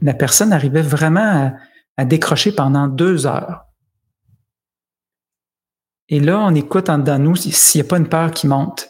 la 0.00 0.14
personne 0.14 0.52
arrivait 0.52 0.82
vraiment 0.82 1.52
à, 1.96 2.04
décrocher 2.04 2.52
pendant 2.52 2.86
deux 2.86 3.26
heures? 3.26 3.64
Et 6.08 6.20
là, 6.20 6.40
on 6.40 6.54
écoute 6.54 6.88
en 6.88 6.98
dedans 6.98 7.18
nous 7.18 7.36
s'il 7.36 7.80
n'y 7.80 7.86
a 7.86 7.88
pas 7.88 7.98
une 7.98 8.08
peur 8.08 8.30
qui 8.30 8.46
monte. 8.46 8.88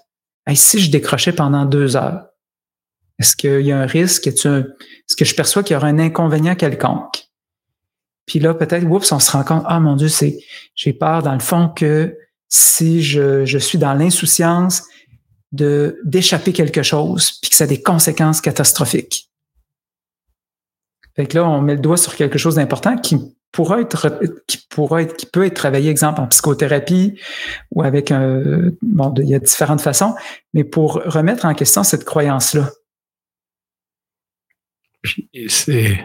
et 0.49 0.55
si 0.55 0.79
je 0.79 0.91
décrochais 0.91 1.33
pendant 1.33 1.64
deux 1.64 1.97
heures, 1.97 2.27
est-ce 3.19 3.35
qu'il 3.35 3.62
y 3.62 3.73
a 3.73 3.81
un 3.81 3.87
risque? 3.87 4.29
Est-ce 4.29 5.16
que 5.16 5.25
je 5.25 5.35
perçois 5.35 5.62
qu'il 5.64 5.75
y 5.75 5.77
aura 5.77 5.89
un 5.89 5.99
inconvénient 5.99 6.55
quelconque? 6.55 7.29
Puis 8.27 8.39
là, 8.39 8.55
peut-être, 8.55 8.85
oups, 8.85 9.11
on 9.11 9.19
se 9.19 9.31
rend 9.33 9.43
compte, 9.43 9.64
ah 9.66 9.81
mon 9.81 9.97
Dieu, 9.97 10.09
c'est, 10.09 10.39
j'ai 10.75 10.93
peur 10.93 11.23
dans 11.23 11.33
le 11.33 11.41
fond 11.41 11.69
que 11.69 12.16
si 12.49 13.03
je, 13.03 13.45
je 13.45 13.59
suis 13.59 13.79
dans 13.79 13.95
l'insouciance 13.95 14.85
de 15.51 15.99
d'échapper 16.05 16.53
quelque 16.53 16.83
chose, 16.83 17.39
puis 17.41 17.51
que 17.51 17.57
ça 17.57 17.64
a 17.64 17.66
des 17.66 17.83
conséquences 17.83 18.41
catastrophiques. 18.41 19.31
Fait 21.16 21.27
que 21.27 21.39
là, 21.39 21.49
on 21.49 21.62
met 21.62 21.75
le 21.75 21.81
doigt 21.81 21.97
sur 21.97 22.14
quelque 22.14 22.39
chose 22.39 22.57
d'important 22.57 22.97
qui 22.97 23.19
pourra 23.53 23.80
être, 23.80 24.20
qui 24.46 24.59
pourra 24.68 25.03
être, 25.03 25.16
qui 25.16 25.26
peut 25.26 25.44
être 25.44 25.55
travaillé, 25.55 25.90
exemple, 25.90 26.20
en 26.20 26.26
psychothérapie 26.26 27.18
ou 27.70 27.82
avec 27.82 28.11
un, 28.11 28.70
bon, 28.82 29.14
il 29.18 29.28
y 29.28 29.34
a 29.34 29.38
différentes 29.38 29.80
façons, 29.80 30.14
mais 30.55 30.64
pour 30.64 31.03
remettre 31.05 31.44
en 31.44 31.55
question 31.55 31.82
cette 31.84 32.05
croyance-là. 32.05 32.70
C'est 35.49 35.99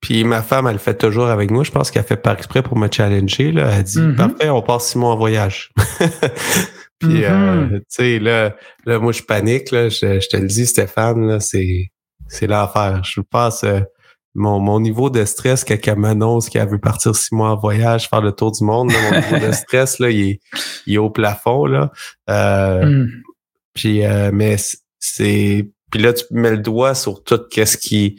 puis 0.00 0.24
ma 0.24 0.42
femme, 0.42 0.66
elle 0.66 0.74
le 0.74 0.78
fait 0.78 0.98
toujours 0.98 1.26
avec 1.26 1.50
moi. 1.50 1.62
Je 1.62 1.70
pense 1.70 1.90
qu'elle 1.90 2.02
fait 2.02 2.16
par 2.16 2.34
exprès 2.34 2.62
pour 2.62 2.76
me 2.76 2.88
challenger. 2.90 3.52
Là. 3.52 3.70
Elle 3.72 3.84
dit 3.84 4.00
mm-hmm. 4.00 4.16
Parfait, 4.16 4.50
on 4.50 4.62
passe 4.62 4.88
six 4.88 4.98
mois 4.98 5.12
en 5.12 5.16
voyage. 5.16 5.72
Puis 6.98 7.24
euh, 7.24 7.66
mm-hmm. 7.66 7.78
tu 7.78 7.84
sais, 7.88 8.18
là, 8.18 8.56
là, 8.84 8.98
moi, 8.98 9.12
je 9.12 9.22
panique. 9.22 9.70
Là. 9.70 9.88
Je, 9.88 10.28
te 10.28 10.36
le 10.36 10.48
dis, 10.48 10.66
Stéphane, 10.66 11.26
là, 11.28 11.40
c'est, 11.40 11.92
c'est 12.26 12.48
l'affaire. 12.48 13.02
Je 13.04 13.20
pense 13.20 13.62
euh, 13.62 13.80
mon, 14.34 14.58
mon 14.58 14.80
niveau 14.80 15.10
de 15.10 15.24
stress 15.24 15.64
quand 15.64 15.76
elle 15.86 15.98
m'annonce 15.98 16.48
qu'elle 16.48 16.68
veut 16.68 16.80
partir 16.80 17.14
six 17.14 17.34
mois 17.34 17.50
en 17.50 17.56
voyage, 17.56 18.08
faire 18.08 18.20
le 18.20 18.32
tour 18.32 18.52
du 18.52 18.64
monde, 18.64 18.92
mon 18.92 19.20
niveau 19.20 19.46
de 19.46 19.52
stress, 19.52 19.98
là, 19.98 20.10
il 20.10 20.30
est, 20.30 20.40
il 20.86 20.94
est 20.94 20.98
au 20.98 21.10
plafond. 21.10 21.66
Là. 21.66 21.90
Euh, 22.30 22.84
mm. 22.84 23.10
Puis 23.74 24.02
mais 24.32 24.56
c'est. 24.98 25.68
Puis 25.90 26.02
là, 26.02 26.12
tu 26.12 26.24
mets 26.30 26.50
le 26.50 26.58
doigt 26.58 26.94
sur 26.94 27.22
tout 27.22 27.40
qu'est-ce 27.50 27.78
qui 27.78 28.18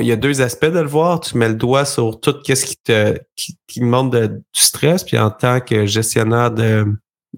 il 0.00 0.06
y 0.06 0.12
a 0.12 0.16
deux 0.16 0.40
aspects 0.40 0.66
de 0.66 0.78
le 0.78 0.86
voir. 0.86 1.20
Tu 1.20 1.36
mets 1.36 1.48
le 1.48 1.54
doigt 1.54 1.84
sur 1.84 2.20
tout 2.20 2.36
ce 2.44 2.64
qui 2.64 2.76
te 2.76 3.18
qui, 3.36 3.58
qui 3.66 3.80
demande 3.80 4.12
de, 4.12 4.26
du 4.26 4.42
stress, 4.52 5.02
puis 5.04 5.18
en 5.18 5.30
tant 5.30 5.60
que 5.60 5.86
gestionnaire 5.86 6.50
de 6.50 6.86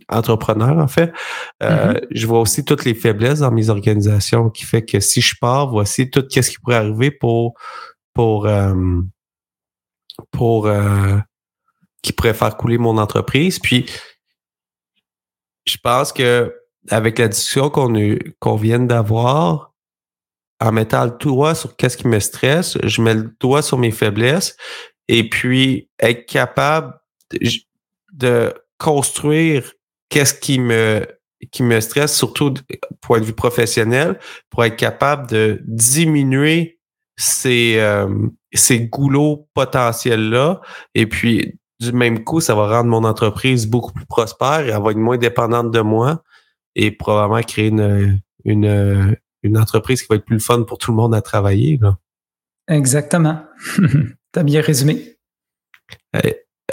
entrepreneur, 0.08 0.78
en 0.78 0.88
fait, 0.88 1.12
euh, 1.62 1.92
mm-hmm. 1.92 2.06
je 2.10 2.26
vois 2.26 2.40
aussi 2.40 2.64
toutes 2.64 2.84
les 2.84 2.94
faiblesses 2.94 3.40
dans 3.40 3.50
mes 3.50 3.68
organisations 3.68 4.50
qui 4.50 4.64
fait 4.64 4.84
que 4.84 5.00
si 5.00 5.20
je 5.20 5.34
pars, 5.40 5.68
voici 5.68 6.10
tout 6.10 6.24
ce 6.30 6.40
qui 6.40 6.56
pourrait 6.58 6.76
arriver 6.76 7.10
pour 7.10 7.54
pour 8.14 8.46
euh, 8.46 8.74
pour 10.30 10.66
euh, 10.66 11.18
qui 12.02 12.12
pourrait 12.12 12.34
faire 12.34 12.56
couler 12.56 12.78
mon 12.78 12.98
entreprise. 12.98 13.58
Puis 13.58 13.86
je 15.66 15.76
pense 15.82 16.12
que 16.12 16.54
avec 16.88 17.18
la 17.18 17.28
discussion 17.28 17.70
qu'on 17.70 17.92
qu'on 18.38 18.56
vient 18.56 18.80
d'avoir, 18.80 19.72
en 20.60 20.72
mettant 20.72 21.04
le 21.04 21.10
doigt 21.10 21.54
sur 21.54 21.76
qu'est-ce 21.76 21.96
qui 21.96 22.08
me 22.08 22.20
stresse, 22.20 22.78
je 22.82 23.02
mets 23.02 23.14
le 23.14 23.34
doigt 23.40 23.62
sur 23.62 23.78
mes 23.78 23.90
faiblesses 23.90 24.56
et 25.08 25.28
puis 25.28 25.90
être 25.98 26.26
capable 26.26 26.94
de, 28.12 28.54
construire 28.78 29.72
qu'est-ce 30.08 30.34
qui 30.34 30.58
me 30.58 31.06
qui 31.50 31.62
me 31.62 31.80
stresse, 31.80 32.16
surtout 32.16 32.54
point 33.00 33.20
de 33.20 33.24
vue 33.24 33.32
professionnel, 33.32 34.18
pour 34.50 34.64
être 34.64 34.76
capable 34.76 35.28
de 35.28 35.60
diminuer 35.66 36.80
ces, 37.16 37.76
euh, 37.78 38.28
ces 38.52 38.80
goulots 38.80 39.48
potentiels-là. 39.54 40.60
Et 40.94 41.06
puis, 41.06 41.58
du 41.80 41.92
même 41.92 42.24
coup, 42.24 42.40
ça 42.40 42.54
va 42.54 42.68
rendre 42.68 42.88
mon 42.88 43.04
entreprise 43.04 43.66
beaucoup 43.66 43.92
plus 43.92 44.06
prospère 44.06 44.66
et 44.66 44.70
elle 44.70 44.82
va 44.82 44.90
être 44.90 44.96
moins 44.96 45.18
dépendante 45.18 45.70
de 45.70 45.80
moi 45.80 46.22
et 46.74 46.90
probablement 46.90 47.42
créer 47.42 47.68
une, 47.68 48.20
une, 48.44 49.16
une 49.42 49.58
entreprise 49.58 50.02
qui 50.02 50.08
va 50.08 50.16
être 50.16 50.24
plus 50.24 50.40
fun 50.40 50.62
pour 50.62 50.78
tout 50.78 50.90
le 50.90 50.96
monde 50.96 51.14
à 51.14 51.22
travailler. 51.22 51.78
Exactement. 52.68 53.44
tu 53.76 54.16
as 54.34 54.42
bien 54.42 54.60
résumé. 54.60 55.18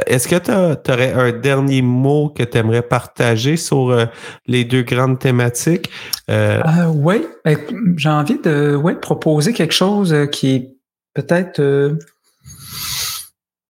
Est-ce 0.07 0.27
que 0.27 0.35
tu 0.35 0.91
aurais 0.91 1.13
un 1.13 1.31
dernier 1.31 1.81
mot 1.83 2.29
que 2.29 2.43
tu 2.43 2.57
aimerais 2.57 2.81
partager 2.81 3.57
sur 3.57 3.91
euh, 3.91 4.05
les 4.47 4.65
deux 4.65 4.81
grandes 4.81 5.19
thématiques? 5.19 5.89
Euh, 6.31 6.61
euh, 6.65 6.87
oui, 6.87 7.25
ben, 7.45 7.57
j'ai 7.97 8.09
envie 8.09 8.39
de 8.39 8.79
proposer 8.99 9.53
quelque 9.53 9.73
chose 9.73 10.15
qui 10.31 10.55
est 10.55 10.75
peut-être 11.13 11.61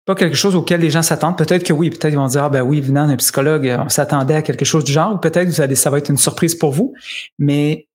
pas 0.06 0.16
quelque 0.16 0.36
chose 0.36 0.56
auquel 0.56 0.82
les 0.82 0.92
gens 0.92 1.02
s'attendent. 1.02 1.38
Peut-être 1.38 1.64
que 1.64 1.74
oui, 1.74 1.90
peut-être 1.90 2.14
ils 2.14 2.18
vont 2.18 2.28
dire, 2.28 2.44
ah 2.44 2.50
ben 2.50 2.62
oui, 2.62 2.82
venant 2.82 3.08
d'un 3.08 3.18
psychologue, 3.18 3.76
on 3.84 3.90
s'attendait 3.90 4.36
à 4.36 4.42
quelque 4.44 4.66
chose 4.66 4.84
du 4.84 4.92
genre, 4.92 5.16
ou 5.16 5.18
peut-être 5.18 5.48
que 5.48 5.76
ça 5.76 5.90
va 5.90 5.98
être 5.98 6.10
une 6.10 6.18
surprise 6.18 6.54
pour 6.54 6.72
vous. 6.72 6.94
Mais 7.40 7.88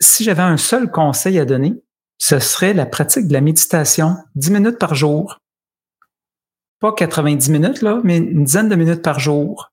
si 0.00 0.24
j'avais 0.24 0.42
un 0.42 0.56
seul 0.56 0.90
conseil 0.90 1.38
à 1.38 1.44
donner, 1.44 1.74
ce 2.18 2.40
serait 2.40 2.74
la 2.74 2.86
pratique 2.86 3.28
de 3.28 3.32
la 3.32 3.40
méditation 3.40 4.16
10 4.34 4.50
minutes 4.50 4.78
par 4.78 4.96
jour. 4.96 5.38
Pas 6.80 6.92
90 6.92 7.50
minutes, 7.50 7.82
là, 7.82 8.00
mais 8.04 8.18
une 8.18 8.44
dizaine 8.44 8.68
de 8.68 8.74
minutes 8.76 9.02
par 9.02 9.18
jour. 9.18 9.72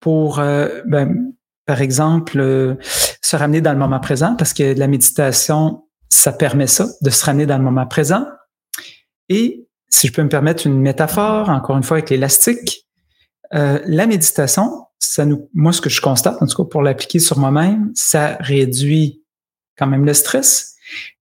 Pour, 0.00 0.40
euh, 0.40 0.80
ben, 0.86 1.32
par 1.66 1.82
exemple, 1.82 2.38
euh, 2.38 2.74
se 3.22 3.36
ramener 3.36 3.60
dans 3.60 3.72
le 3.72 3.78
moment 3.78 4.00
présent, 4.00 4.34
parce 4.36 4.52
que 4.52 4.74
la 4.76 4.86
méditation, 4.86 5.84
ça 6.08 6.32
permet 6.32 6.66
ça, 6.66 6.86
de 7.02 7.10
se 7.10 7.24
ramener 7.24 7.46
dans 7.46 7.58
le 7.58 7.64
moment 7.64 7.86
présent. 7.86 8.26
Et 9.28 9.66
si 9.88 10.08
je 10.08 10.12
peux 10.12 10.22
me 10.22 10.28
permettre 10.28 10.66
une 10.66 10.80
métaphore, 10.80 11.48
encore 11.48 11.76
une 11.76 11.82
fois 11.82 11.98
avec 11.98 12.10
l'élastique, 12.10 12.86
euh, 13.54 13.80
la 13.86 14.06
méditation, 14.06 14.86
ça 14.98 15.24
nous, 15.24 15.48
moi, 15.54 15.72
ce 15.72 15.80
que 15.80 15.90
je 15.90 16.00
constate, 16.00 16.40
en 16.40 16.46
tout 16.46 16.64
cas 16.64 16.68
pour 16.68 16.82
l'appliquer 16.82 17.18
sur 17.18 17.38
moi-même, 17.38 17.92
ça 17.94 18.36
réduit 18.40 19.22
quand 19.76 19.86
même 19.86 20.04
le 20.04 20.14
stress. 20.14 20.76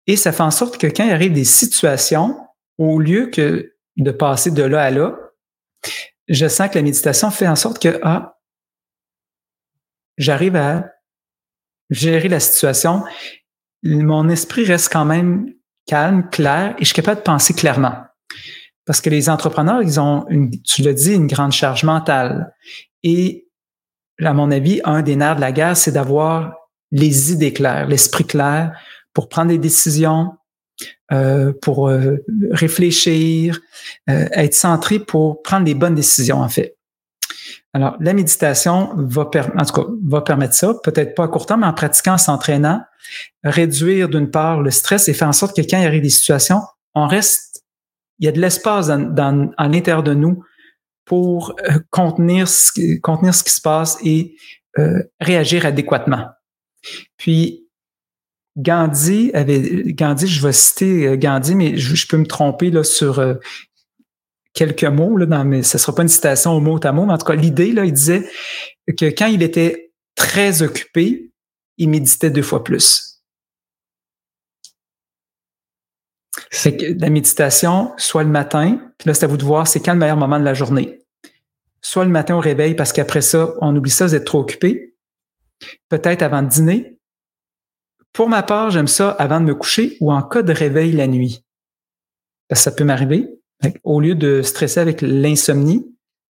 Et 0.08 0.16
ça 0.16 0.32
fait 0.32 0.43
en 0.43 0.52
sorte 0.52 0.78
que 0.78 0.88
quand 0.88 1.04
il 1.04 1.12
arrive 1.12 1.34
des 1.34 1.43
situations, 1.43 2.38
au 2.78 3.00
lieu 3.00 3.28
que 3.28 3.74
de 3.98 4.12
passer 4.12 4.52
de 4.52 4.64
là 4.64 4.84
à 4.84 4.91
là, 4.91 5.16
je 6.28 6.48
sens 6.48 6.70
que 6.70 6.76
la 6.76 6.82
méditation 6.82 7.32
fait 7.32 7.48
en 7.48 7.56
sorte 7.56 7.82
que, 7.82 8.00
ah, 8.04 8.38
j'arrive 10.18 10.56
à 10.56 10.89
gérer 11.89 12.30
la 12.30 12.39
situation. 12.39 13.04
Mon 13.84 14.30
esprit 14.30 14.66
reste 14.66 14.91
quand 14.91 15.06
même 15.06 15.54
calme, 15.86 16.30
clair, 16.30 16.76
et 16.78 16.82
je 16.82 16.86
suis 16.86 16.96
capable 16.96 17.20
de 17.20 17.26
penser 17.26 17.54
clairement. 17.54 17.96
Parce 18.86 19.02
que 19.02 19.10
les 19.10 19.30
entrepreneurs, 19.30 19.82
ils 19.82 20.00
ont, 20.00 20.26
tu 20.64 20.82
l'as 20.82 20.93
dit, 20.93 21.14
une 21.14 21.28
grande 21.28 21.52
charge 21.52 21.84
mentale. 21.84 22.54
Et, 23.04 23.48
à 24.24 24.34
mon 24.34 24.52
avis, 24.52 24.82
un 24.84 25.02
des 25.02 25.16
nerfs 25.16 25.36
de 25.36 25.41
la 25.41 25.52
guerre, 25.52 25.78
c'est 25.78 25.91
d'avoir 25.91 26.56
les 26.91 27.32
idées 27.34 27.54
claires, 27.54 27.88
l'esprit 27.88 28.26
clair 28.26 28.80
pour 29.14 29.28
prendre 29.28 29.50
des 29.50 29.58
décisions, 29.58 30.34
euh, 31.11 31.53
pour 31.61 31.88
euh, 31.88 32.17
réfléchir, 32.49 33.61
euh, 34.09 34.28
être 34.32 34.55
centré 34.55 34.97
pour 34.97 35.43
prendre 35.43 35.65
les 35.65 35.76
bonnes 35.76 35.93
décisions, 35.93 36.41
en 36.41 36.49
fait. 36.49 36.78
Alors, 37.73 37.95
la 37.99 38.13
méditation 38.13 38.89
va, 38.97 39.30
en 39.57 39.65
tout 39.65 39.73
cas, 39.73 39.88
va 40.03 40.21
permettre 40.21 40.55
ça, 40.55 40.73
peut-être 40.84 41.13
pas 41.13 41.26
à 41.26 41.28
court 41.28 41.45
terme, 41.45 41.61
mais 41.61 41.67
en 41.67 41.73
pratiquant, 41.73 42.13
en 42.13 42.17
s'entraînant, 42.17 42.82
réduire 43.43 44.09
d'une 44.09 44.32
part 44.32 44.61
le 44.61 44.71
stress 44.71 45.07
et 45.07 45.13
faire 45.13 45.28
en 45.28 45.34
sorte 45.34 45.55
que 45.55 45.61
quand 45.61 45.80
il 45.80 45.86
arrive 45.86 46.01
des 46.01 46.09
situations, 46.09 46.61
on 46.95 47.07
reste, 47.07 47.63
il 48.17 48.26
y 48.26 48.28
a 48.28 48.32
de 48.32 48.41
l'espace 48.41 48.88
dans, 48.88 48.97
dans, 48.97 49.51
à 49.57 49.67
l'intérieur 49.67 50.01
de 50.01 50.13
nous 50.15 50.43
pour 51.05 51.55
contenir 51.91 52.47
ce, 52.47 52.99
contenir 53.01 53.36
ce 53.36 53.43
qui 53.43 53.51
se 53.51 53.61
passe 53.61 53.97
et 54.03 54.36
réagir 55.19 55.65
adéquatement. 55.65 56.30
Puis 57.17 57.64
Gandhi 58.58 59.32
avait 59.34 59.84
Gandhi, 59.93 60.28
je 60.28 60.45
vais 60.45 60.53
citer 60.53 61.08
euh, 61.08 61.18
Gandhi, 61.18 61.56
mais 61.56 61.78
je, 61.78 62.08
peux 62.08 62.18
me 62.18 62.26
tromper 62.26 62.72
là 62.72 62.84
sur 62.84 63.20
euh, 63.20 63.36
quelques 64.53 64.86
mots 64.86 65.18
là, 65.18 65.26
dans 65.26 65.43
mais 65.43 65.64
ce 65.64 65.78
sera 65.78 65.93
pas 65.93 66.03
une 66.03 66.10
citation 66.10 66.51
au 66.51 66.60
mot 66.60 66.80
à 66.84 66.91
mot, 66.91 67.06
mais 67.06 67.14
en 67.14 67.18
tout 67.18 67.26
cas 67.26 67.36
l'idée 67.36 67.72
là, 67.72 67.86
il 67.86 67.93
disait 67.93 68.30
que 68.97 69.06
quand 69.06 69.28
il 69.28 69.43
était 69.43 69.91
très 70.16 70.62
occupé, 70.62 71.32
il 71.78 71.89
méditait 71.89 72.30
deux 72.30 72.41
fois 72.41 72.64
plus. 72.64 73.22
C'est 76.51 76.78
que 76.78 76.86
la 76.99 77.10
méditation, 77.10 77.91
soit 77.97 78.24
le 78.24 78.30
matin, 78.30 78.80
puis 78.97 79.08
là 79.08 79.14
c'est 79.14 79.26
à 79.26 79.28
vous 79.28 79.38
de 79.38 79.43
voir, 79.43 79.68
c'est 79.68 79.82
quand 79.82 79.93
le 79.93 79.99
meilleur 79.99 80.18
moment 80.18 80.39
de 80.39 80.45
la 80.45 80.53
journée. 80.53 81.01
Soit 81.82 82.06
le 82.06 82.12
matin 82.12 82.36
au 82.36 82.39
réveil, 82.39 82.76
parce 82.76 82.93
qu'après 82.93 83.22
ça, 83.22 83.53
on 83.62 83.76
oublie 83.76 83.91
ça, 83.91 84.08
vous 84.08 84.16
êtes 84.16 84.26
trop 84.26 84.39
occupé 84.39 84.95
peut-être 85.89 86.22
avant 86.22 86.41
dîner. 86.41 86.97
Pour 88.16 88.30
ma 88.30 88.43
part, 88.43 88.72
j'aime 88.72 88.88
ça 88.88 89.11
avant 89.11 89.41
de 89.41 89.45
me 89.45 89.53
coucher 89.53 89.97
ou 89.99 90.09
en 90.09 90.24
cas 90.24 90.41
de 90.41 90.53
réveil 90.53 90.93
la 90.93 91.05
nuit. 91.05 91.43
Parce 92.47 92.61
que 92.61 92.63
ça 92.63 92.72
peut 92.72 92.86
m'arriver. 92.86 93.28
Au 93.84 93.99
lieu 93.99 94.16
de 94.16 94.41
stresser 94.41 94.80
avec 94.80 95.01
l'insomnie, 95.01 95.86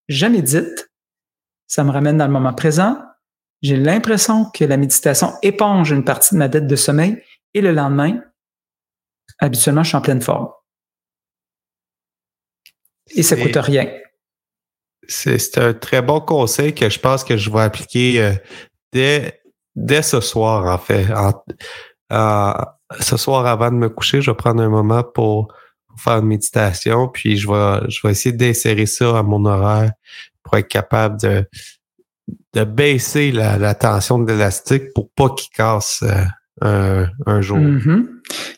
je 0.08 0.26
médite, 0.26 0.92
ça 1.68 1.84
me 1.84 1.92
ramène 1.92 2.18
dans 2.18 2.26
le 2.26 2.32
moment 2.32 2.56
présent. 2.56 2.98
J'ai 3.62 3.78
l'impression 3.78 4.50
que 4.50 4.66
la 4.66 4.78
méditation 4.78 5.34
éponge 5.44 5.92
une 5.92 6.04
partie 6.04 6.34
de 6.34 6.40
ma 6.40 6.48
dette 6.48 6.66
de 6.66 6.76
sommeil 6.76 7.22
et 7.54 7.62
le 7.62 7.72
lendemain, 7.72 8.20
habituellement, 9.38 9.84
je 9.84 9.90
suis 9.90 9.98
en 9.98 10.02
pleine 10.02 10.24
forme. 10.24 10.50
Et 13.12 13.22
ça 13.22 13.38
coûte 13.38 13.58
rien. 13.58 13.88
C'est 15.08 15.60
un 15.60 15.76
très 15.76 16.02
bon 16.02 16.20
conseil 16.20 16.74
que 16.74 16.90
je 16.90 17.00
pense 17.00 17.24
que 17.24 17.38
je 17.38 17.52
vais 17.52 17.62
appliquer 17.62 18.24
euh, 18.24 18.34
dès, 18.92 19.40
dès 19.76 20.02
ce 20.02 20.22
soir, 20.22 20.66
en 20.66 20.78
fait. 20.78 21.08
ce 23.00 23.18
soir, 23.18 23.46
avant 23.46 23.72
de 23.72 23.76
me 23.76 23.90
coucher, 23.90 24.22
je 24.22 24.32
vais 24.32 24.38
prendre 24.38 24.62
un 24.62 24.70
moment 24.70 25.04
pour, 25.04 25.54
faire 25.98 26.18
une 26.18 26.28
méditation, 26.28 27.08
puis 27.08 27.38
je 27.38 27.48
vais, 27.48 27.90
je 27.90 28.06
vais 28.06 28.12
essayer 28.12 28.36
d'insérer 28.36 28.86
ça 28.86 29.20
à 29.20 29.24
mon 29.24 29.46
horaire 29.46 29.92
pour 30.44 30.58
être 30.58 30.68
capable 30.68 31.20
de, 31.22 31.48
de 32.54 32.64
baisser 32.64 33.32
la, 33.32 33.76
tension 33.76 34.20
de 34.20 34.32
l'élastique 34.32 34.94
pour 34.94 35.10
pas 35.12 35.30
qu'il 35.30 35.50
casse 35.56 36.04
euh, 36.64 37.06
un, 37.26 37.42
jour. 37.42 37.58
Mm-hmm. 37.58 38.06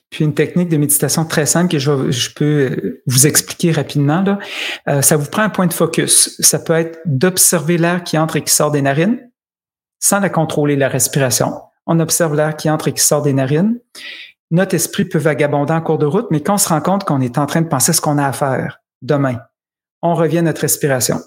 Puis 0.09 0.24
une 0.24 0.34
technique 0.34 0.70
de 0.70 0.78
méditation 0.78 1.26
très 1.26 1.45
simple 1.45 1.72
que 1.72 1.80
je, 1.80 2.34
peux 2.34 3.01
vous 3.07 3.28
expliquer 3.28 3.72
rapidement. 3.72 4.22
Là. 4.22 4.39
Euh, 4.88 5.01
ça 5.01 5.18
vous 5.18 5.30
prend 5.30 5.41
un 5.41 5.49
point 5.49 5.68
de 5.68 5.74
focus. 5.74 6.36
Ça 6.39 6.59
peut 6.59 6.74
être 6.74 6.99
d'observer 7.05 7.78
l'air 7.78 8.03
qui 8.03 8.18
entre 8.18 8.38
et 8.38 8.43
qui 8.43 8.53
sort 8.53 8.72
des 8.72 8.82
narines 8.82 9.20
sans 10.00 10.20
la 10.20 10.30
contrôler, 10.30 10.76
la 10.76 10.89
respiration. 10.89 11.54
On 11.86 12.00
observe 12.00 12.36
l'air 12.36 12.56
qui 12.56 12.70
entre 12.70 12.89
et 12.89 12.93
qui 12.93 13.04
sort 13.04 13.22
des 13.22 13.34
narines. 13.34 13.80
Notre 14.52 14.76
esprit 14.76 15.06
peut 15.06 15.18
vagabonder 15.18 15.74
en 15.74 15.82
cours 15.82 15.98
de 15.98 16.06
route, 16.06 16.28
mais 16.32 16.41
quand 16.41 16.56
on 16.56 16.58
se 16.58 16.70
rend 16.70 16.82
compte 16.82 17.04
qu'on 17.04 17.22
est 17.22 17.38
en 17.38 17.45
train 17.45 17.62
de 17.62 17.68
penser 17.68 17.93
ce 17.93 18.02
qu'on 18.02 18.18
a 18.18 18.26
à 18.26 18.34
faire 18.34 18.80
demain, 19.02 19.39
on 20.02 20.14
revient 20.14 20.39
à 20.39 20.43
notre 20.43 20.62
respiration. 20.62 21.20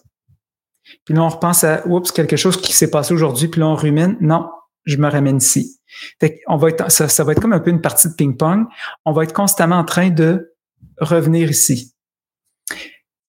Puis 1.05 1.15
là, 1.15 1.23
on 1.23 1.29
repense 1.29 1.65
à, 1.65 1.87
oups, 1.87 2.13
quelque 2.13 2.37
chose 2.37 2.61
qui 2.61 2.73
s'est 2.73 2.91
passé 2.91 3.13
aujourd'hui, 3.13 3.49
puis 3.49 3.61
là, 3.61 3.69
on 3.69 3.75
rumine. 3.75 4.17
Non, 4.21 4.49
je 4.85 4.97
me 4.97 5.09
ramène 5.09 5.39
ici. 5.39 5.79
Fait 6.21 6.41
on 6.47 6.57
va 6.57 6.69
être, 6.69 6.91
ça 6.91 7.25
va 7.25 7.33
être 7.33 7.41
comme 7.41 7.53
un 7.53 7.61
peu 7.61 7.71
une 7.71 7.81
partie 7.81 8.09
de 8.09 8.15
ping-pong. 8.15 8.67
On 9.05 9.13
va 9.13 9.25
être 9.25 9.33
constamment 9.33 9.77
en 9.77 9.85
train 9.85 10.11
de 10.11 10.55
revenir 10.99 11.51
ici. 11.51 11.95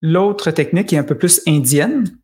L'autre 0.02 0.52
technique 0.52 0.94
est 0.94 0.98
un 0.98 1.04
peu 1.04 1.18
plus 1.18 1.42
indienne. 1.48 2.18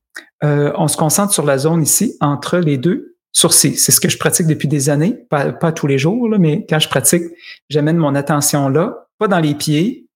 Euh, 0.43 0.71
on 0.75 0.87
se 0.87 0.97
concentre 0.97 1.33
sur 1.33 1.45
la 1.45 1.57
zone 1.57 1.81
ici, 1.81 2.15
entre 2.21 2.57
les 2.57 2.77
deux 2.77 3.17
sourcils. 3.31 3.77
C'est 3.77 3.91
ce 3.91 3.99
que 3.99 4.09
je 4.09 4.17
pratique 4.17 4.47
depuis 4.47 4.67
des 4.67 4.89
années, 4.89 5.25
pas, 5.29 5.71
tous 5.71 5.87
les 5.87 5.97
jours, 5.97 6.27
mais 6.39 6.65
quand 6.69 6.79
je 6.79 6.89
pratique, 6.89 7.23
j'amène 7.69 7.97
mon 7.97 8.15
attention 8.15 8.69
là, 8.69 9.07
pas 9.17 9.27
dans 9.27 9.39
les 9.39 9.55
pieds, 9.55 10.07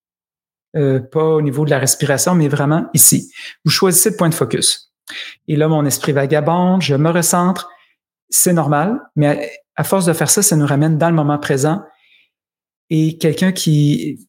euh, 0.76 1.00
pas 1.00 1.24
au 1.24 1.42
niveau 1.42 1.64
de 1.64 1.70
la 1.70 1.78
respiration, 1.78 2.34
mais 2.34 2.48
vraiment 2.48 2.86
ici. 2.94 3.30
Vous 3.64 3.70
choisissez 3.70 4.10
le 4.10 4.16
point 4.16 4.28
de 4.28 4.34
focus. 4.34 4.92
Et 5.48 5.56
là, 5.56 5.68
mon 5.68 5.84
esprit 5.84 6.12
vagabonde, 6.12 6.82
je 6.82 6.94
me 6.94 7.10
recentre. 7.10 7.68
C'est 8.30 8.52
normal, 8.52 9.00
mais 9.16 9.50
à 9.76 9.84
force 9.84 10.06
de 10.06 10.12
faire 10.12 10.30
ça, 10.30 10.42
ça 10.42 10.56
nous 10.56 10.66
ramène 10.66 10.98
dans 10.98 11.10
le 11.10 11.14
moment 11.14 11.38
présent. 11.38 11.82
Et 12.90 13.18
quelqu'un 13.18 13.52
qui, 13.52 14.26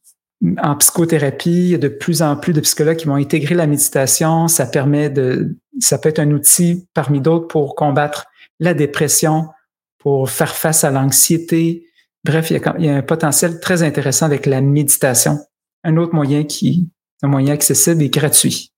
en 0.62 0.76
psychothérapie, 0.76 1.52
il 1.52 1.70
y 1.70 1.76
a 1.76 1.78
de 1.78 1.88
plus 1.88 2.22
en 2.22 2.36
plus 2.36 2.54
de 2.54 2.62
psychologues 2.62 2.98
qui 2.98 3.06
vont 3.06 3.16
intégrer 3.16 3.56
la 3.56 3.68
méditation. 3.68 4.48
Ça 4.48 4.66
permet 4.66 5.10
de, 5.10 5.56
ça 5.80 5.98
peut 5.98 6.10
être 6.10 6.20
un 6.20 6.32
outil 6.32 6.88
parmi 6.94 7.22
d'autres 7.22 7.48
pour 7.48 7.76
combattre 7.76 8.26
la 8.60 8.74
dépression, 8.74 9.50
pour 9.98 10.30
faire 10.30 10.56
face 10.56 10.84
à 10.84 10.92
l'anxiété. 10.92 11.88
Bref, 12.24 12.52
il 12.52 12.62
y, 12.80 12.90
a, 12.90 12.96
un 12.96 13.02
potentiel 13.02 13.60
très 13.60 13.84
intéressant 13.84 14.26
avec 14.26 14.46
la 14.46 14.62
méditation. 14.62 15.40
Un 15.84 15.98
autre 15.98 16.14
moyen 16.14 16.44
qui, 16.44 16.90
un 17.22 17.28
moyen 17.28 17.54
accessible 17.54 18.04
et 18.04 18.10
gratuit. 18.10 18.74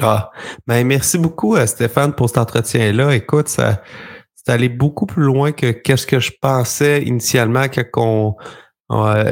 Ah, 0.00 0.30
ben 0.66 0.84
merci 0.86 1.18
beaucoup 1.18 1.56
euh, 1.56 1.66
Stéphane 1.66 2.14
pour 2.14 2.28
cet 2.28 2.38
entretien-là. 2.38 3.14
Écoute, 3.14 3.48
ça, 3.48 3.82
c'est 4.34 4.52
allé 4.52 4.68
beaucoup 4.68 5.06
plus 5.06 5.22
loin 5.22 5.52
que 5.52 5.70
qu'est-ce 5.70 6.06
que 6.06 6.18
je 6.18 6.32
pensais 6.40 7.02
initialement 7.02 7.66
quand 7.92 8.36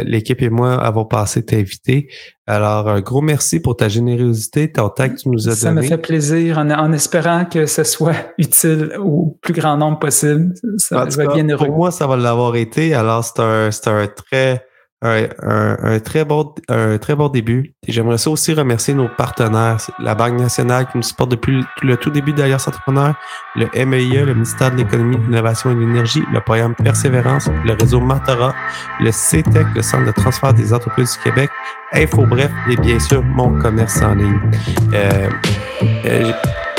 l'équipe 0.05 0.40
et 0.42 0.50
moi 0.50 0.74
avons 0.74 1.05
passé 1.05 1.44
t'inviter. 1.44 2.09
Alors, 2.46 2.88
un 2.88 3.00
gros 3.00 3.20
merci 3.20 3.61
pour 3.61 3.76
ta 3.76 3.88
générosité, 3.88 4.72
ton 4.72 4.88
temps 4.88 5.09
que 5.09 5.14
tu 5.14 5.28
nous 5.28 5.48
as 5.48 5.53
donné. 5.53 5.57
Ça 5.57 5.72
me 5.72 5.82
fait 5.82 5.98
plaisir 5.98 6.59
en, 6.59 6.92
espérant 6.92 7.44
que 7.44 7.66
ce 7.66 7.84
soit 7.84 8.16
utile 8.38 8.92
au 8.98 9.38
plus 9.40 9.53
grand 9.55 9.76
nombre 9.76 9.98
possible. 9.98 10.53
Ça, 10.78 11.05
va 11.05 11.26
bien 11.34 11.48
heureux. 11.48 11.66
Pour 11.66 11.76
moi, 11.76 11.90
ça 11.90 12.07
va 12.07 12.16
l'avoir 12.16 12.57
été. 12.57 12.94
Alors, 12.94 13.24
c'est 13.24 13.40
un, 13.40 13.70
c'est 13.70 13.88
un 13.88 14.07
très 14.07 14.64
un, 15.03 15.98
très 16.00 16.24
bon, 16.24 16.55
un 16.68 16.98
très 16.98 17.14
bon 17.14 17.28
début. 17.28 17.74
Et 17.86 17.92
j'aimerais 17.92 18.18
ça 18.18 18.30
aussi 18.30 18.55
remercier 18.55 18.94
nos 18.94 19.09
partenaires, 19.09 19.78
la 19.98 20.14
Banque 20.14 20.38
nationale 20.38 20.86
qui 20.90 20.98
nous 20.98 21.03
supporte 21.03 21.30
depuis 21.30 21.64
le, 21.82 21.96
tout 21.96 22.11
début 22.11 22.32
d'Alliance 22.32 22.68
Entrepreneur, 22.68 23.14
le 23.57 23.66
MEIE, 23.84 24.18
e, 24.18 24.24
le 24.26 24.34
ministère 24.34 24.70
de 24.70 24.76
l'Économie, 24.76 25.16
de 25.16 25.22
l'Innovation 25.22 25.70
et 25.70 25.74
de 25.74 25.80
l'Énergie, 25.80 26.22
le 26.32 26.40
programme 26.40 26.74
Persévérance, 26.76 27.48
le 27.64 27.72
réseau 27.74 28.00
Matara, 28.00 28.55
le 29.00 29.11
CETEC, 29.11 29.66
le 29.74 29.82
Centre 29.82 30.07
de 30.07 30.12
transfert 30.12 30.55
des 30.55 30.72
entreprises 30.72 31.12
du 31.12 31.30
Québec, 31.30 31.50
Info 31.92 32.24
Bref 32.26 32.50
et 32.70 32.76
bien 32.76 32.98
sûr 32.98 33.22
mon 33.22 33.59
commerce 33.59 34.00
en 34.03 34.14
ligne. 34.14 34.40
Euh, 34.94 35.28
euh, 36.05 36.32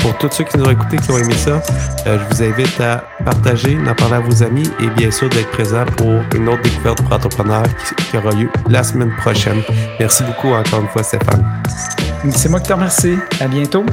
pour 0.03 0.17
tous 0.17 0.29
ceux 0.31 0.43
qui 0.43 0.57
nous 0.57 0.65
ont 0.65 0.69
écoutés, 0.69 0.97
qui 0.97 1.09
ont 1.11 1.17
aimé 1.17 1.33
ça, 1.33 1.61
euh, 2.05 2.19
je 2.19 2.35
vous 2.35 2.43
invite 2.43 2.79
à 2.81 3.05
partager, 3.23 3.75
d'en 3.75 3.95
parler 3.95 4.15
à 4.15 4.19
vos 4.19 4.43
amis 4.43 4.69
et 4.81 4.87
bien 4.87 5.09
sûr 5.09 5.29
d'être 5.29 5.49
présent 5.51 5.85
pour 5.97 6.21
une 6.35 6.49
autre 6.49 6.61
découverte 6.61 7.01
pour 7.01 7.13
entrepreneurs 7.13 7.63
qui, 8.09 8.17
aura 8.17 8.31
lieu 8.31 8.49
la 8.69 8.83
semaine 8.83 9.15
prochaine. 9.15 9.61
Merci 9.99 10.23
beaucoup 10.23 10.49
encore 10.49 10.81
une 10.81 10.89
fois, 10.89 11.03
Stéphane. 11.03 11.61
C'est 12.31 12.49
moi 12.49 12.59
qui 12.59 12.67
te 12.67 12.73
remercie. 12.73 13.17
À 13.39 13.47
bientôt. 13.47 13.85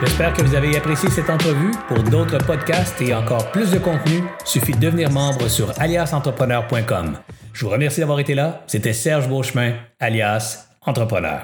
J'espère 0.00 0.32
que 0.32 0.42
vous 0.42 0.54
avez 0.54 0.76
apprécié 0.76 1.10
cette 1.10 1.30
entrevue. 1.30 1.72
Pour 1.88 2.02
d'autres 2.04 2.38
podcasts 2.38 3.00
et 3.02 3.12
encore 3.12 3.50
plus 3.50 3.72
de 3.72 3.78
contenu, 3.78 4.22
suffit 4.44 4.72
de 4.72 4.78
devenir 4.78 5.10
membre 5.10 5.48
sur 5.48 5.72
aliasentrepreneur.com. 5.80 7.18
Je 7.52 7.64
vous 7.64 7.70
remercie 7.72 7.98
d'avoir 8.00 8.20
été 8.20 8.36
là. 8.36 8.62
C'était 8.68 8.92
Serge 8.92 9.28
Beauchemin, 9.28 9.72
alias 9.98 10.68
Entrepreneur. 10.86 11.40